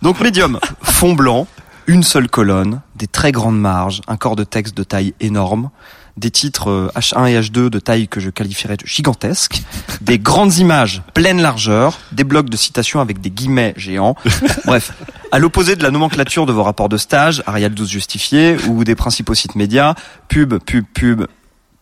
[0.02, 1.48] Donc Medium, fond blanc,
[1.88, 5.70] une seule colonne, des très grandes marges, un corps de texte de taille énorme,
[6.18, 9.62] des titres euh, H1 et H2 de taille que je qualifierais de gigantesque,
[10.02, 14.16] des grandes images pleine largeur, des blocs de citations avec des guillemets géants.
[14.66, 14.94] Bref,
[15.32, 18.96] à l'opposé de la nomenclature de vos rapports de stage, Arial 12 justifié, ou des
[18.96, 19.96] principaux sites médias,
[20.28, 21.26] pub, pub, pub,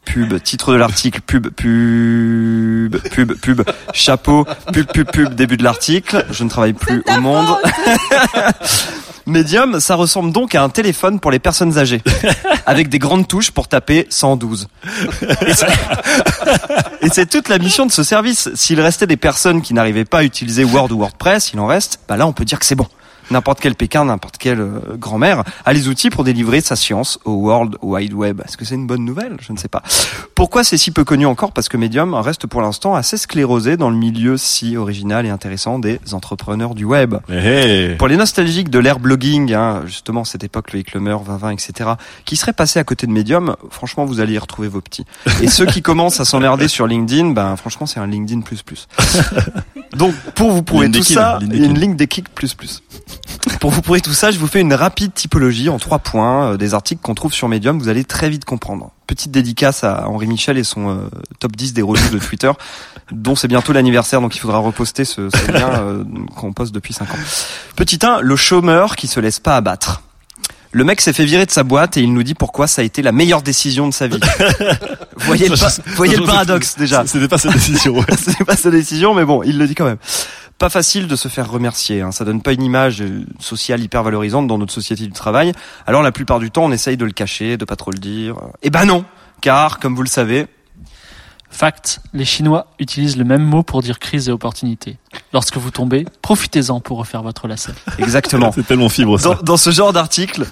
[0.05, 3.61] pub, titre de l'article, pub, pub, pub, pub,
[3.93, 6.25] chapeau, pub, pub, pub, début de l'article.
[6.32, 7.47] Je ne travaille plus au monde.
[9.28, 12.01] Medium, ça ressemble donc à un téléphone pour les personnes âgées,
[12.65, 14.67] avec des grandes touches pour taper 112.
[17.01, 18.49] Et c'est- toute la mission de ce service.
[18.55, 21.99] S'il restait des personnes qui n'arrivaient pas à utiliser Word ou WordPress, il en reste,
[22.07, 22.88] bah là on peut dire que c'est bon.
[23.30, 27.34] N'importe quel Pékin, n'importe quelle euh, grand-mère a les outils pour délivrer sa science au
[27.34, 28.41] World Wide Web.
[28.45, 29.38] Est-ce que c'est une bonne nouvelle?
[29.41, 29.84] Je ne sais pas.
[30.36, 31.51] Pourquoi c'est si peu connu encore?
[31.51, 35.80] Parce que Medium reste pour l'instant assez sclérosé dans le milieu si original et intéressant
[35.80, 37.15] des entrepreneurs du web.
[37.30, 37.95] Eh, eh.
[37.95, 41.91] Pour les nostalgiques de l'ère blogging, hein, justement cette époque, Loïc Lemer, Vavin, etc.,
[42.25, 45.05] qui seraient passés à côté de Medium, franchement, vous allez y retrouver vos petits.
[45.41, 48.88] Et ceux qui commencent à s'emmerder sur LinkedIn, ben franchement, c'est un LinkedIn plus plus.
[49.95, 52.84] Donc, pour vous prouver tout ça, une ligne des kicks plus plus.
[53.59, 56.57] Pour vous prouver tout ça, je vous fais une rapide typologie en trois points euh,
[56.57, 57.80] des articles qu'on trouve sur Medium.
[57.80, 58.91] Vous allez très vite comprendre.
[59.07, 61.09] Petite dédicace à Henri Michel et son euh,
[61.39, 62.51] top 10 des reviews de Twitter,
[63.11, 66.03] dont c'est bientôt l'anniversaire, donc il faudra reposter ce, ce lien euh,
[66.36, 67.18] qu'on poste depuis 5 ans.
[67.76, 70.01] Petit 1, le chômeur qui se laisse pas abattre.
[70.74, 72.86] Le mec s'est fait virer de sa boîte et il nous dit pourquoi ça a
[72.86, 74.20] été la meilleure décision de sa vie.
[75.15, 75.55] voyez le,
[75.95, 77.07] voyez le paradoxe déjà.
[77.07, 77.95] C'était pas sa décision.
[77.95, 78.05] ouais.
[78.18, 79.97] C'est pas sa décision, mais bon, il le dit quand même.
[80.57, 82.01] Pas facile de se faire remercier.
[82.01, 82.11] Hein.
[82.11, 83.03] Ça donne pas une image
[83.39, 85.51] sociale hyper valorisante dans notre société du travail.
[85.85, 88.35] Alors la plupart du temps, on essaye de le cacher, de pas trop le dire.
[88.63, 89.05] Eh ben non,
[89.41, 90.47] car comme vous le savez,
[91.49, 94.97] Fact, les Chinois utilisent le même mot pour dire crise et opportunité.
[95.33, 97.71] Lorsque vous tombez, profitez-en pour refaire votre lacet.
[97.99, 98.51] exactement.
[98.55, 99.29] C'est tellement fibre ça.
[99.35, 100.45] Dans, dans ce genre d'article,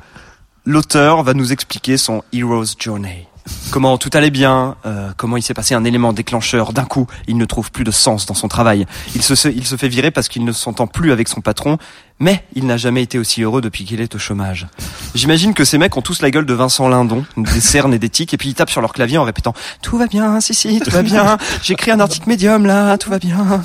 [0.66, 3.28] l'auteur va nous expliquer son hero's journey.
[3.72, 6.74] Comment tout allait bien, euh, comment il s'est passé un élément déclencheur.
[6.74, 8.86] D'un coup, il ne trouve plus de sens dans son travail.
[9.16, 11.78] Il se, il se fait virer parce qu'il ne s'entend plus avec son patron,
[12.20, 14.68] mais il n'a jamais été aussi heureux depuis qu'il est au chômage.
[15.14, 18.10] J'imagine que ces mecs ont tous la gueule de Vincent Lindon, des cernes et des
[18.10, 20.80] tics, et puis ils tapent sur leur clavier en répétant «Tout va bien, si si,
[20.80, 23.64] tout va bien, j'ai écrit un article médium là, tout va bien».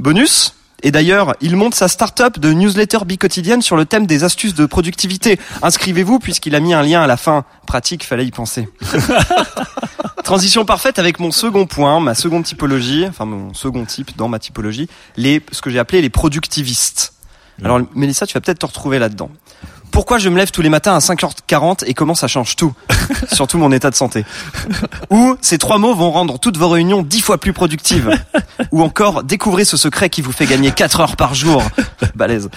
[0.00, 4.54] Bonus et d'ailleurs, il monte sa start-up de newsletter bicotidienne sur le thème des astuces
[4.54, 5.38] de productivité.
[5.62, 7.44] Inscrivez-vous puisqu'il a mis un lien à la fin.
[7.66, 8.68] Pratique, fallait y penser.
[10.24, 14.38] Transition parfaite avec mon second point, ma seconde typologie, enfin mon second type dans ma
[14.38, 17.14] typologie, les, ce que j'ai appelé les productivistes.
[17.64, 19.30] Alors Mélissa, tu vas peut-être te retrouver là-dedans.
[19.90, 22.72] Pourquoi je me lève tous les matins à 5h40 et comment ça change tout
[23.32, 24.24] Surtout mon état de santé.
[25.10, 28.10] Ou ces trois mots vont rendre toutes vos réunions dix fois plus productives.
[28.72, 31.62] Ou encore, découvrez ce secret qui vous fait gagner 4 heures par jour.
[32.14, 32.48] Balèze.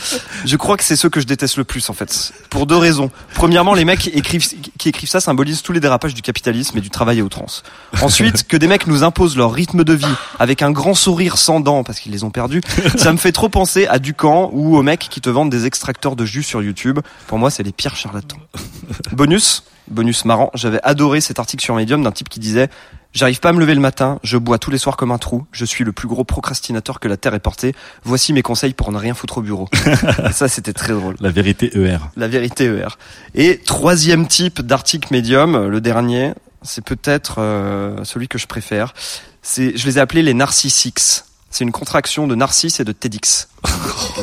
[0.46, 2.34] Je crois que c'est ceux que je déteste le plus en fait.
[2.50, 3.12] Pour deux raisons.
[3.34, 4.48] Premièrement, les mecs qui écrivent,
[4.78, 7.64] qui écrivent ça symbolisent tous les dérapages du capitalisme et du travail à outrance.
[8.02, 10.06] Ensuite, que des mecs nous imposent leur rythme de vie
[10.40, 12.62] avec un grand sourire sans dents parce qu'ils les ont perdus,
[12.98, 16.16] ça me fait trop penser à Ducamp ou aux mecs qui te vendent des extracteurs
[16.16, 17.00] de jus sur YouTube.
[17.28, 18.40] Pour moi, c'est les pires charlatans.
[19.12, 22.70] Bonus, bonus marrant, j'avais adoré cet article sur Medium d'un type qui disait
[23.14, 25.46] J'arrive pas à me lever le matin, je bois tous les soirs comme un trou,
[25.52, 27.76] je suis le plus gros procrastinateur que la Terre ait porté.
[28.04, 29.68] Voici mes conseils pour ne rien foutre au bureau.
[30.30, 31.16] Et ça, c'était très drôle.
[31.20, 31.98] La vérité ER.
[32.16, 32.88] La vérité ER.
[33.36, 38.94] Et troisième type d'article médium, le dernier, c'est peut-être euh, celui que je préfère.
[39.42, 41.02] C'est, je les ai appelés les narcissiques.
[41.52, 43.50] C'est une contraction de narcisse et de TEDx.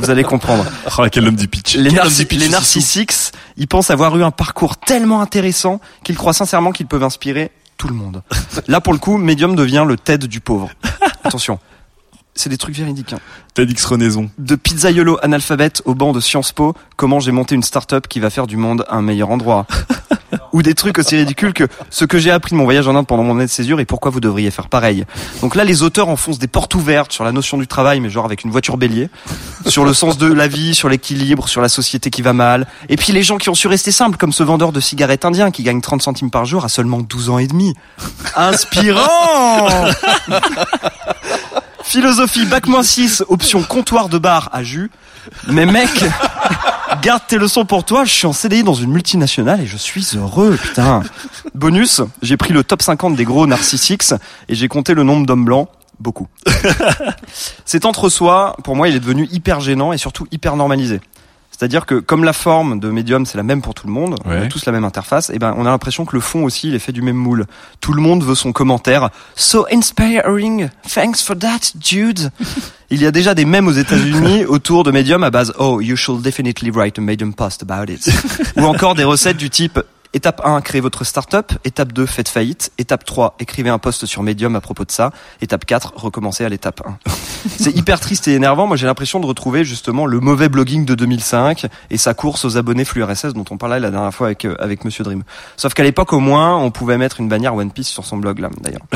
[0.00, 0.64] Vous allez comprendre.
[0.98, 1.76] Oh, quel homme du pitch.
[1.76, 3.12] Les, narci- pitch, les narcissiques,
[3.56, 7.86] ils pensent avoir eu un parcours tellement intéressant qu'ils croient sincèrement qu'ils peuvent inspirer tout
[7.86, 8.22] le monde.
[8.66, 10.70] Là, pour le coup, Medium devient le TED du pauvre.
[11.22, 11.60] Attention.
[12.34, 13.12] C'est des trucs véridiques.
[13.12, 13.20] Hein.
[13.54, 14.30] TEDx Renaison.
[14.38, 18.30] De pizzaiolo analphabète au banc de Sciences Po, comment j'ai monté une start-up qui va
[18.30, 19.66] faire du monde un meilleur endroit.
[20.52, 23.06] Ou des trucs aussi ridicules que ce que j'ai appris de mon voyage en Inde
[23.06, 25.04] pendant mon année de césure et pourquoi vous devriez faire pareil.
[25.40, 28.24] Donc là, les auteurs enfoncent des portes ouvertes sur la notion du travail, mais genre
[28.24, 29.08] avec une voiture bélier,
[29.66, 32.66] sur le sens de la vie, sur l'équilibre, sur la société qui va mal.
[32.88, 35.50] Et puis les gens qui ont su rester simples, comme ce vendeur de cigarettes indien
[35.50, 37.74] qui gagne 30 centimes par jour à seulement 12 ans et demi.
[38.36, 39.68] Inspirant
[41.82, 44.90] Philosophie, bac moins 6, option comptoir de bar à jus.
[45.46, 45.88] Mais mec,
[47.02, 50.06] garde tes leçons pour toi, je suis en CDI dans une multinationale et je suis
[50.14, 51.02] heureux, putain.
[51.54, 54.04] Bonus, j'ai pris le top 50 des gros narcissiques
[54.48, 55.68] et j'ai compté le nombre d'hommes blancs.
[56.00, 56.28] Beaucoup.
[57.64, 61.00] Cet entre-soi, pour moi, il est devenu hyper gênant et surtout hyper normalisé.
[61.58, 64.30] C'est-à-dire que comme la forme de Medium c'est la même pour tout le monde, on
[64.30, 66.74] a tous la même interface, et ben on a l'impression que le fond aussi il
[66.76, 67.46] est fait du même moule.
[67.80, 69.10] Tout le monde veut son commentaire.
[69.34, 72.30] So inspiring, thanks for that, dude.
[72.90, 75.94] Il y a déjà des mèmes aux États-Unis autour de Medium à base Oh, you
[75.94, 78.08] should definitely write a Medium post about it.
[78.56, 79.78] Ou encore des recettes du type
[80.14, 81.52] Étape 1, créez votre startup.
[81.64, 82.72] Étape 2, faites faillite.
[82.78, 85.12] Étape 3, écrivez un post sur Medium à propos de ça.
[85.42, 86.98] Étape 4, recommencez à l'étape 1.
[87.60, 88.66] C'est hyper triste et énervant.
[88.66, 92.56] Moi, j'ai l'impression de retrouver justement le mauvais blogging de 2005 et sa course aux
[92.56, 95.22] abonnés flux RSS dont on parlait la dernière fois avec, euh, avec Monsieur Dream.
[95.56, 98.38] Sauf qu'à l'époque, au moins, on pouvait mettre une bannière One Piece sur son blog,
[98.38, 98.86] là, d'ailleurs.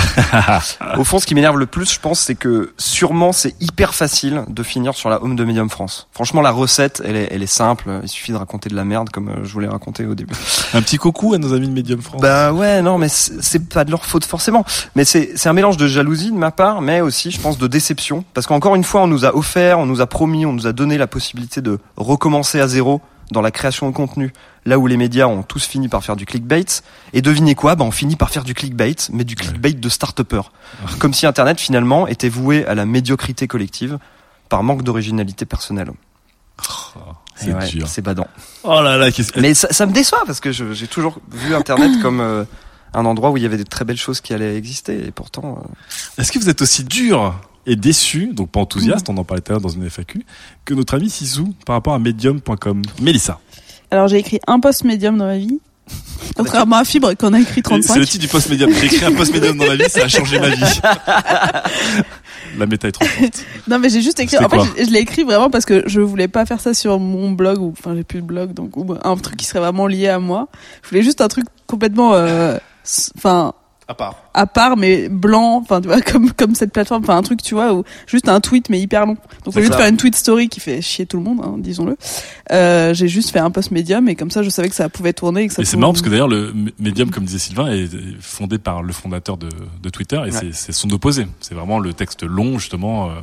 [0.99, 4.45] Au fond, ce qui m'énerve le plus, je pense, c'est que sûrement c'est hyper facile
[4.49, 6.09] de finir sur la home de Medium France.
[6.13, 8.01] Franchement, la recette, elle est, elle est simple.
[8.03, 10.35] Il suffit de raconter de la merde comme euh, je voulais raconter au début.
[10.75, 12.21] Un petit coucou à nos amis de Medium France.
[12.21, 14.65] Bah ouais, non, mais c'est pas de leur faute forcément.
[14.95, 17.67] Mais c'est c'est un mélange de jalousie de ma part, mais aussi, je pense, de
[17.67, 18.25] déception.
[18.35, 20.73] Parce qu'encore une fois, on nous a offert, on nous a promis, on nous a
[20.73, 23.01] donné la possibilité de recommencer à zéro
[23.33, 24.33] dans la création de contenu,
[24.65, 26.67] là où les médias ont tous fini par faire du clickbait.
[27.13, 27.75] Et devinez quoi?
[27.75, 30.43] Bah on finit par faire du clickbait, mais du clickbait de start-upper.
[31.01, 33.99] Comme si Internet finalement était voué à la médiocrité collective
[34.49, 35.91] par manque d'originalité personnelle.
[37.45, 37.87] C'est ouais, dur.
[37.89, 38.27] C'est badant.
[38.65, 39.41] Oh là là, qu'est-ce que...
[39.41, 42.45] Mais ça, ça me déçoit parce que je- j'ai toujours vu Internet comme euh,
[42.95, 45.63] un endroit où il y avait de très belles choses qui allaient exister et pourtant.
[45.65, 47.35] euh, Est-ce que vous êtes aussi dur
[47.67, 50.25] et déçu, donc pas enthousiaste, on en parlait tout à l'heure dans une FAQ,
[50.65, 53.39] que notre ami Sissou par rapport à medium.com Mélissa.
[53.91, 55.61] Alors j'ai écrit un post médium dans ma vie.
[56.37, 58.05] Contrairement à Fibre qu'on a écrit C'est le 35.
[58.07, 58.73] titre du post médium.
[58.73, 60.63] J'ai écrit un post médium dans ma vie, ça a changé ma vie.
[62.59, 63.45] La méta est trop forte.
[63.67, 64.37] Non mais j'ai juste écrit.
[64.39, 66.99] En fait, je, je l'ai écrit vraiment parce que je voulais pas faire ça sur
[66.99, 69.87] mon blog ou enfin j'ai plus de blog donc ou un truc qui serait vraiment
[69.87, 70.49] lié à moi.
[70.83, 72.59] Je voulais juste un truc complètement, euh,
[73.17, 73.55] enfin
[73.93, 74.15] À part.
[74.35, 77.55] à part mais blanc, enfin tu vois comme comme cette plateforme, enfin un truc tu
[77.55, 79.17] vois où juste un tweet mais hyper long.
[79.45, 81.55] Donc au lieu de faire une tweet story qui fait chier tout le monde, hein,
[81.59, 81.97] disons-le,
[82.53, 85.13] euh, j'ai juste fait un post médium et comme ça je savais que ça pouvait
[85.13, 85.63] tourner et que ça.
[85.63, 87.89] Et c'est marrant parce que d'ailleurs le M- Medium, comme disait Sylvain, est
[88.21, 89.49] fondé par le fondateur de,
[89.83, 91.27] de Twitter et c'est- c'est son opposé.
[91.41, 93.11] C'est vraiment le texte long justement.
[93.11, 93.15] euh,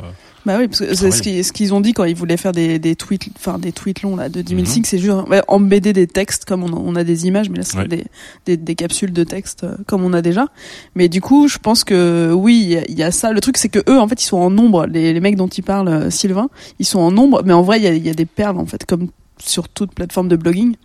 [0.45, 1.21] Bah oui, parce que c'est ce
[1.51, 4.15] qu'ils ce ont dit quand ils voulaient faire des, des tweets, enfin des tweets longs
[4.15, 7.27] là de 2006, c'est juste ouais, embêter des textes comme on a, on a des
[7.27, 7.87] images, mais là c'est Ouais.
[7.87, 8.05] des,
[8.45, 10.47] des des capsules de texte euh, comme on a déjà.
[10.95, 13.31] Mais du coup, je pense que oui, il y a- il y, a ça.
[13.33, 14.85] Le truc, c'est que eux, en fait, ils sont en nombre.
[14.87, 16.49] Les, les mecs dont il parle, euh, Sylvain,
[16.79, 18.65] ils sont en nombre, mais en vrai, il y a, y a des perles en
[18.65, 19.09] fait, comme
[19.39, 20.75] sur toute plateforme de blogging,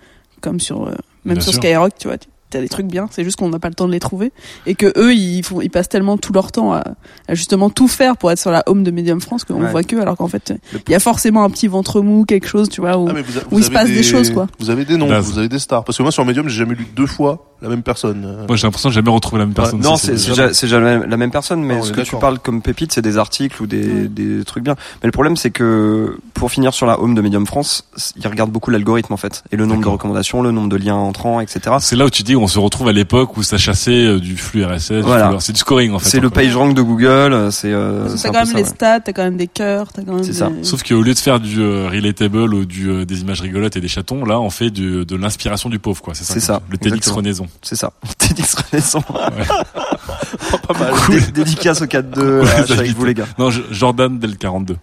[0.40, 0.94] comme sur euh,
[1.24, 1.62] même Bien sur sûr.
[1.62, 2.16] Skyrock, tu vois.
[2.54, 4.30] T'as des trucs bien, c'est juste qu'on n'a pas le temps de les trouver
[4.64, 6.84] et que eux ils font ils passent tellement tout leur temps à,
[7.26, 9.70] à justement tout faire pour être sur la home de Medium France qu'on Ouais.
[9.72, 10.54] voit que alors qu'en fait
[10.86, 13.22] il y a forcément un petit ventre mou quelque chose tu vois où, Ah, mais
[13.22, 14.02] vous a- où vous il se avez passe des...
[14.04, 15.82] choses quoi Vous avez des noms, vous avez des stars.
[15.84, 18.24] Parce que moi sur Medium, j'ai jamais lu deux fois la même personne.
[18.24, 19.80] Euh, Moi, j'ai l'impression de jamais retrouver la même personne.
[19.80, 22.92] Non, c'est c'est jamais- jamais la même personne, mais ce que tu parles comme pépite,
[22.92, 24.74] c'est des articles ou des, des trucs bien.
[25.02, 27.84] Mais le problème, c'est que pour finir sur la home de Medium France,
[28.16, 30.94] ils regardent beaucoup l'algorithme en fait, et le nombre de recommandations, le nombre de liens
[30.94, 31.76] entrants, etc.
[31.80, 34.36] C'est là où tu dis on se retrouve à l'époque où ça chassait euh, du
[34.36, 35.30] flux RSS, du Voilà.
[35.30, 36.08] flux- c'est du scoring en fait.
[36.10, 36.42] C'est le encore.
[36.42, 38.68] PageRank de Google, c'est euh, Parce que c'est t'as un quand même ça, les ouais.
[38.68, 40.38] stats t'as quand même des cœurs t'as quand même C'est des...
[40.38, 40.50] ça.
[40.62, 43.80] Sauf qu'au lieu de faire du euh, relatable ou du, euh, des images rigolotes et
[43.80, 46.14] des chatons, là on fait du- de l'inspiration du pauvre quoi.
[46.14, 46.40] C'est ça.
[46.40, 47.08] Ça, Le TEDx.
[47.10, 47.46] Renaison.
[47.62, 47.92] C'est ça.
[48.18, 49.04] TEDx Renaissance.
[50.68, 50.92] pas mal.
[51.10, 53.26] Dé- Dédicace au 4-2, Ouais, là, je suis ça, avec vous les gars.
[53.38, 54.76] Non, je- Jordan Del 42.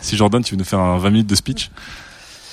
[0.00, 1.70] Si Jordan, tu veux nous faire un 20 minutes de speech.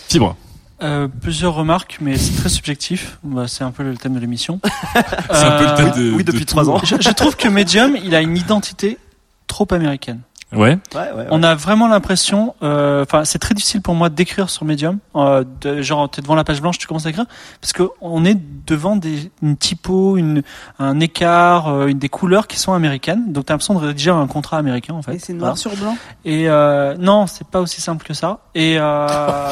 [0.10, 0.35] Fibre.
[0.84, 3.18] Euh, plusieurs remarques, mais c'est très subjectif.
[3.23, 4.60] Bah, c'est un peu le thème de l'émission.
[4.94, 6.11] C'est un peu le thème de.
[6.11, 6.80] oui, de depuis trois ans.
[6.84, 8.99] Je, je trouve que Medium, il a une identité
[9.48, 10.19] trop américaine.
[10.53, 10.78] Ouais.
[10.95, 14.64] Ouais, ouais, On a vraiment l'impression, euh, enfin, c'est très difficile pour moi d'écrire sur
[14.64, 14.98] Medium.
[15.18, 17.26] Euh, de, genre, t'es devant la page blanche, tu commences à écrire,
[17.60, 20.44] parce que on est devant des, une typo, une,
[20.80, 23.34] un écart, euh, une des couleurs qui sont américaines.
[23.34, 25.15] Donc, t'as l'impression de rédiger un contrat américain, en fait.
[25.15, 25.56] et c'est noir Voilà.
[25.57, 25.98] sur blanc?
[26.24, 28.40] Et euh, non, c'est pas aussi simple que ça.
[28.56, 29.06] Et euh,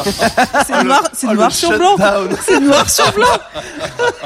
[0.66, 2.30] c'est noir c'est Oh, noir sur blanc shutdown.
[2.42, 3.26] c'est noir sur blanc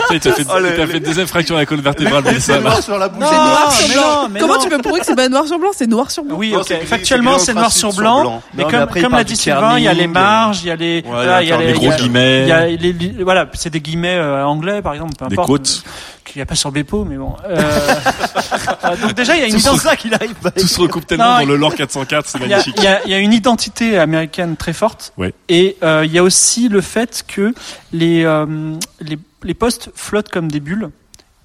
[0.09, 2.23] Putain, Il t'a fait, Oh, le- t'a fait une deuxième fracture à la colonne vertébrale,
[2.25, 3.23] mais ça C'est noir sur la bouche.
[3.23, 4.59] Non, noir sur blanc comment non.
[4.61, 5.69] tu peux prouver que c'est pas noir sur blanc?
[5.73, 8.21] C'est noir sur blanc oui, C'est Factuellement, c'est c'est noir sur blanc.
[8.21, 8.41] blanc.
[8.53, 10.67] Mais Non, mais comme, après, comme l'a dit Sylvain, il y a les marges, il
[10.67, 12.41] y a les, voilà, il y a les, gros guillemets.
[12.43, 15.33] il y a les, les- voilà, c'est des guillemets euh, anglais, par exemple, peu Des
[15.33, 15.47] importe.
[15.47, 15.83] quotes.
[16.25, 17.33] Qu'il n'y a pas sur Bepo, mais bon.
[17.49, 17.55] Euh,
[18.85, 19.79] euh, donc déjà, il y a une identité.
[19.87, 20.35] ça qu'il arrive.
[20.57, 22.75] Tout se recoupe tellement Non, dans le lore 404, c'est Il y, a, magnifique.
[22.77, 25.11] il y a- il y a une identité américaine très forte.
[25.17, 25.33] Ouais.
[25.47, 27.53] Et euh, il y a aussi le fait que
[27.91, 28.45] les, euh,
[29.01, 30.89] les, les posts flottent comme des bulles.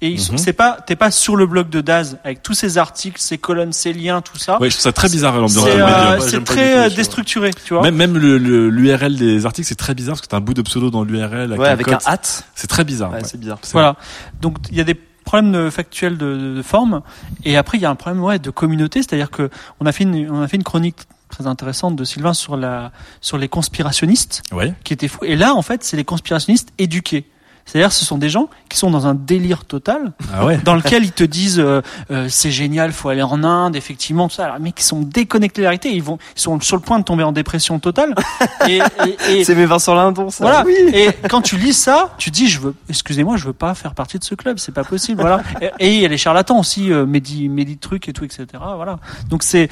[0.05, 0.37] Et ils sont- Mhm.
[0.37, 3.73] c'est pas, t'es pas sur le blog de Daz avec tous ces articles, ces colonnes,
[3.73, 4.59] ces liens, tout ça.
[4.61, 6.17] Ouais, je trouve ça très bizarre l'ambiance c'est euh.
[6.19, 7.81] Ouais, très tout euh, déstructuré, tu vois.
[7.83, 10.53] Même, même le, le- l'URL des articles, c'est très bizarre parce que t'as un bout
[10.53, 11.53] de pseudo dans l'URL.
[11.57, 12.19] Ouais, avec un hat.
[12.53, 13.11] C'est très bizarre.
[13.11, 13.23] Ouais, ouais.
[13.23, 13.57] c'est bizarre.
[13.73, 13.95] Voilà.
[14.41, 17.01] Donc il y a des problèmes factuels de, de, de forme,
[17.43, 19.49] et après il y a un problème ouais de communauté, c'est-à-dire que
[19.79, 20.97] on a fait une, on a fait une chronique
[21.29, 22.91] très intéressante de Sylvain sur la
[23.21, 24.73] sur les conspirationnistes, Ouais.
[24.83, 25.19] qui était fou.
[25.23, 27.25] Et là en fait c'est les conspirationnistes éduqués.
[27.65, 30.59] C'est-à-dire, ce sont des gens qui sont dans un délire total, Ah ouais.
[30.63, 31.81] dans lequel ils te disent euh,
[32.11, 34.45] euh, c'est génial, faut aller en Inde, effectivement, tout ça.
[34.45, 36.99] Alors, mais qui sont déconnectés de la réalité, ils vont, ils sont sur le point
[36.99, 38.13] de tomber en dépression totale.
[38.69, 40.43] Et, et, et- C'est mes Vincent Lindon, ça.
[40.43, 40.63] voilà.
[40.65, 40.73] Oui.
[40.93, 44.19] Et quand tu lis ça, tu dis, je veux, excusez-moi, je veux pas faire partie
[44.19, 45.41] de ce club, c'est pas possible, voilà.
[45.79, 48.45] Et il y a les charlatans aussi, euh, Mehdi, Mehdi truc et tout, etc.
[48.75, 48.99] Voilà.
[49.29, 49.69] Donc c'est,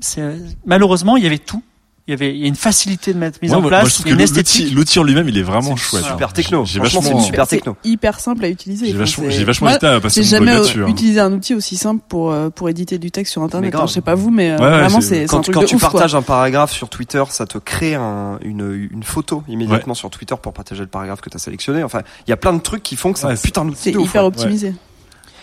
[0.00, 0.36] c'est
[0.66, 1.62] malheureusement, il y avait tout.
[2.06, 3.88] Il y avait, il y a une facilité de mettre mise Moi, en moi, place,
[3.88, 4.74] je trouve une que l'outil, esthétique.
[4.74, 6.04] l'outil en lui-même, il est vraiment C'est chouette.
[6.04, 6.32] super hein.
[6.34, 6.64] techno.
[6.66, 7.76] J'ai vachement, c'est super C'est techno.
[7.82, 10.52] hyper simple à utiliser j'ai vachement, c'est- j'ai vachement Moi, hésité à passer jamais
[10.86, 13.70] utilisé un outil aussi simple pour euh, pour éditer du texte sur internet.
[13.70, 13.80] grave.
[13.80, 15.62] Alors, je sais pas vous, mais euh, Ouais, ouais, vraiment c'est- un Quand, truc quand
[15.62, 15.92] de tu ouf, quoi.
[15.92, 20.34] partages un paragraphe sur Twitter, ça te crée un- une, une photo immédiatement sur Twitter
[20.42, 21.82] pour partager le paragraphe que tu as sélectionné.
[21.84, 23.64] Enfin, il y a plein de trucs qui font que c'est Ouais, un c'est- putain
[23.64, 24.74] d'outil C'est hyper optimisé.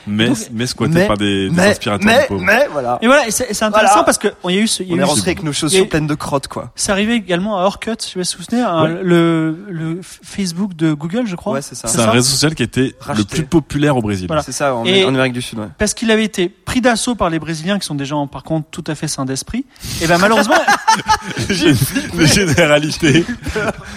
[0.08, 2.42] Mais, Donc- mais squatté mais- par des, des Mais, inspirateurs mais, de pauvres.
[2.44, 2.98] mais, voilà.
[3.02, 4.04] Et voilà, et c'est intéressant Voilà.
[4.04, 5.32] parce que il y a eu ce, il y On a est eu ce- rentré
[5.32, 6.72] avec nos chaussures pleines de crottes, quoi.
[6.76, 8.64] c'est arrivé également à Orkut, je sais pas si vous vous souvenez,
[8.96, 9.02] Ouais.
[9.04, 11.54] le, le Facebook de Google, je crois.
[11.54, 11.88] Ouais, c'est ça.
[11.88, 14.28] C'est un réseau social qui était le plus populaire au Brésil.
[14.28, 14.42] Voilà.
[14.44, 15.68] C'est ça, en, Et- en Amérique du Sud, ouais.
[15.78, 18.68] parce qu'il avait été pris d'assaut par les Brésiliens, qui sont des gens par contre
[18.72, 19.66] tout à fait sains d'esprit.
[20.02, 20.56] Et ben malheureusement,
[21.50, 21.70] J'ai
[22.14, 23.26] une généralité.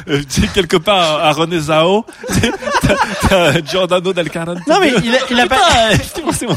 [0.08, 2.04] Euh, tu sais, quelque part, à René Zao,
[3.70, 4.60] Giordano del 42.
[4.68, 5.56] non mais il a, il a pas,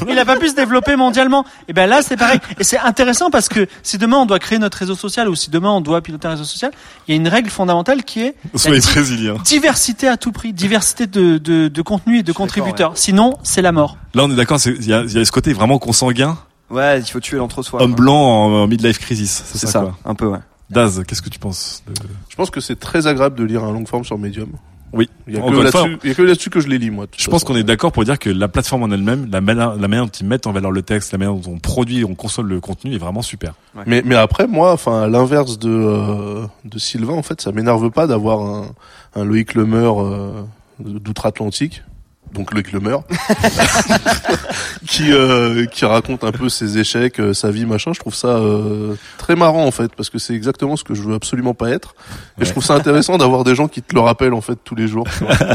[0.09, 1.45] il a pas pu se développer mondialement.
[1.68, 2.39] Et ben là c'est pareil.
[2.59, 5.49] Et c'est intéressant parce que si demain on doit créer notre réseau social ou si
[5.49, 6.72] demain on doit piloter un réseau social,
[7.07, 9.35] il y a une règle fondamentale qui est Soyez brésilien.
[9.43, 12.97] diversité à tout prix, diversité de, de, de contenu et de contributeurs.
[12.97, 13.97] Sinon c'est la mort.
[14.14, 16.38] Là, on est d'accord, c'est- il y a, il y a ce côté vraiment consanguin,
[16.69, 17.81] Ouais, il faut tuer l'entre-soi.
[17.81, 18.03] homme quoi.
[18.03, 19.41] blanc en, en midlife crisis.
[19.45, 19.95] C'est C'est ça, ça, quoi.
[20.05, 20.39] un peu, ouais.
[20.69, 21.93] Daz, qu'est-ce que tu penses de-
[22.27, 24.49] Je pense que c'est très agréable de lire un long forme sur Medium.
[24.93, 25.09] Oui.
[25.27, 27.07] Il y a que là-dessus, il y a que là-dessus que je les lis, moi.
[27.18, 29.88] Je pense qu'on est d'accord pour dire que la plateforme en elle-même, la manière, la
[29.88, 32.47] manière dont ils mettent en valeur le texte, la manière dont on produit, on consomme
[32.47, 33.53] le contenu est vraiment super.
[33.85, 37.89] Mais, mais après, moi, enfin, à l'inverse de, euh, de Sylvain, en fait, ça m'énerve
[37.91, 38.72] pas d'avoir un,
[39.15, 40.45] un Loïc Lemeur euh,
[40.80, 41.84] d'outre-Atlantique
[42.34, 42.98] donc Loïc Lemer,
[44.88, 47.94] qui euh, qui raconte un peu ses échecs, euh, sa vie, machin.
[47.94, 51.02] Je trouve ça euh, très marrant en fait, parce que c'est exactement ce que je
[51.02, 51.95] veux absolument pas être.
[52.40, 54.76] Et je trouve ça intéressant d'avoir des gens qui te le rappellent en fait tous
[54.76, 55.08] les jours.
[55.18, 55.36] tu vois.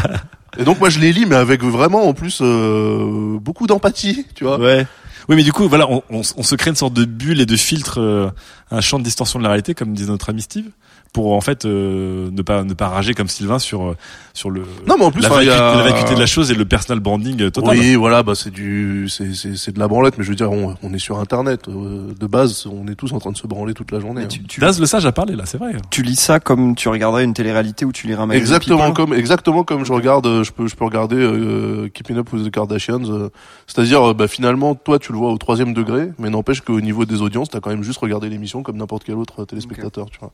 [0.59, 4.45] Et donc moi je les lis, mais avec vraiment en plus euh, beaucoup d'empathie, tu
[4.45, 4.59] vois.
[4.59, 4.87] Ouais.
[5.29, 7.47] Oui, mais du coup, voilà, on, on, on se crée une sorte de bulle et
[7.47, 8.31] de filtre, euh,
[8.71, 10.67] un champ de distorsion de la réalité, comme disait notre ami Steve,
[11.13, 13.97] pour en fait euh, ne pas ne pas rager comme Sylvain sur euh,
[14.33, 16.55] sur le Non, mais en plus, la, vacuité, a- la vacuité de la chose et
[16.55, 17.77] le personal branding euh, total.
[17.79, 20.51] Oui, voilà, bah c'est du, c'est c'est c'est de la branlette, mais je veux dire,
[20.51, 21.69] on, on est sur Internet.
[21.69, 24.23] euh, de base, on est tous en train de se branler toute la journée.
[24.23, 24.29] hein.
[24.59, 25.73] Daz le sage a parlé là, c'est vrai.
[25.91, 28.95] Tu lis ça comme tu regarderais une télé-réalité ou tu lirais un magazine Exactement People
[28.95, 32.47] comme exactement comme je regarde, euh, je peux je peux regarder euh, Keeping Up with
[32.47, 33.05] the Kardashians.
[33.11, 33.29] euh,
[33.67, 37.05] C'est-à-dire, euh, bah, finalement, toi, tu le vois au troisième degré, mais n'empêche qu'au niveau
[37.05, 40.33] des audiences, t'as quand même juste regardé l'émission comme n'importe quel autre téléspectateur, tu vois.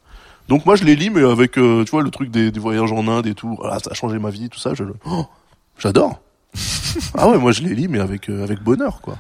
[0.49, 2.93] Donc moi, je les lis, mais avec, euh, tu vois, le truc des, des voyages
[2.93, 3.57] en Inde et tout.
[3.59, 4.75] Voilà, ça a changé ma vie, tout ça.
[4.75, 5.27] Je le, oh,
[5.79, 6.21] j'adore.
[7.15, 9.19] ah ouais, moi je les lis, mais avec euh, avec bonheur, quoi.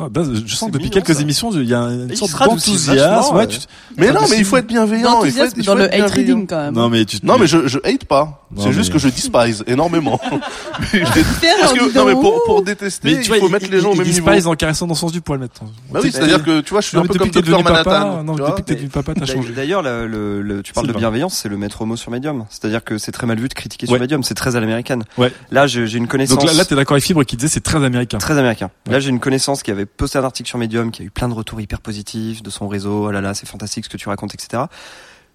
[0.00, 1.22] Ah, Daz, je sens que depuis mignon, quelques ça.
[1.22, 3.36] émissions, il y a une Il sorte d'enthousiasme.
[3.36, 3.60] Ouais, tu-
[3.96, 5.22] Mais non, mais il faut être bienveillant.
[5.24, 6.74] il faut être- D'enthousiasme il dans faut le être hate reading quand même.
[6.74, 7.18] Non, mais tu.
[7.22, 8.40] Non, mais je, je hate pas.
[8.56, 10.20] C'est juste mais- que je despise énormément.
[10.92, 11.00] Je
[11.60, 13.90] Parce que, non, mais pour, pour détester, Mais tu vois, il faut mettre les gens
[13.92, 14.24] au même niveau.
[14.26, 15.68] despise en caressant dans le sens du poil maintenant.
[15.92, 18.22] Bah oui, c'est-à-dire que, tu vois, je suis un peu comme que t'es Dr Manhattan.
[18.24, 19.52] non, depuis que t'es devenu papa, t'as changé.
[19.54, 22.44] D'ailleurs, le, le, le- tu parles de bienveillance, c'est le maître mot sur Medium.
[22.50, 25.04] C'est-à-dire que c'est très mal vu de critiquer sur Medium, c'est très à l'américaine.
[25.50, 26.38] Là, j'ai une connaissance.
[26.38, 28.18] Donc là, t'es d'accord avec Fibre qui disait c'est très américain.
[28.18, 28.70] Très américain.
[28.90, 31.28] Là, j'ai une connaissance qui avait posté un article sur Medium, qui a eu plein
[31.28, 33.06] de retours hyper positifs de son réseau.
[33.06, 34.64] Oh là là, c'est fantastique ce que tu racontes, etc.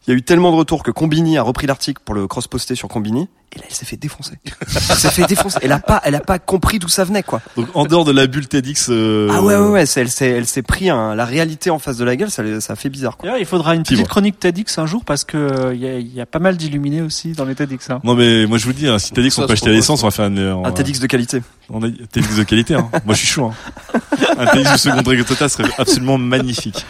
[0.10, 2.74] Il y a eu tellement de retours que Combini a repris l'article pour le cross-poster
[2.74, 3.28] sur Combini.
[3.56, 4.40] Et là, elle s'est fait défoncer.
[4.90, 5.60] elle s'est fait défoncer.
[5.62, 7.42] Elle a pas, elle a pas compris d'où ça venait, quoi.
[7.56, 8.88] Donc en dehors de la bulle TEDx.
[8.90, 9.86] euh, Ah ouais, ouais, ouais.
[9.98, 12.32] Elle s'est, elle s'est pris un- la réalité en face de la gueule.
[12.32, 13.38] Ça, ça fait bizarre, quoi.
[13.38, 16.12] Il faudra une petite chronique TEDx un jour parce que euh, il y, a, il
[16.12, 17.92] y a pas mal d'illuminés aussi dans les TEDx.
[17.92, 18.02] Hein.
[18.04, 19.74] Non mais moi je vous le dis, hein, si TEDx Ça, on peut acheter à
[19.74, 21.44] l'essence, on va faire une, on Un TEDx de qualité.
[21.70, 22.74] On a TEDx de qualité.
[22.74, 22.90] Hein.
[23.06, 23.52] Moi, je suis chaud.
[23.94, 24.00] Hein.
[24.40, 26.84] Un TEDx de second degré total serait absolument magnifique.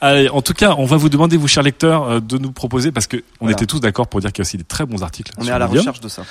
[0.00, 2.92] Allez, en tout cas, on va vous demander, vous chers lecteurs, euh, de nous proposer
[2.92, 3.52] parce que on Voilà.
[3.54, 5.32] était tous d'accord pour dire qu'il y a aussi des très bons articles.
[5.38, 5.80] On est à la Medium.
[5.80, 6.22] recherche de ça.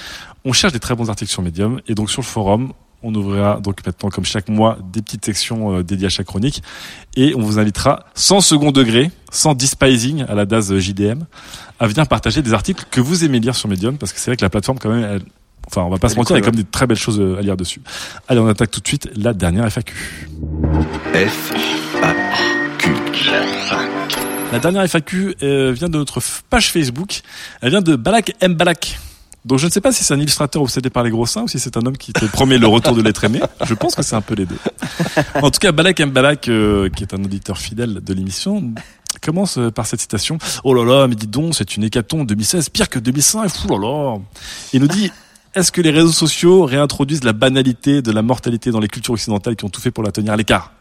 [0.45, 2.71] On cherche des très bons articles sur Medium et donc sur le forum.
[3.03, 6.63] On ouvrira donc maintenant, comme chaque mois, des petites sections euh, dédiées à chaque chronique
[7.15, 11.19] et on vous invitera sans second degré, sans despising à la DAS JDM,
[11.79, 14.37] à venir partager des articles que vous aimez lire sur Medium parce que c'est vrai
[14.37, 15.21] que la plateforme quand même, elle-
[15.67, 16.97] enfin on va pas Elle se mentir, il y a quand même des très belles
[16.97, 17.81] choses euh, à lire dessus.
[18.27, 19.93] Allez, on attaque tout de suite la dernière FAQ.
[21.13, 21.53] F.
[24.51, 27.21] La dernière FAQ euh, vient de notre page Facebook.
[27.61, 28.53] Elle vient de Balak M.
[28.53, 28.99] Balak.
[29.45, 31.47] Donc je ne sais pas si c'est un illustrateur obsédé par les gros seins ou
[31.47, 33.39] si c'est un homme qui te promet le retour de l'être aimé.
[33.65, 34.57] Je pense que c'est un peu les deux.
[35.35, 36.11] En tout cas, Balak M.
[36.11, 38.73] Balak, euh, qui est un auditeur fidèle de l'émission,
[39.21, 40.37] commence euh, par cette citation.
[40.63, 43.77] Oh là là, mais dis donc, c'est une hécatombe 2016, pire que 2005, fou là
[43.79, 44.17] là.
[44.73, 45.11] Il nous dit,
[45.55, 49.55] est-ce que les réseaux sociaux réintroduisent la banalité de la mortalité dans les cultures occidentales
[49.55, 50.71] qui ont tout fait pour la tenir à l'écart?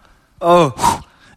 [0.40, 0.70] Oh,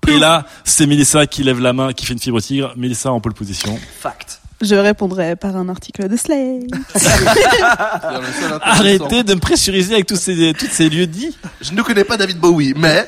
[0.07, 2.73] Et là, c'est Mélissa qui lève la main, qui fait une fibre tigre.
[2.75, 3.77] Mélissa en pole position.
[3.99, 4.39] fact.
[4.61, 6.63] Je répondrai par un article de Slate.
[8.61, 11.37] Arrêtez de me pressuriser avec tous ces, toutes ces lieux dits.
[11.61, 13.07] Je ne connais pas David Bowie, mais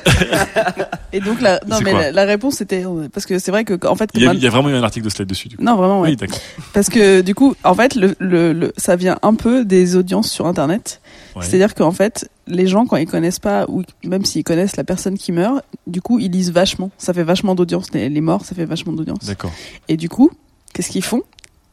[1.12, 3.64] Et donc la, non C'est mais quoi la, la réponse c'était parce que c'est vrai
[3.64, 5.10] que en fait Il y, a, comme il y a vraiment eu un article de
[5.10, 5.48] slide dessus.
[5.48, 5.62] Du coup.
[5.62, 6.10] non vraiment ouais.
[6.10, 6.38] Oui, d'accord.
[6.72, 10.30] parce que du coup en fait le, le, le ça vient un peu des audiences
[10.30, 11.02] sur internet.
[11.36, 11.42] Ouais.
[11.44, 15.16] C'est-à-dire qu'en fait les gens quand ils connaissent pas ou même s'ils connaissent la personne
[15.16, 16.90] qui meurt, du coup ils lisent vachement.
[16.98, 19.24] Ça fait vachement d'audience les, les morts, ça fait vachement d'audience.
[19.24, 19.52] D'accord.
[19.88, 20.30] Et du coup
[20.72, 21.22] qu'est-ce qu'ils font?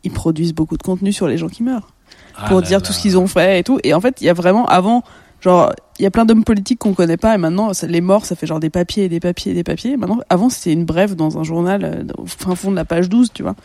[0.03, 1.89] Ils produisent beaucoup de contenu sur les gens qui meurent
[2.37, 2.85] Ah pour là dire là.
[2.85, 3.79] tout ce qu'ils ont fait et tout.
[3.83, 5.03] Et en fait, il y a vraiment avant,
[5.41, 8.25] genre, il y a plein d'hommes politiques qu'on connaît pas et maintenant, ça- les morts,
[8.25, 9.97] ça fait genre des papiers et des papiers et des papiers.
[9.97, 13.09] Maintenant, avant, c'était une brève dans un journal euh, au fin fond de la page
[13.09, 13.55] 12, tu vois.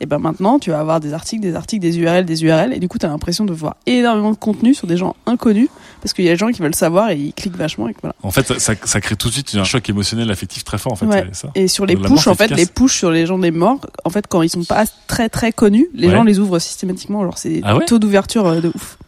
[0.00, 2.80] Et ben maintenant, tu vas avoir des articles, des articles, des URL, des URL et
[2.80, 5.68] du coup, tu as l'impression de voir énormément de contenu sur des gens inconnus
[6.02, 8.14] parce qu'il y a des gens qui veulent savoir et ils cliquent vachement et voilà.
[8.24, 10.92] En fait, ça, ça, ça crée tout de suite un choc émotionnel, affectif très fort.
[10.92, 11.28] En fait, Ouais.
[11.32, 11.50] ça.
[11.54, 12.58] Et sur les pushs, en fait, efficace.
[12.58, 15.52] les pushs sur les gens des morts, en fait, quand ils sont pas très très
[15.52, 16.12] connus, les Ouais.
[16.14, 17.22] gens les ouvrent systématiquement.
[17.22, 18.98] Genre, c'est des Ah ouais taux d'ouverture euh, de ouf.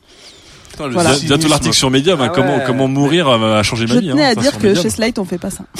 [0.76, 1.10] Putain, le Voilà.
[1.10, 1.48] Bien- Bientôt cynisme.
[1.50, 2.62] l'article sur Medium, hein, Ah comment ouais.
[2.66, 4.08] comment mourir euh, a changé ma Je vie.
[4.08, 4.82] tenais hein, à dire sur que Medium.
[4.82, 5.64] chez Slate, on fait pas ça.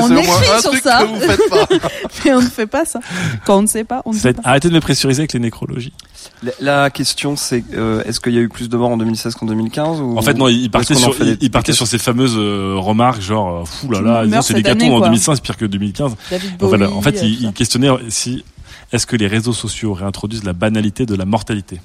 [0.00, 1.02] On c'est écrit sur ça.
[1.02, 1.68] que vous faites pas.
[2.24, 3.00] Mais on ne fait pas ça.
[3.44, 4.36] Quand on ne sait pas, on ne fait.
[4.44, 5.92] Arrêtez de me pressuriser avec les nécrologies.
[6.42, 9.34] La, la question, c'est euh, est-ce qu'il y a eu plus de morts en 2016
[9.34, 11.44] qu'en 2015 ou En fait, non, il est-ce partait qu'on en sur, fait il, des-
[11.46, 14.24] il partait des sur ces fameuses euh, remarques, genre, fou là Tout là, le monde
[14.24, 15.06] disons, meurt c'est cette l'hécatombe année, en quoi.
[15.08, 15.64] 2005, c'est pire que
[20.44, 20.52] la,
[21.26, 21.80] mortalité,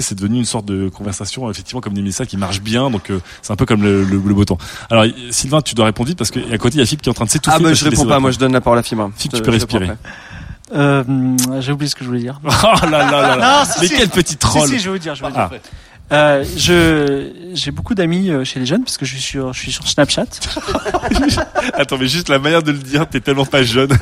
[0.00, 3.20] c'est devenu une sorte de conversation, effectivement, comme des ça qui marche bien, donc euh,
[3.40, 4.58] c'est un peu comme le, le, le beau temps.
[4.90, 7.12] Alors, Sylvain, tu dois répondre vite parce qu'à côté, il y a Philippe qui est
[7.12, 7.56] en train de s'étouffer.
[7.58, 8.82] Ah bah je réponds pas, moi je donne la parole à.
[8.82, 9.90] Philippe, Je- tu peux respirer.
[10.74, 11.04] Euh,
[11.60, 12.40] J'ai oublié ce que je voulais dire.
[12.46, 13.58] Oh là là là là.
[13.58, 13.94] Non, si, Mais si.
[13.96, 14.66] quel petit troll.
[14.68, 15.14] Si, si, je vais vous dire.
[15.14, 15.50] Je vais vous Ah.
[16.12, 19.60] Euh, je j'ai beaucoup d'amis euh, chez les jeunes parce que je suis sur je
[19.60, 20.26] suis sur Snapchat.
[21.74, 23.90] Attends, mais juste la manière de le dire, t'es tellement pas jeune.
[23.90, 23.98] Non, vous,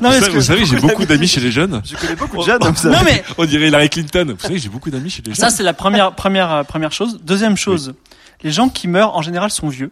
[0.00, 1.80] mais savez, parce que- vous savez, j'ai beaucoup d'amis chez les jeunes.
[1.84, 2.76] Je connais beaucoup de jeunes.
[2.76, 2.94] savez.
[2.96, 4.34] Non mais On dirait Hillary Clinton.
[4.38, 5.36] Vous savez, j'ai beaucoup d'amis chez les jeunes.
[5.36, 7.20] ça c'est la première première euh, première chose.
[7.22, 7.94] Deuxième chose,
[8.42, 9.90] les gens qui meurent en général sont vieux.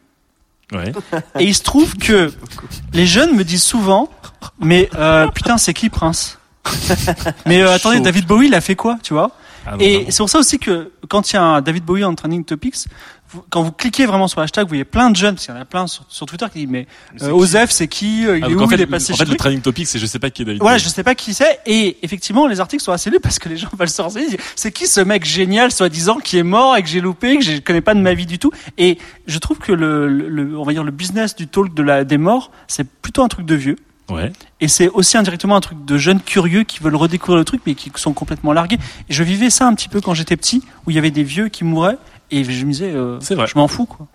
[0.73, 0.93] Ouais.
[1.39, 2.33] Et il se trouve que
[2.93, 4.11] les jeunes me disent souvent,
[4.61, 6.39] mais euh, putain c'est qui Prince?
[7.47, 8.01] Mais euh, attendez.
[8.01, 9.31] David Bowie il a fait quoi, tu vois?
[9.67, 12.15] Ah Et c'est pour ça aussi que quand il y a un David Bowie en
[12.15, 12.77] trending topics,
[13.31, 15.55] vous- quand vous cliquez vraiment sur le hashtag, vous voyez plein de jeunes, parce qu'il
[15.55, 16.87] y en a plein sur, sur Twitter qui disent mais,
[17.23, 19.17] euh, Osef c'est qui Euh, Il Ah, est où en fait, Il est passé en
[19.17, 20.61] fait, le lui training topic, c'est je sais pas qui est David.
[20.61, 20.85] voilà, Bowie.
[20.85, 21.59] je sais pas qui c'est.
[21.67, 24.87] Et effectivement, les articles sont assez lus parce que les gens veulent disent, C'est qui
[24.87, 27.95] ce mec génial, soi-disant, qui est mort et que j'ai loupé, que je connais pas
[27.95, 28.53] de ma vie du tout?
[28.79, 31.83] Et je trouve que le, le- le- on va dire le business du talk de
[31.83, 33.77] la des morts, c'est plutôt un truc de vieux.
[34.11, 34.33] Ouais.
[34.61, 37.75] Et c'est aussi indirectement un truc de jeunes curieux qui veulent redécouvrir le truc, mais
[37.75, 38.79] qui sont complètement largués.
[39.09, 41.25] Et je vivais ça un petit peu quand j'étais petit, où il y avait des
[41.25, 41.99] vieux qui mouraient,
[42.31, 43.47] et je me disais, euh, C'est vrai.
[43.47, 44.07] je m'en fous, quoi.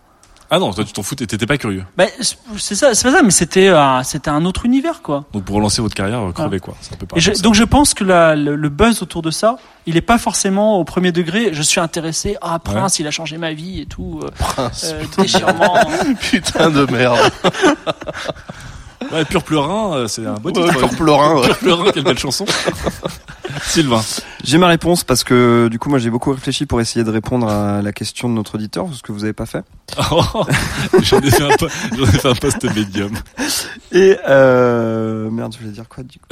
[0.53, 1.85] Ah non, toi tu t'en fous, t'étais pas curieux.
[1.97, 2.07] Bah,
[2.57, 5.23] c'est ça, c'est pas ça, mais c'était, euh, c'était un autre univers, quoi.
[5.31, 6.75] Donc pour relancer votre carrière, euh, crevez quoi.
[6.81, 9.31] C'est un peu Et je- donc je pense que la- le, le buzz autour de
[9.31, 9.55] ça,
[9.85, 11.53] il est pas forcément au premier degré.
[11.53, 12.35] Je suis intéressé.
[12.41, 14.19] Ah Prince, il a changé ma vie et tout.
[14.23, 15.21] euh, Prince, euh, putain.
[15.21, 15.77] déchirement.
[16.19, 17.17] Putain de merde.
[19.11, 20.77] Ouais, Pur Pleurin, euh, c'est un beau Ouais, titre.
[20.77, 21.41] Pur Pleurin, ouais.
[21.47, 22.45] Pur Pleurin, quelle belle chanson.
[23.63, 24.01] Sylvain.
[24.43, 27.47] J'ai ma réponse parce que du coup moi j'ai beaucoup réfléchi pour essayer de répondre
[27.49, 29.63] à la question de notre auditeur, ce que vous avez pas fait.
[30.11, 30.21] Oh,
[31.01, 33.11] j'en ai fait un, ai fait un post médium.
[33.91, 35.29] Et euh...
[35.29, 36.25] merde, je voulais dire quoi du coup?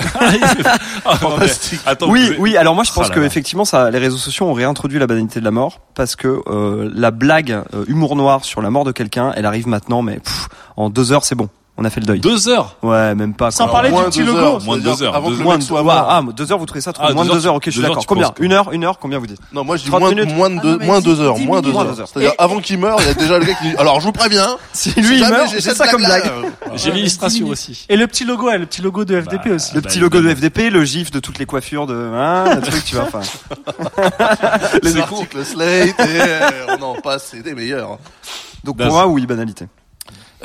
[1.05, 1.47] Ah, non, mais-
[1.85, 2.55] Attends, oui, oui.
[2.55, 5.07] Alors moi, je pense Oh là que effectivement, ça, les réseaux sociaux ont réintroduit la
[5.07, 8.85] banalité de la mort parce que euh, la blague euh, humour noir sur la mort
[8.85, 10.47] de quelqu'un, elle arrive maintenant, mais pff,
[10.77, 11.49] en deux heures, c'est bon.
[11.81, 12.19] On a fait le deuil.
[12.19, 13.51] Deux heures Ouais, même pas.
[13.51, 14.37] Sans parler moins du petit deux logo.
[14.37, 15.15] heures, Moins de c'est-à-dire deux heures.
[15.15, 16.07] Avant que le Moins mec de, soit mort.
[16.09, 17.63] ah, deux heures, vous trouvez ça trop Ah, Moins deux de heures, deux heures, ok,
[17.65, 18.01] je suis deux heures, d'accord.
[18.03, 19.87] tu Combien penses que- Une heure, une heure, combien vous dites Non, moi je dis
[19.89, 20.35] 30 moins, minutes.
[20.35, 21.77] moins de Ah deux, non, mais moins dix- deux heures, dix moins deux minutes.
[21.79, 21.85] heures.
[21.85, 22.07] Moins deux heures.
[22.13, 24.05] C'est-à-dire Et- avant qu'il meure, il y a déjà le gars qui dit Alors je
[24.05, 24.57] vous préviens.
[24.73, 26.51] Si lui il jamais meurt, j'ai c'est cette ça comme blague-là, blague.
[26.67, 27.85] euh, J'ai l'illustration aussi.
[27.87, 29.73] Et le petit logo, ouais, le petit logo de FDP Bah, aussi.
[29.73, 30.29] Le bah, petit logo de.
[30.35, 33.21] FDP, le gif de toutes les coiffures de, hein, le truc, tu vois, enfin.
[34.83, 36.49] Les articles Slate et euh,
[36.79, 37.97] on en passe, c'est des meilleurs.
[38.63, 39.65] Donc Bah, pour moi, oui, banalité.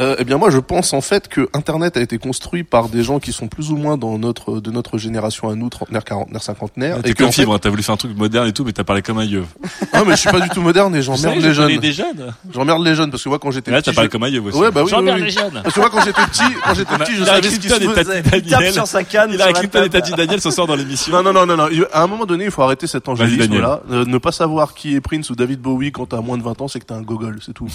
[0.00, 3.04] Euh, eh bien moi je pense en fait que Internet a été construit par des
[3.04, 6.42] gens qui sont plus ou moins dans notre de notre génération à nous trentenaires, quarantenaires,
[6.42, 8.52] cinquantenaires T'es et comme qu'en fait fibre, hein, t'as voulu faire un truc moderne et
[8.52, 9.44] tout, mais t'as parlé comme un yeux.
[9.92, 11.78] ah mais je suis pas du tout moderne et j'emmerde les jeunes.
[11.78, 12.34] des jeunes.
[12.52, 14.28] J'emmerde les jeunes parce que moi quand j'étais Là, petit t'as parlé je- comme un
[14.28, 14.58] yeux aussi.
[14.58, 15.32] Ouais, bah oui, J'emmerde oui, oui.
[15.34, 15.60] les jeunes.
[15.62, 18.22] parce que moi quand j'étais petit quand j'étais petit je savais ce qui se faisait.
[18.38, 19.30] Il tape sur sa canne.
[19.30, 19.90] Sur la Clinton et.
[19.90, 21.12] Tati Daniel ce soir dans l'émission.
[21.12, 21.68] Non, non, non, non, non.
[21.70, 23.60] Il- À un moment donné, il faut arrêter cet angélisme Daniel.
[23.62, 23.80] là.
[23.92, 26.60] Euh, ne pas savoir qui est Prince ou David Bowie quand t'as moins de 20
[26.62, 27.68] ans, c'est que t'es un gogol, c'est tout.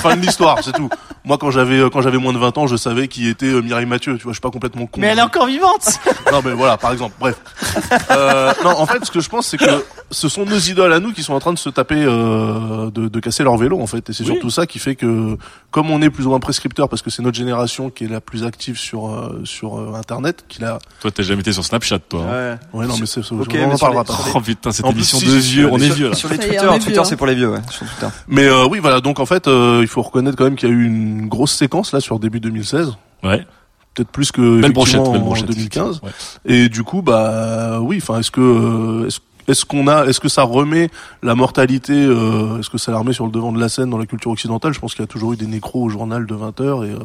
[0.00, 0.88] Fin de l'histoire, c'est tout.
[1.24, 3.60] Moi, quand j'avais euh, quand j'avais moins de 20 ans, je savais qui était euh,
[3.62, 4.16] Mireille Mathieu.
[4.16, 5.00] Tu vois, je suis pas complètement con.
[5.00, 5.98] Mais elle est encore vivante.
[6.30, 7.14] Non, mais voilà, par exemple.
[7.18, 7.36] Bref.
[8.10, 11.00] Euh, non, en fait, ce que je pense, c'est que ce sont nos idoles à
[11.00, 13.86] nous qui sont en train de se taper, euh, de, de casser leur vélo, en
[13.86, 14.10] fait.
[14.10, 14.32] Et c'est Oui.
[14.32, 15.38] surtout ça qui fait que,
[15.70, 18.20] comme on est plus ou moins prescripteur, parce que c'est notre génération qui est la
[18.20, 20.78] plus active sur euh, sur euh, Internet, qui l'a.
[21.00, 22.24] Toi, t'as jamais été sur Snapchat, toi.
[22.28, 22.56] hein.
[22.74, 22.80] Ouais.
[22.80, 24.18] Ouais, non, mais c'est, c'est- Ok, on en parlera les- pas.
[24.34, 26.14] Oh putain, cette En plus, émission si, de vieux, on est vieux là.
[26.14, 28.08] Sur les Twitter, Twitter vieux, c'est pour les vieux, ouais, sur Twitter.
[28.28, 29.00] Mais euh, oui, voilà.
[29.00, 31.47] Donc en fait, euh, il faut reconnaître quand même qu'il y a eu une grosse
[31.56, 32.92] séquence là sur début 2016,
[33.24, 33.44] Ouais.
[33.94, 35.48] peut-être plus que Belle en brochette.
[35.48, 36.00] 2015.
[36.02, 36.10] Ouais.
[36.44, 37.98] Et du coup, bah oui.
[38.00, 39.18] Enfin, est-ce que euh, est-ce
[39.48, 40.90] est-ce qu'on a, est-ce que ça remet
[41.22, 43.98] la mortalité, euh, est-ce que ça la remet sur le devant de la scène dans
[43.98, 44.72] la culture occidentale?
[44.74, 46.90] Je pense qu'il y a toujours eu des nécros au journal de 20 heures et
[46.90, 46.98] euh,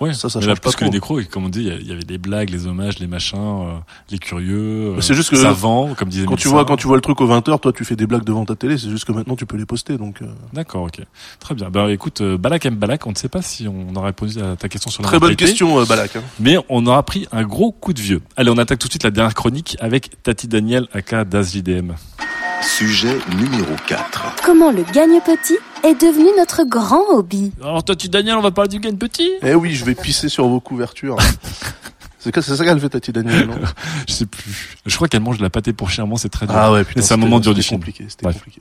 [0.00, 0.14] Ouais.
[0.14, 1.90] ça, ça Mais là, change pas plus que les nécros, comme on dit, il y
[1.90, 3.72] a- avait des blagues, les hommages, les machins, euh,
[4.10, 6.96] les curieux, euh, c'est juste que- savants, comme disait Quand tu vois quand tu vois
[6.96, 8.78] le truc aux 20 heures, toi tu fais des blagues devant ta télé.
[8.78, 9.98] C'est juste que maintenant tu peux les poster.
[9.98, 11.00] Donc euh, D'accord, ok.
[11.40, 11.70] Très bien.
[11.70, 14.56] Ben écoute, euh, Balak aime Balak, on ne sait pas si on aura répondu à
[14.56, 16.16] ta question sur la très bonne question, Balak.
[16.16, 16.22] hein.
[16.38, 18.22] Mais on aura pris un gros coup de vieux.
[18.36, 21.50] Allez, on attaque tout de suite la dernière chronique avec Tati Daniel, aka Das
[22.62, 24.36] Sujet numéro 4.
[24.44, 28.80] Comment le gagne-petit est devenu notre grand hobby Alors Tati Daniel, on va parler du
[28.80, 31.16] gain petit Eh oui, je vais pisser sur vos couvertures.
[32.18, 33.46] c'est ça qu'elle fait, Tati Daniel.
[33.46, 33.54] Non?
[34.06, 34.76] Je sais plus.
[34.84, 36.54] Je crois qu'elle mange de la pâté pour chien, c'est très dur.
[36.56, 37.00] Ah ouais, putain.
[37.02, 37.80] C'est un moment dur du c'était film.
[37.80, 38.60] compliqué, c'était compliqué.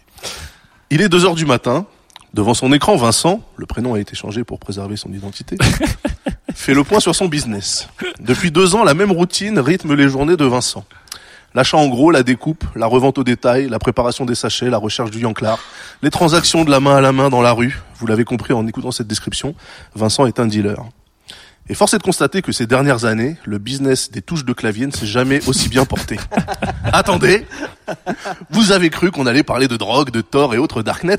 [0.90, 1.86] Il est 2 heures du matin.
[2.34, 5.58] Devant son écran, Vincent, le prénom a été changé pour préserver son identité,
[6.54, 7.90] fait le point sur son business.
[8.20, 10.86] Depuis deux ans, la même routine rythme les journées de Vincent.
[11.56, 15.10] L'achat en gros, la découpe, la revente au détail, la préparation des sachets, la recherche
[15.10, 15.58] du yanclar,
[16.04, 17.82] les transactions de la main à la main dans la rue.
[17.96, 19.56] Vous l'avez compris en écoutant cette description,
[19.96, 20.78] Vincent est un dealer.
[21.72, 24.88] Et force est de constater que ces dernières années, le business des touches de clavier
[24.88, 26.20] ne s'est jamais aussi bien porté.
[26.84, 27.46] Attendez,
[28.50, 31.18] vous avez cru qu'on allait parler de drogue, de tort et autres darknet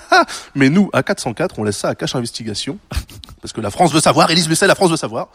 [0.56, 2.76] Mais nous, à 404, on laisse ça à cache investigation.
[3.40, 5.28] parce que la France veut savoir, Élise Lucet, la France veut savoir.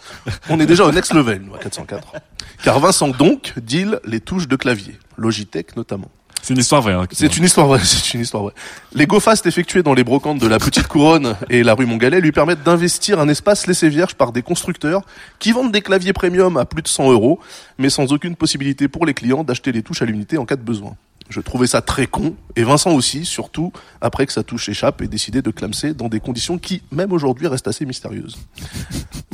[0.49, 2.15] On est déjà au next level, nous, à 404.
[2.61, 6.11] Car Vincent donc deal les touches de clavier, Logitech notamment.
[6.41, 6.93] C'est une histoire vraie.
[6.93, 8.53] Hein, C'est une histoire vraie, c'est une histoire vraie.
[8.93, 12.21] Les go fast effectués dans les brocantes de la Petite Couronne et la rue Montgalet
[12.21, 15.01] lui permettent d'investir un espace laissé vierge par des constructeurs
[15.39, 17.39] qui vendent des claviers premium à plus de 100 euros,
[17.77, 20.61] mais sans aucune possibilité pour les clients d'acheter les touches à l'unité en cas de
[20.61, 20.95] besoin.
[21.29, 23.71] Je trouvais ça très con, et Vincent aussi, surtout
[24.01, 27.45] après que sa touche échappe et décidé de clamser dans des conditions qui, même aujourd'hui,
[27.45, 28.37] restent assez mystérieuses.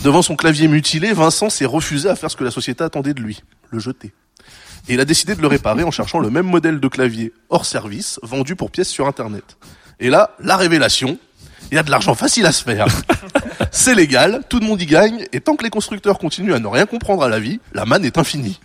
[0.03, 3.21] Devant son clavier mutilé, Vincent s'est refusé à faire ce que la société attendait de
[3.21, 3.41] lui,
[3.71, 4.13] le jeter.
[4.87, 7.65] Et il a décidé de le réparer en cherchant le même modèle de clavier hors
[7.65, 9.57] service, vendu pour pièces sur Internet.
[9.99, 11.17] Et là, la révélation,
[11.71, 12.85] il y a de l'argent facile à se faire.
[13.71, 16.67] C'est légal, tout le monde y gagne, et tant que les constructeurs continuent à ne
[16.67, 18.59] rien comprendre à la vie, la manne est infinie.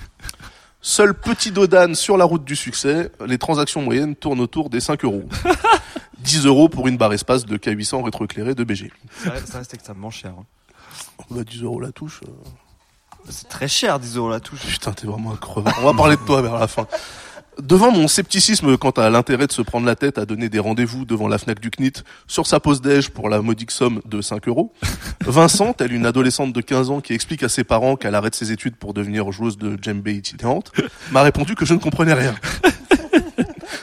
[0.83, 5.05] Seul petit dodane sur la route du succès, les transactions moyennes tournent autour des 5
[5.05, 5.25] euros.
[6.21, 8.93] 10 euros pour une barre espace de K800 rétroéclairée de BG.
[9.25, 10.33] Ça reste, ça reste extrêmement cher.
[10.39, 10.45] hein.
[11.31, 12.21] Bah, 10 euros la touche.
[12.25, 12.31] euh.
[13.29, 14.61] C'est très cher, 10 euros la touche.
[14.67, 15.75] Putain, t'es vraiment crevard.
[15.81, 16.87] On va parler de toi vers la fin.
[17.61, 21.05] Devant mon scepticisme quant à l'intérêt de se prendre la tête à donner des rendez-vous
[21.05, 24.49] devant la FNAC du CNIT sur sa pause déj pour la modique somme de 5
[24.49, 24.73] euros,
[25.27, 28.51] Vincent, telle une adolescente de 15 ans qui explique à ses parents qu'elle arrête ses
[28.51, 30.73] études pour devenir joueuse de djembé itinérante,
[31.11, 32.35] m'a répondu que je ne comprenais rien.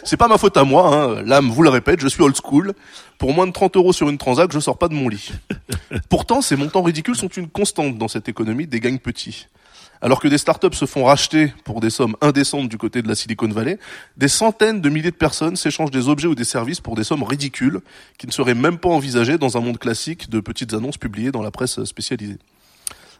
[0.07, 1.21] C'est pas ma faute à moi, hein.
[1.25, 2.71] l'âme vous le répète, je suis old school.
[3.17, 5.31] Pour moins de 30 euros sur une transac, je sors pas de mon lit.
[6.09, 9.47] Pourtant, ces montants ridicules sont une constante dans cette économie des gains petits.
[10.01, 13.15] Alors que des startups se font racheter pour des sommes indécentes du côté de la
[13.15, 13.79] Silicon Valley,
[14.15, 17.23] des centaines de milliers de personnes s'échangent des objets ou des services pour des sommes
[17.23, 17.81] ridicules
[18.17, 21.41] qui ne seraient même pas envisagées dans un monde classique de petites annonces publiées dans
[21.41, 22.37] la presse spécialisée.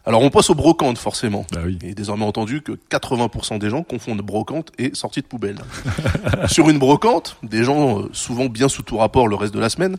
[0.08, 1.46] Alors on passe aux brocantes forcément.
[1.82, 5.58] Et désormais entendu que 80% des gens confondent brocante et sortie de poubelle.
[6.48, 9.68] Sur une brocante, des gens euh, souvent bien sous tout rapport le reste de la
[9.68, 9.98] semaine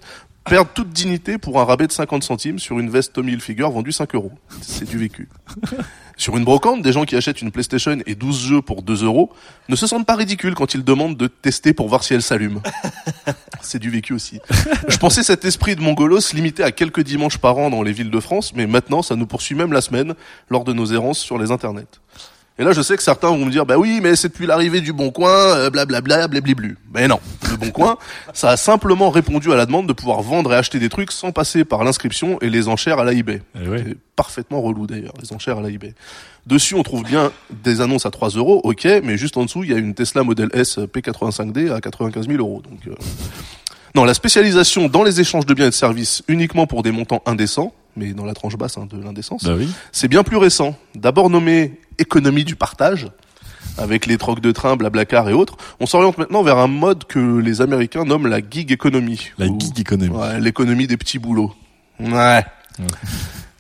[0.49, 3.93] perdent toute dignité pour un rabais de 50 centimes sur une veste Tommy Hilfiger vendue
[3.93, 4.33] 5 euros.
[4.63, 5.29] C'est du vécu.
[6.17, 9.31] Sur une brocante, des gens qui achètent une PlayStation et 12 jeux pour 2 euros
[9.69, 12.61] ne se sentent pas ridicules quand ils demandent de tester pour voir si elle s'allume.
[13.61, 14.41] C'est du vécu aussi.
[14.89, 17.93] Je pensais cet esprit de mongolos se limiter à quelques dimanches par an dans les
[17.93, 20.15] villes de France, mais maintenant ça nous poursuit même la semaine
[20.49, 22.01] lors de nos errances sur les internets.
[22.61, 24.81] Et là, je sais que certains vont me dire, bah oui, mais c'est depuis l'arrivée
[24.81, 26.77] du Bon Coin, euh, blablabla, blablablu.
[26.93, 27.97] Mais non, le Bon Coin,
[28.35, 31.31] ça a simplement répondu à la demande de pouvoir vendre et acheter des trucs sans
[31.31, 33.43] passer par l'inscription et les enchères à la eBay.
[33.55, 35.95] C'est parfaitement relou d'ailleurs, les enchères à la eBay.
[36.47, 37.31] Dessus, on trouve bien
[37.63, 40.25] des annonces à 3 euros, ok, mais juste en dessous, il y a une Tesla
[40.25, 42.61] Model S P85D à 95 000 euros.
[42.69, 42.95] Donc, euh,
[43.95, 47.23] non, la spécialisation dans les échanges de biens et de services uniquement pour des montants
[47.27, 49.69] indécents, mais dans la tranche basse hein, de l'indécence, Bah oui.
[49.93, 50.75] c'est bien plus récent.
[50.95, 53.09] D'abord nommé économie du partage,
[53.77, 57.39] avec les trocs de train, blablacar et autres, on s'oriente maintenant vers un mode que
[57.39, 59.31] les Américains nomment la gig economy.
[59.39, 60.11] La Ou- gig economy.
[60.15, 61.55] Ouais, l'économie des petits boulots.
[62.01, 62.45] Ouais.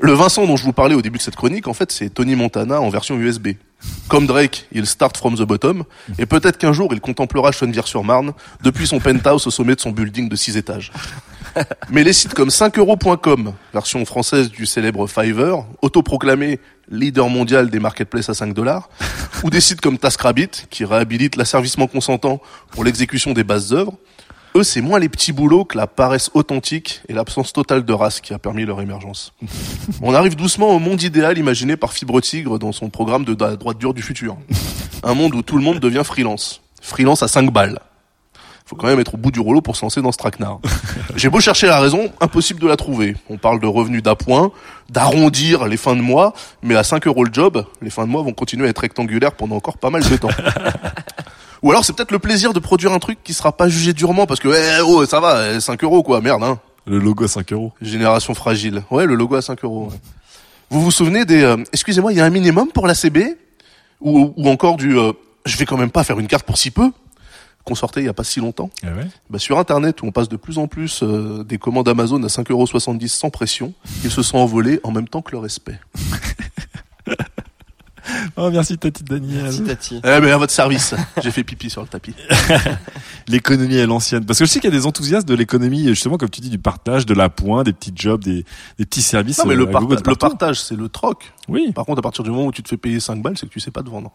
[0.00, 2.36] Le Vincent dont je vous parlais au début de cette chronique, en fait, c'est Tony
[2.36, 3.48] Montana en version USB.
[4.08, 5.84] Comme Drake, il start from the bottom,
[6.18, 8.32] et peut-être qu'un jour il contemplera Chenevière-sur-Marne
[8.62, 10.90] depuis son penthouse au sommet de son building de 6 étages.
[11.90, 16.60] Mais les sites comme 5euros.com, version française du célèbre Fiverr, autoproclamé
[16.90, 18.88] leader mondial des marketplaces à 5 dollars,
[19.44, 22.40] ou des sites comme TaskRabbit, qui réhabilitent l'asservissement consentant
[22.70, 23.94] pour l'exécution des bases œuvres,
[24.56, 28.20] eux, c'est moins les petits boulots que la paresse authentique et l'absence totale de race
[28.20, 29.34] qui a permis leur émergence.
[30.02, 33.56] On arrive doucement au monde idéal imaginé par Fibre Tigre dans son programme de la
[33.56, 34.36] droite dure du futur.
[35.02, 36.62] Un monde où tout le monde devient freelance.
[36.80, 37.78] Freelance à 5 balles.
[38.68, 40.60] Faut quand même être au bout du rouleau pour se lancer dans ce traquenard.
[41.16, 43.16] J'ai beau chercher la raison, impossible de la trouver.
[43.30, 44.52] On parle de revenus d'appoint,
[44.90, 48.20] d'arrondir les fins de mois, mais à 5 euros le job, les fins de mois
[48.20, 50.28] vont continuer à être rectangulaires pendant encore pas mal de temps.
[51.62, 54.26] Ou alors c'est peut-être le plaisir de produire un truc qui sera pas jugé durement
[54.26, 56.58] parce que eh, oh ça va eh, 5 euros quoi merde hein.
[56.86, 57.72] Le logo à 5 euros.
[57.80, 58.82] Génération fragile.
[58.90, 59.88] Ouais le logo à 5 euros.
[59.90, 59.98] ouais.
[60.68, 63.34] Vous vous souvenez des euh, excusez-moi il y a un minimum pour la CB
[64.02, 65.12] ou, ou encore du euh,
[65.46, 66.90] je vais quand même pas faire une carte pour si peu?
[67.68, 68.70] Qu'on sortait il y a pas si longtemps.
[68.82, 71.88] Ah ouais Bah, sur internet où on passe de plus en plus euh, des commandes
[71.88, 73.74] Amazon à 5,70€ sans pression,
[74.04, 75.78] ils se sont envolés en même temps que le respect.
[78.40, 79.42] Oh, merci Tati Daniel.
[79.42, 79.96] Merci, Tati.
[79.98, 80.94] Eh ben à votre service.
[81.22, 82.14] J'ai fait pipi sur le tapis.
[83.28, 84.24] l'économie à l'ancienne.
[84.24, 86.50] Parce que je sais qu'il y a des enthousiastes de l'économie, justement, comme tu dis,
[86.50, 88.44] du partage, de l'appoint, des petits jobs, des,
[88.78, 89.38] des petits services.
[89.38, 90.16] Non mais euh, le, partout.
[90.18, 91.32] partage c'est le troc.
[91.48, 91.72] Oui.
[91.74, 93.52] Par contre à partir du moment où tu te fais payer 5 balles, c'est que
[93.52, 94.12] tu sais pas te vendre.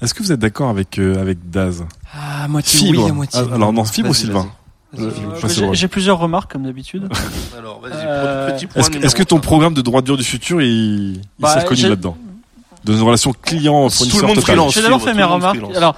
[0.00, 3.04] Est-ce que vous êtes d'accord avec, euh, avec Daz Ah, à moitié Fibre.
[3.04, 3.40] oui, à moitié.
[3.50, 4.42] Ah, alors non, fibre ou Vas-y, Sylvain
[4.92, 5.04] vas-y.
[5.04, 5.10] Euh,
[5.44, 7.08] Euh, j'ai- plusieurs remarques comme d'habitude.
[7.56, 10.60] Alors Euh, petit point Est-ce que, est-ce que ton programme de droite dure du futur,
[10.62, 10.68] il,
[11.16, 12.16] il Bah, s'est reconnu là-dedans
[12.84, 14.74] De une relation client-fournisseur Tout le monde freelance.
[14.74, 15.58] J'ai d'abord fait mes remarques.
[15.74, 15.96] Alors,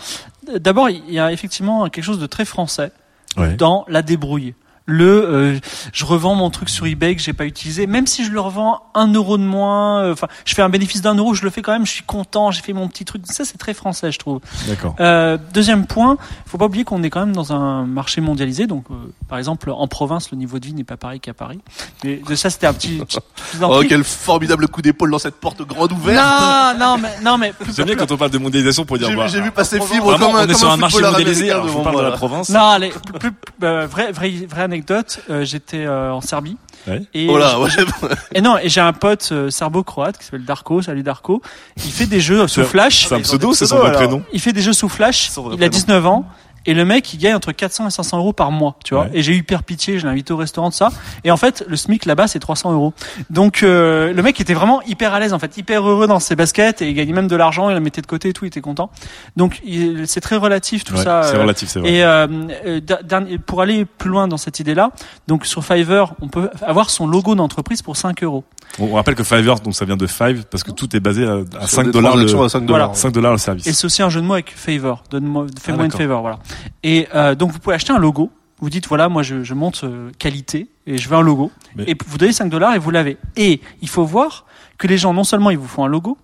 [0.58, 2.92] d'abord, il y a effectivement quelque chose de très français
[3.38, 3.54] Ouais.
[3.54, 4.54] dans la débrouille.
[4.92, 5.58] Le euh,
[5.92, 8.82] je revends mon truc sur eBay que j'ai pas utilisé, même si je le revends
[8.94, 11.62] un euro de moins, euh, enfin je fais un bénéfice d'un euro, je le fais
[11.62, 13.22] quand même, je suis content, j'ai fait mon petit truc.
[13.26, 14.40] Ça c'est très français, je trouve.
[14.68, 14.94] D'accord.
[15.00, 16.16] Euh, deuxième point,
[16.46, 18.94] faut pas oublier qu'on est quand même dans un marché mondialisé, donc euh,
[19.28, 21.60] par exemple en province le niveau de vie n'est pas pareil qu'à Paris.
[22.04, 22.98] Mais de ça c'était un petit.
[23.06, 26.16] petit- petit Oh, quel formidable coup d'épaule dans cette porte grande ouverte.
[26.16, 29.08] non, non, mais non, mais J'aime bien quand on parle de mondialisation pour dire.
[29.08, 31.00] J'ai bah, vu- vu passer fibre Vraiment, comme un- on est comme sur un marché
[31.00, 31.50] mondialisé.
[31.50, 32.48] Alors, je vous devant parle de la province.
[32.50, 33.32] Non, allez, plus, plus-
[33.62, 34.81] euh, vraie, vraie, vraie anecdote.
[34.90, 36.56] Euh, J'étais euh, en Serbie.
[36.86, 37.02] Ouais.
[37.14, 37.70] Et, Oh là, ouais.
[38.34, 40.82] et non, et j'ai un pote euh, serbo-croate qui s'appelle Darko.
[40.82, 41.42] Salut Darko.
[41.76, 43.06] Il fait des jeux sous Flash.
[43.08, 44.22] C'est un pseudo, c'est son vrai prénom.
[44.32, 45.30] Il fait des jeux sous Flash.
[45.36, 45.68] Il a prénom.
[45.68, 46.24] 19 ans.
[46.66, 49.04] Et le mec, il gagne entre 400 et 500 euros par mois, tu vois.
[49.04, 49.10] Ouais.
[49.14, 50.90] Et j'ai eu hyper pitié, je l'ai invité au restaurant de ça.
[51.24, 52.92] Et en fait, le SMIC là-bas, c'est 300 euros.
[53.30, 56.36] Donc, euh, le mec était vraiment hyper à l'aise, en fait, hyper heureux dans ses
[56.36, 58.48] baskets et il gagnait même de l'argent, il le mettait de côté et tout, il
[58.48, 58.90] était content.
[59.36, 61.22] Donc, il- c'est très relatif tout Ouais, ça.
[61.24, 61.92] C'est euh, relatif, c'est vrai.
[61.92, 62.26] et euh,
[62.66, 64.90] euh, pour aller plus loin dans cette idée-là,
[65.28, 68.44] donc sur Fiverr, on peut avoir son logo d'entreprise pour 5 euros.
[68.78, 71.38] On rappelle que Fiverr, donc ça vient de Five parce que tout est basé à,
[71.58, 72.96] à Sur 5 des dollars le, transactions à 5 dollars.
[72.96, 73.66] 5 dollars le service.
[73.66, 75.02] Et c'est aussi un jeu de mots avec favor.
[75.10, 76.38] Donne-moi, fais-moi Ah, une favor, voilà.
[76.82, 78.30] Et euh, donc vous pouvez acheter un logo.
[78.60, 81.50] Vous dites voilà, moi je, je monte euh, qualité et je veux un logo.
[81.74, 83.16] Mais- Et vous donnez 5 dollars et vous l'avez.
[83.36, 84.46] Et il faut voir
[84.78, 86.16] que les gens non seulement ils vous font un logo,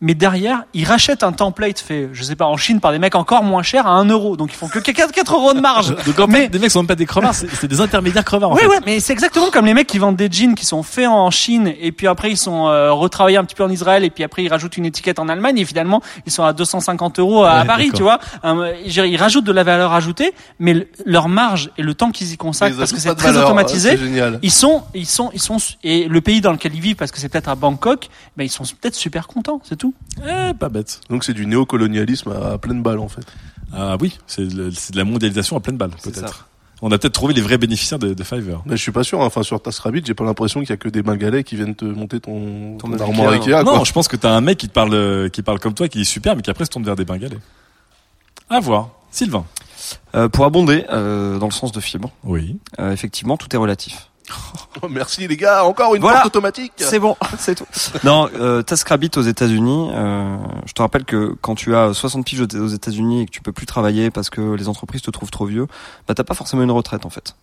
[0.00, 3.14] mais derrière ils rachètent un template fait, je sais pas, en Chine par des mecs
[3.14, 4.36] encore moins chers à 1 euro.
[4.36, 5.94] Donc ils font que 4, 4 euros de marge.
[6.06, 8.50] Donc en Mais- fait, des mecs sont même pas des crevards, c'est des intermédiaires crevards
[8.52, 8.66] en fait.
[8.66, 11.30] ouais, mais c'est exactement comme les mecs qui vendent des jeans qui sont faits en
[11.30, 14.24] Chine et puis après ils sont euh, retravaillés un petit peu en Israël et puis
[14.24, 17.60] après ils rajoutent une étiquette en Allemagne et finalement ils sont à 250 euros à
[17.60, 18.18] Ouais, Paris, tu vois.
[18.44, 21.82] Euh, je veux dire, ils rajoutent de la valeur ajoutée, mais le- leur marge et
[21.82, 23.98] le temps qu'ils y consacrent parce que c'est très valeur, automatisé.
[24.42, 27.18] Ils sont, ils sont, ils sont, et le pays dans lequel ils vivent, parce que
[27.18, 29.89] c'est peut-être à Bangkok, ben ils sont peut-être super contents, c'est tout.
[30.26, 31.00] Eh, pas bête.
[31.10, 33.24] Donc c'est du néocolonialisme à pleine balle en fait.
[33.72, 36.48] Ah oui, c'est de, la mondialisation à pleine balle, peut-être.
[36.82, 38.62] On a peut-être trouvé les vrais bénéficiaires de, de Fiverr.
[38.64, 39.20] Mais je suis pas sûr.
[39.20, 39.26] hein.
[39.26, 41.84] Enfin sur TaskRabbit, j'ai pas l'impression qu'il y a que des Bengalais qui viennent te
[41.84, 43.36] monter ton, Ton armoire non.
[43.38, 43.62] Ikea.
[43.64, 43.84] non, quoi.
[43.84, 46.04] je pense que t'as un mec qui te parle, qui parle comme toi, qui est
[46.04, 47.38] super, mais qui après se tourne vers des Bengalais.
[48.48, 48.90] À voir.
[49.10, 49.44] Sylvain.
[50.14, 52.58] Euh, pour abonder euh, dans le sens de fibre, Oui.
[52.80, 54.09] euh, effectivement, tout est relatif.
[54.82, 56.18] Oh, merci les gars, encore une Voilà.
[56.20, 56.72] porte automatique.
[56.76, 57.66] C'est bon, c'est tout.
[58.04, 59.90] Non, euh, TaskRabbit aux États-Unis.
[59.92, 60.36] euh,
[60.66, 63.52] je te rappelle que quand tu as 60 piges aux États-Unis et que tu peux
[63.52, 65.66] plus travailler parce que les entreprises te trouvent trop vieux,
[66.08, 67.34] bah t'as pas forcément une retraite en fait.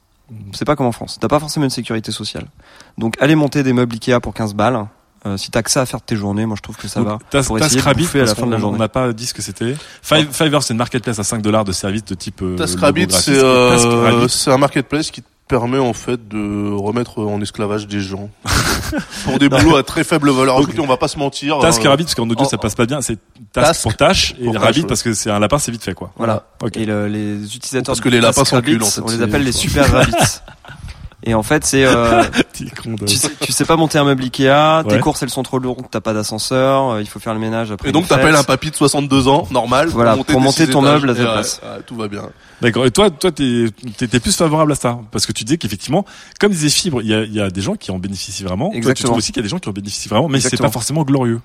[0.54, 1.18] C'est pas comme en France.
[1.22, 2.48] T'as pas forcément une sécurité sociale.
[2.98, 4.86] Donc aller monter des meubles Ikea pour 15 balles.
[5.26, 7.02] euh, si t'as que ça à faire de tes journées, moi je trouve que ça
[7.02, 7.18] va.
[7.30, 7.40] Tas-
[8.22, 8.76] à la fin de la journée.
[8.78, 9.76] On n'a pas dit ce que c'était.
[10.02, 12.42] Five- Fiverr, c'est une marketplace à 5 dollars de services de type.
[12.42, 17.20] euh, TaskRabbit, c'est euh, TaskRabbit, c'est un marketplace qui te permet en fait de remettre
[17.20, 18.30] en esclavage des gens
[19.24, 20.80] pour des boulots à très faible valeur ajoutée.
[20.80, 21.60] On va pas se mentir.
[21.60, 23.18] Task Euh, Rabbit, parce qu'en audio en- ça passe pas bien, c'est
[23.54, 26.12] task, Task pour tâche et Rabbit parce que c'est un lapin, c'est vite fait quoi.
[26.18, 26.44] Voilà.
[26.74, 29.92] Et le- les utilisateurs Parce que les lapins en fait, on les appelle les super
[29.92, 30.12] rabbits.
[31.24, 32.24] Et en fait, c'est euh,
[32.54, 35.86] tu, sais, tu sais pas monter un meuble Ikea, tes courses elles sont trop lourdes,
[35.90, 37.90] t'as pas d'ascenseur, euh, il faut faire le ménage après.
[37.90, 41.16] Et donc t'appelles un papy de 62 ans, normal, Voilà, pour monter ton meuble à
[41.16, 41.60] ta place.
[41.64, 42.22] euh, tout va bien.
[42.62, 42.86] D'accord.
[42.86, 43.66] Et toi, toi, t'es,
[43.98, 46.06] t'es, t'es plus favorable à ça parce que tu dis qu'effectivement,
[46.40, 48.66] comme disait Fibre, il y a, il y a des gens qui en bénéficient vraiment.
[48.66, 49.08] Toi, tu Exactement.
[49.10, 50.70] trouves aussi qu'il y a des gens qui en bénéficient vraiment, mais c'est Exactement.
[50.70, 51.42] pas forcément glorieux.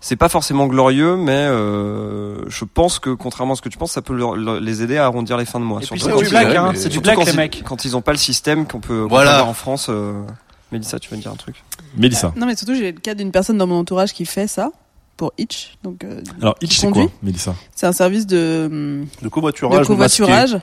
[0.00, 3.92] C'est pas forcément glorieux, mais euh, je pense que contrairement à ce que tu penses,
[3.92, 5.80] ça peut leur- leur- les aider à arrondir les fins de mois.
[5.82, 7.62] Et puis Surtout c'est du black, hein, c'est du black quand les ils- mecs.
[7.64, 9.30] Quand ils ont pas le système qu'on peut, Voilà.
[9.30, 9.86] peut avoir en France.
[9.90, 10.22] Euh...
[10.70, 11.62] Mélissa, tu veux dire un truc?
[11.96, 12.32] Mélissa.
[12.36, 14.70] Non, mais surtout, j'ai le cas d'une personne dans mon entourage qui fait ça
[15.16, 15.76] pour Itch.
[15.82, 17.06] Donc, euh, Alors, Itch, c'est quoi.
[17.22, 17.54] Mélissa?
[17.74, 20.58] C'est un service de, De de covoiturage, covoiturage.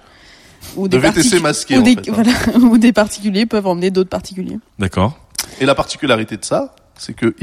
[0.77, 2.13] Où De VTC en des, fait, hein.
[2.13, 2.31] voilà,
[2.65, 4.57] où des particuliers peuvent emmener d'autres particuliers.
[4.79, 5.17] D'accord.
[5.59, 7.35] Et la particularité de ça, c'est que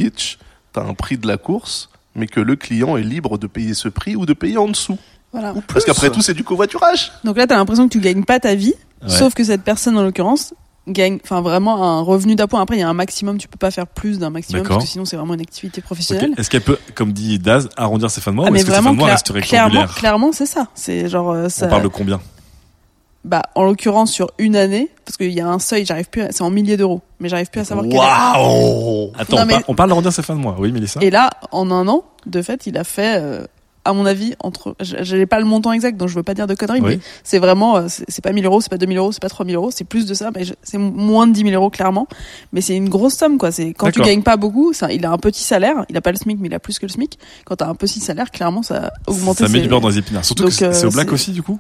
[0.73, 3.89] T'as un prix de la course, mais que le client est libre de payer ce
[3.89, 4.99] prix ou de payer en dessous.
[5.33, 5.55] Voilà.
[5.69, 7.13] Parce qu'après tout, c'est du covoiturage.
[7.25, 9.09] Donc là, t'as l'impression que tu gagnes pas ta vie, Ouais.
[9.09, 10.55] sauf que cette personne, en l'occurrence,
[10.89, 12.61] gagne, enfin vraiment un revenu d'appoint.
[12.61, 14.91] Après, il y a un maximum, tu peux pas faire plus d'un maximum, parce que
[14.91, 16.33] sinon c'est vraiment une activité professionnelle.
[16.37, 18.67] Est-ce qu'elle peut, comme dit Daz, arrondir ses fins de mois Ah, ou mais est-ce
[18.67, 20.69] que ses fins vraiment, de mois clair- resteraient clairement, clairement, c'est ça.
[20.75, 22.21] C'est genre, euh, ça, On parle de combien
[23.25, 26.33] bah, en l'occurrence, sur une année, parce qu'il y a un seuil, j'arrive plus, à-
[26.33, 27.99] c'est en milliers d'euros, mais j'arrive plus à savoir quel est.
[27.99, 30.57] Waouh Attends, Non, on, mais- par- on parle d'arrondir ses fins de mois.
[30.59, 31.01] Oui, Mélissa.
[31.03, 33.45] Et là, en un an, de fait, il a fait, euh,
[33.85, 36.55] à mon avis, entre, j'ai pas le montant exact, donc je veux pas dire de
[36.55, 36.97] conneries, Oui.
[36.97, 39.55] mais c'est vraiment, euh, c'est pas 1000 euros, c'est pas 2000 euros, c'est pas 3000
[39.57, 42.07] euros, c'est plus de ça, mais je- c'est moins de 10 000 euros clairement.
[42.53, 43.51] Mais c'est une grosse somme, quoi.
[43.53, 46.11] C'est quand tu gagnes pas beaucoup, ça, il a un petit salaire, il a pas
[46.13, 47.19] le SMIC, mais il a plus que le SMIC.
[47.45, 49.39] Quand t'as un petit salaire, clairement, ça augmente.
[49.39, 50.25] Ça met du beurre dans les épinards.
[50.25, 51.59] Surtout Donc, que c'est c'est euh, au black aussi, du coup.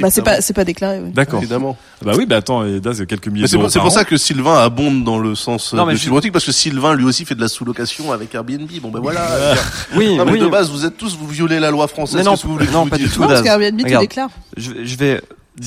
[0.00, 1.10] Bah, c'est pas, c'est pas déclaré, oui.
[1.10, 1.40] D'accord.
[1.40, 1.76] Évidemment.
[2.02, 4.16] Bah oui, bah attends, et Daz, quelques milliers c'est d'euros pour, c'est pour ça que
[4.16, 7.04] Sylvain abonde dans le sens euh, Non, mais de je- fibrotique parce que Sylvain lui
[7.04, 8.68] aussi fait de la sous-location avec Airbnb.
[8.80, 9.26] Bon ben voilà.
[9.94, 10.38] Oui, non, mais oui.
[10.40, 12.16] de base, vous êtes tous, vous violez la loi française.
[12.16, 13.20] Mais non, que vous voulez non, pas du tout.
[13.20, 14.30] Non, parce qu'Airbnb, tu déclares.
[14.56, 15.20] Je, vais- je vais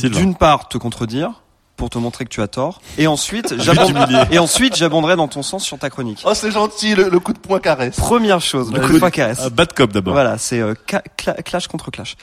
[0.10, 1.41] d'une part te contredire
[1.77, 2.81] pour te montrer que tu as tort.
[2.97, 6.22] Et ensuite, j'abonderai, et ensuite, j'abonderai dans ton sens sur ta chronique.
[6.26, 7.97] Oh, c'est gentil, le, le coup de poing caresse.
[7.97, 9.41] Première chose, le Euh, coup de poing caresse.
[9.43, 10.14] euh, bad cop d'abord.
[10.14, 10.73] Voilà, c'est euh,
[11.43, 12.15] clash contre clash.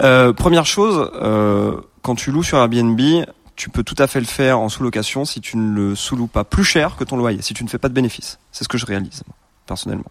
[0.00, 3.00] Euh, première chose, euh, quand tu loues sur Airbnb,
[3.56, 6.44] tu peux tout à fait le faire en sous-location si tu ne le sous-loues pas
[6.44, 8.38] plus cher que ton loyer, si tu ne fais pas de bénéfice.
[8.50, 9.22] C'est ce que je réalise,
[9.66, 10.10] personnellement.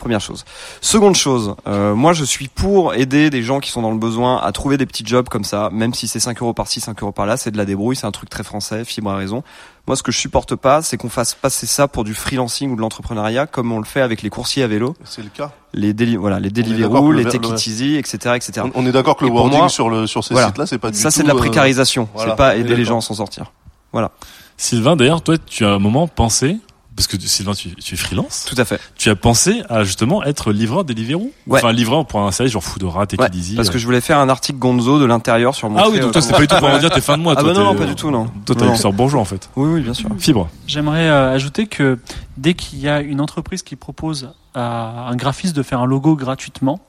[0.00, 0.46] Première chose.
[0.80, 4.38] Seconde chose, euh, moi je suis pour aider des gens qui sont dans le besoin
[4.38, 7.12] à trouver des petits jobs comme ça, même si c'est 5 euros par-ci, 5 euros
[7.12, 9.42] par-là, c'est de la débrouille, c'est un truc très français, Fibre a raison.
[9.86, 12.76] Moi ce que je supporte pas, c'est qu'on fasse passer ça pour du freelancing ou
[12.76, 15.52] de l'entrepreneuriat comme on le fait avec les coursiers à vélo C'est le cas.
[15.74, 18.66] les déli voilà les Deliveroo, les Take le- It Easy, etc., etc.
[18.74, 20.46] On, on est d'accord que le wording moi, sur le sur ces voilà.
[20.48, 21.16] sites-là, c'est pas du ça, tout.
[21.16, 22.08] c'est de la euh, précarisation.
[22.14, 22.30] voilà.
[22.32, 23.52] C'est pas aider les gens à s'en sortir.
[23.92, 24.12] Voilà.
[24.56, 26.58] Sylvain, d'ailleurs, toi, tu as un moment pensé,
[27.00, 28.44] parce que Sylvain, tu, tu es freelance.
[28.46, 28.78] Tout à fait.
[28.94, 31.32] Tu as pensé à justement être livreur Deliveroo?
[31.46, 31.58] Ouais.
[31.58, 33.72] Enfin, livreur pour un service genre Foodora, Take Ouais, parce euh.
[33.72, 35.78] que je voulais faire un article Gonzo de l'intérieur sur mon.
[35.78, 37.32] Ah oui, donc toi, c'est pas du tout pour dire t'es fin de mois.
[37.38, 38.26] Ah toi, bah non, non, pas du tout, non.
[38.44, 39.48] Toi, t'as une sœur bourgeois, en fait.
[39.56, 40.10] Oui, oui, bien sûr.
[40.18, 40.50] Fibre.
[40.66, 41.98] J'aimerais euh, ajouter que
[42.36, 46.16] dès qu'il y a une entreprise qui propose à un graphiste de faire un logo
[46.16, 46.80] gratuitement,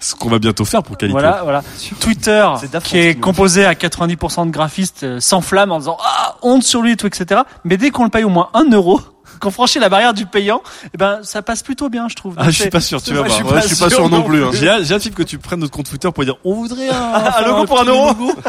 [0.00, 1.12] Ce qu'on va bientôt faire pour qualité.
[1.12, 1.62] voilà, voilà.
[2.00, 2.44] Twitter,
[2.82, 6.92] qui est composé à 90% de graphistes, euh, s'enflamme en disant ah honte sur lui
[6.92, 7.42] et tout, etc.
[7.62, 9.00] Mais dès qu'on le paye au moins un euro,
[9.40, 10.62] qu'on franchit la barrière du payant,
[10.94, 12.34] eh ben ça passe plutôt bien, je trouve.
[12.38, 13.52] Ah, je suis pas sûr, tu vas voir.
[13.54, 14.44] Ouais, je suis pas sûr non plus.
[14.44, 14.50] hein.
[14.52, 16.94] J'ai hâte, que tu prennes notre compte Twitter pour dire on voudrait un,
[17.38, 18.08] Un logo pour un euro.
[18.08, 18.32] logo.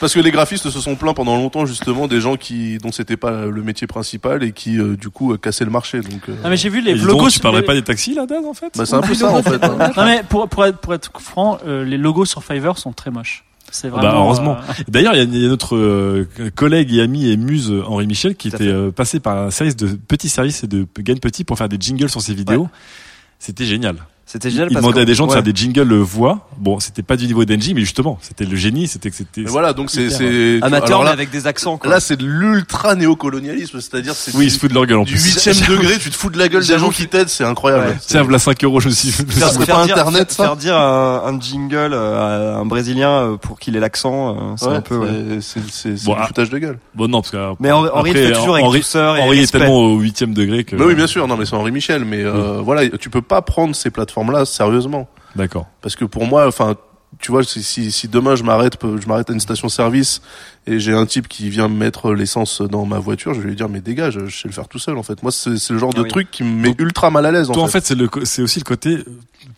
[0.00, 3.16] Parce que les graphistes se sont plaints pendant longtemps justement des gens qui dont c'était
[3.16, 6.00] pas le métier principal et qui euh, du coup euh, cassaient le marché.
[6.00, 7.20] Donc euh, Ah mais j'ai vu les logos.
[7.20, 8.72] donc, tu les- pas des taxis, là, Daz, en fait?
[8.76, 9.62] Bah, c'est un peu ça en fait.
[9.62, 9.92] hein.
[9.96, 13.12] Non mais pour pour être pour être franc, euh, les logos sur Fiverr sont très
[13.12, 13.44] moches.
[13.72, 14.24] C'est Bah, vraiment.
[14.26, 14.56] heureusement.
[14.58, 17.72] euh, D'ailleurs, il y a- il y, a notre euh, collègue et ami et muse
[17.86, 18.66] Henri Michel qui était fait.
[18.68, 21.78] euh, passé par un service de petits services et de gagne petit pour faire des
[21.80, 22.68] jingles sur ses vidéos.
[23.38, 23.96] C'était génial.
[24.32, 26.48] C'était Il génial parce demandait à des gens de faire des jingles voix.
[26.56, 29.42] Bon, c'était pas du niveau d'Engie, mais justement, c'était le génie, c'était que c'était.
[29.42, 31.76] Voilà, donc c'est c'est Amateur alors mais là, avec des accents.
[31.76, 31.90] Quoi.
[31.90, 34.98] là c'est de l'ultra néocolonialisme, c'est-à-dire c'est Oui, ils du, se foutent de leur gueule
[35.00, 35.22] en du plus.
[35.34, 37.88] huitième degré, tu te fous de la gueule des gens qui t'aident, c'est incroyable.
[37.88, 37.96] Ouais.
[38.00, 39.10] C'est- Tiens, voilà 5 euros, je me suis.
[39.10, 41.92] je me suis- Ça serait pas dire, Internet, faire, ça faire dire un, un jingle
[41.92, 45.00] euh, à un Brésilien euh, pour qu'il ait l'accent, euh, c'est Ouais, un peu.
[45.40, 46.26] c'est c'est c'est c'est Bon, du ah.
[46.26, 46.78] foutage de gueule.
[46.94, 47.52] Bon, non, parce que.
[47.60, 50.74] Mais Henri, fait toujours avec douceur et Henri est tellement au huitième degré que.
[50.76, 52.24] Bah oui, bien sûr, non mais c'est Henri Michel, mais
[52.62, 53.90] voilà, tu peux pas prendre ces
[54.22, 55.08] plateformes-là sérieusement.
[55.36, 55.66] D'accord.
[55.80, 56.76] Parce que pour moi, enfin,
[57.18, 60.22] tu vois, si, si, si demain je m'arrête, je m'arrête à une station-service
[60.66, 63.56] et j'ai un type qui vient me mettre l'essence dans ma voiture, je vais lui
[63.56, 65.22] dire mais dégage, je sais le faire tout seul en fait.
[65.22, 66.08] Moi, c'est le genre Ah de oui.
[66.10, 67.48] truc qui me met Donc, ultra mal à l'aise.
[67.52, 68.98] Toi, en fait, c'est le, co- c'est aussi le côté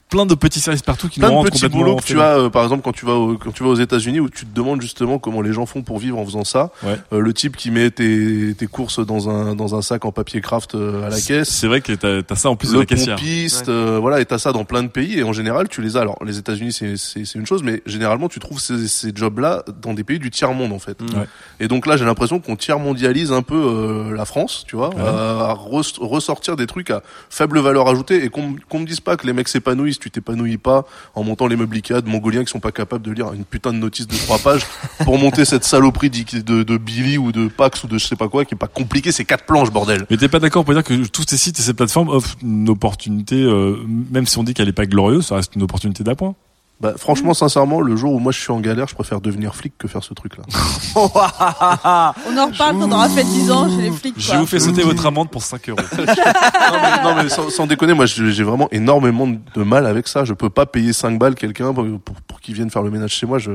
[0.08, 2.38] plein de petits services partout qui plein nous de rendent petits boulots que tu as,
[2.38, 4.54] euh, par exemple, quand tu vas au, quand tu vas aux États-Unis où tu te
[4.54, 6.70] demandes justement comment les gens font pour vivre en faisant ça.
[6.84, 6.96] Ouais.
[7.12, 10.40] Euh, le type qui met tes, tes courses dans un dans un sac en papier
[10.40, 11.48] craft euh, à la caisse.
[11.48, 13.16] C'est vrai que t'as as ça en plus de le la caissière.
[13.16, 15.96] pompiste, euh, voilà, et t'as ça dans plein de pays, et en général, tu les
[15.96, 16.00] as.
[16.02, 19.64] Alors, les États-Unis, c'est c'est c'est une chose, mais généralement, tu trouves ces, ces jobs-là
[19.82, 20.93] dans des pays du tiers monde, en fait.
[21.02, 21.26] Ouais.
[21.60, 24.90] Et donc là, j'ai l'impression qu'on tiers mondialise un peu euh, la France, tu vois,
[24.94, 25.00] Ouais.
[25.02, 28.86] à, à res- ressortir des trucs à faible valeur ajoutée, et qu'on me- qu'on me
[28.86, 30.84] dise pas que les mecs s'épanouissent, tu t'épanouis pas
[31.14, 33.72] en montant les meubles Ikea de mongoliens qui sont pas capables de lire une putain
[33.72, 34.62] de notice de trois pages
[35.04, 38.16] pour monter cette saloperie d'Ikea- de, de Billy ou de Pax ou de je sais
[38.16, 40.06] pas quoi, qui est pas compliqué, c'est quatre planches, bordel.
[40.10, 42.68] Mais t'es pas d'accord pour dire que tous ces sites et ces plateformes offrent une
[42.68, 43.76] opportunité, euh,
[44.10, 46.34] même si on dit qu'elle est pas glorieuse, ça reste une opportunité d'appoint.
[46.80, 49.72] Bah, franchement, sincèrement, le jour où moi je suis en galère, je préfère devenir flic
[49.78, 50.42] que faire ce truc-là.
[50.96, 54.14] On en reparle quand on aura fait 10 ans chez les flics.
[54.18, 54.38] Je quoi.
[54.38, 55.78] vous fais sauter votre amende pour 5 euros.
[55.98, 60.24] non mais, non, mais sans, sans déconner, moi j'ai vraiment énormément de mal avec ça.
[60.24, 63.12] Je peux pas payer 5 balles quelqu'un pour, pour, pour qu'il vienne faire le ménage
[63.12, 63.38] chez moi.
[63.38, 63.52] Je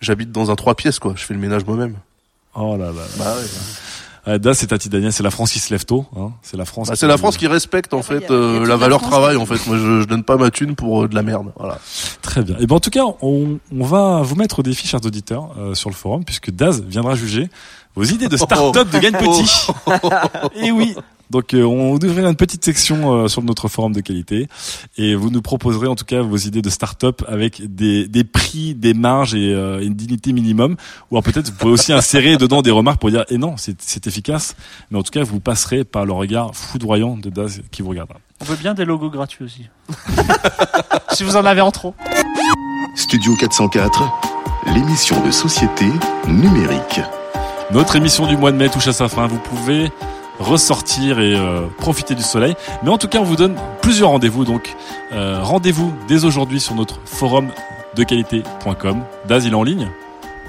[0.00, 1.14] j'habite dans un trois pièces quoi.
[1.16, 1.96] Je fais le ménage moi-même.
[2.54, 3.02] Oh là là.
[3.18, 3.46] Bah, ouais.
[4.26, 6.06] Da, c'est Tati Daniel, c'est la France qui se lève tôt.
[6.16, 6.30] Hein.
[6.42, 6.88] C'est la France.
[6.88, 8.66] Bah, c'est la France qui respecte en Après, fait y a- y a euh, la
[8.68, 9.66] la valeur France travail en fait.
[9.66, 11.52] Moi je, je donne pas ma thune pour euh, de la merde.
[11.58, 11.78] Voilà.
[12.22, 12.56] Très bien.
[12.58, 15.74] Et ben en tout cas, on, on va vous mettre au défi, chers auditeurs, euh,
[15.74, 17.50] sur le forum, puisque Daz viendra juger
[17.94, 19.66] vos idées de start-up de gagne petit.
[20.66, 20.94] Et oui.
[21.30, 24.48] Donc euh, on ouvrira une petite section euh, sur notre forum de qualité
[24.96, 28.74] et vous nous proposerez en tout cas vos idées de start-up avec des, des prix,
[28.74, 30.76] des marges et euh, une dignité minimum.
[31.10, 33.80] Ou alors peut-être vous pouvez aussi insérer dedans des remarques pour dire et non c'est
[33.80, 34.54] c'est efficace.
[34.90, 38.18] Mais en tout cas vous passerez par le regard foudroyant de Daz qui vous regardera.
[38.40, 39.68] On veut bien des logos gratuits aussi.
[41.12, 41.94] si vous en avez en trop.
[42.96, 44.02] Studio 404,
[44.74, 45.86] l'émission de société
[46.28, 47.00] numérique.
[47.72, 49.26] Notre émission du mois de mai touche à sa fin.
[49.26, 49.90] Vous pouvez
[50.38, 52.54] ressortir et euh, profiter du soleil.
[52.82, 54.44] Mais en tout cas, on vous donne plusieurs rendez-vous.
[54.44, 54.74] Donc,
[55.12, 57.48] euh, rendez-vous dès aujourd'hui sur notre forum
[57.96, 59.02] de qualité.com.
[59.26, 59.88] Daz, il est en ligne.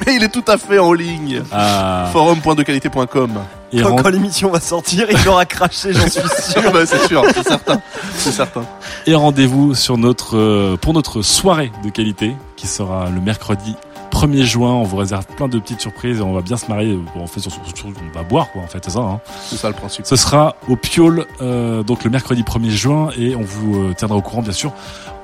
[0.05, 1.41] Mais il est tout à fait en ligne.
[1.53, 3.31] Ah, Forum.dequalité.com.
[3.71, 6.19] et Quand, rend- quand l'émission va sortir, il aura craché, j'en suis
[6.51, 6.71] sûr.
[6.73, 7.81] bah, c'est sûr, c'est certain,
[8.17, 8.63] c'est certain.
[9.07, 13.75] et rendez-vous sur notre euh, pour notre soirée de qualité qui sera le mercredi
[14.15, 14.71] 1er juin.
[14.71, 16.97] On vous réserve plein de petites surprises et on va bien se marier.
[17.15, 18.99] On fait surtout, surtout on va boire quoi en fait, c'est ça.
[18.99, 19.19] Hein.
[19.41, 20.05] C'est ça le principe.
[20.05, 24.17] Ce sera au Piole euh, donc le mercredi 1er juin et on vous euh, tiendra
[24.17, 24.71] au courant bien sûr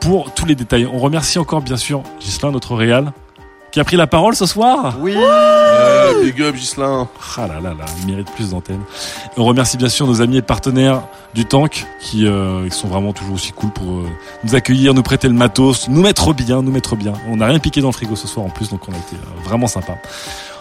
[0.01, 0.85] pour tous les détails.
[0.85, 3.13] On remercie encore bien sûr Gislain, notre réal,
[3.71, 4.95] qui a pris la parole ce soir.
[4.99, 5.15] Oui.
[5.15, 7.07] Ouais, big up Gislain.
[7.37, 8.81] Ah là là là, il mérite plus d'antenne.
[9.37, 11.03] On remercie bien sûr nos amis et partenaires
[11.33, 14.09] du Tank qui, euh, sont vraiment toujours aussi cool pour euh,
[14.43, 17.13] nous accueillir, nous prêter le matos, nous mettre bien, nous mettre bien.
[17.29, 19.15] On n'a rien piqué dans le frigo ce soir en plus, donc on a été
[19.15, 19.97] euh, vraiment sympa.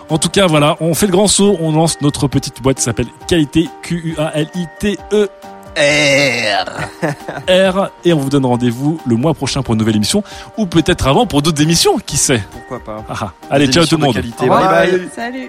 [0.09, 2.83] En tout cas, voilà, on fait le grand saut, on lance notre petite boîte qui
[2.83, 5.29] s'appelle Qualité Q-U-A-L-I-T-E
[5.77, 6.65] R.
[7.49, 7.91] R.
[8.05, 10.23] Et on vous donne rendez-vous le mois prochain pour une nouvelle émission,
[10.57, 12.43] ou peut-être avant pour d'autres émissions, qui sait?
[12.51, 13.33] Pourquoi pas Ah, ah.
[13.51, 14.15] Allez, ciao tout le monde.
[14.15, 14.49] qualité.
[14.49, 15.09] Bye bye.
[15.15, 15.49] Salut.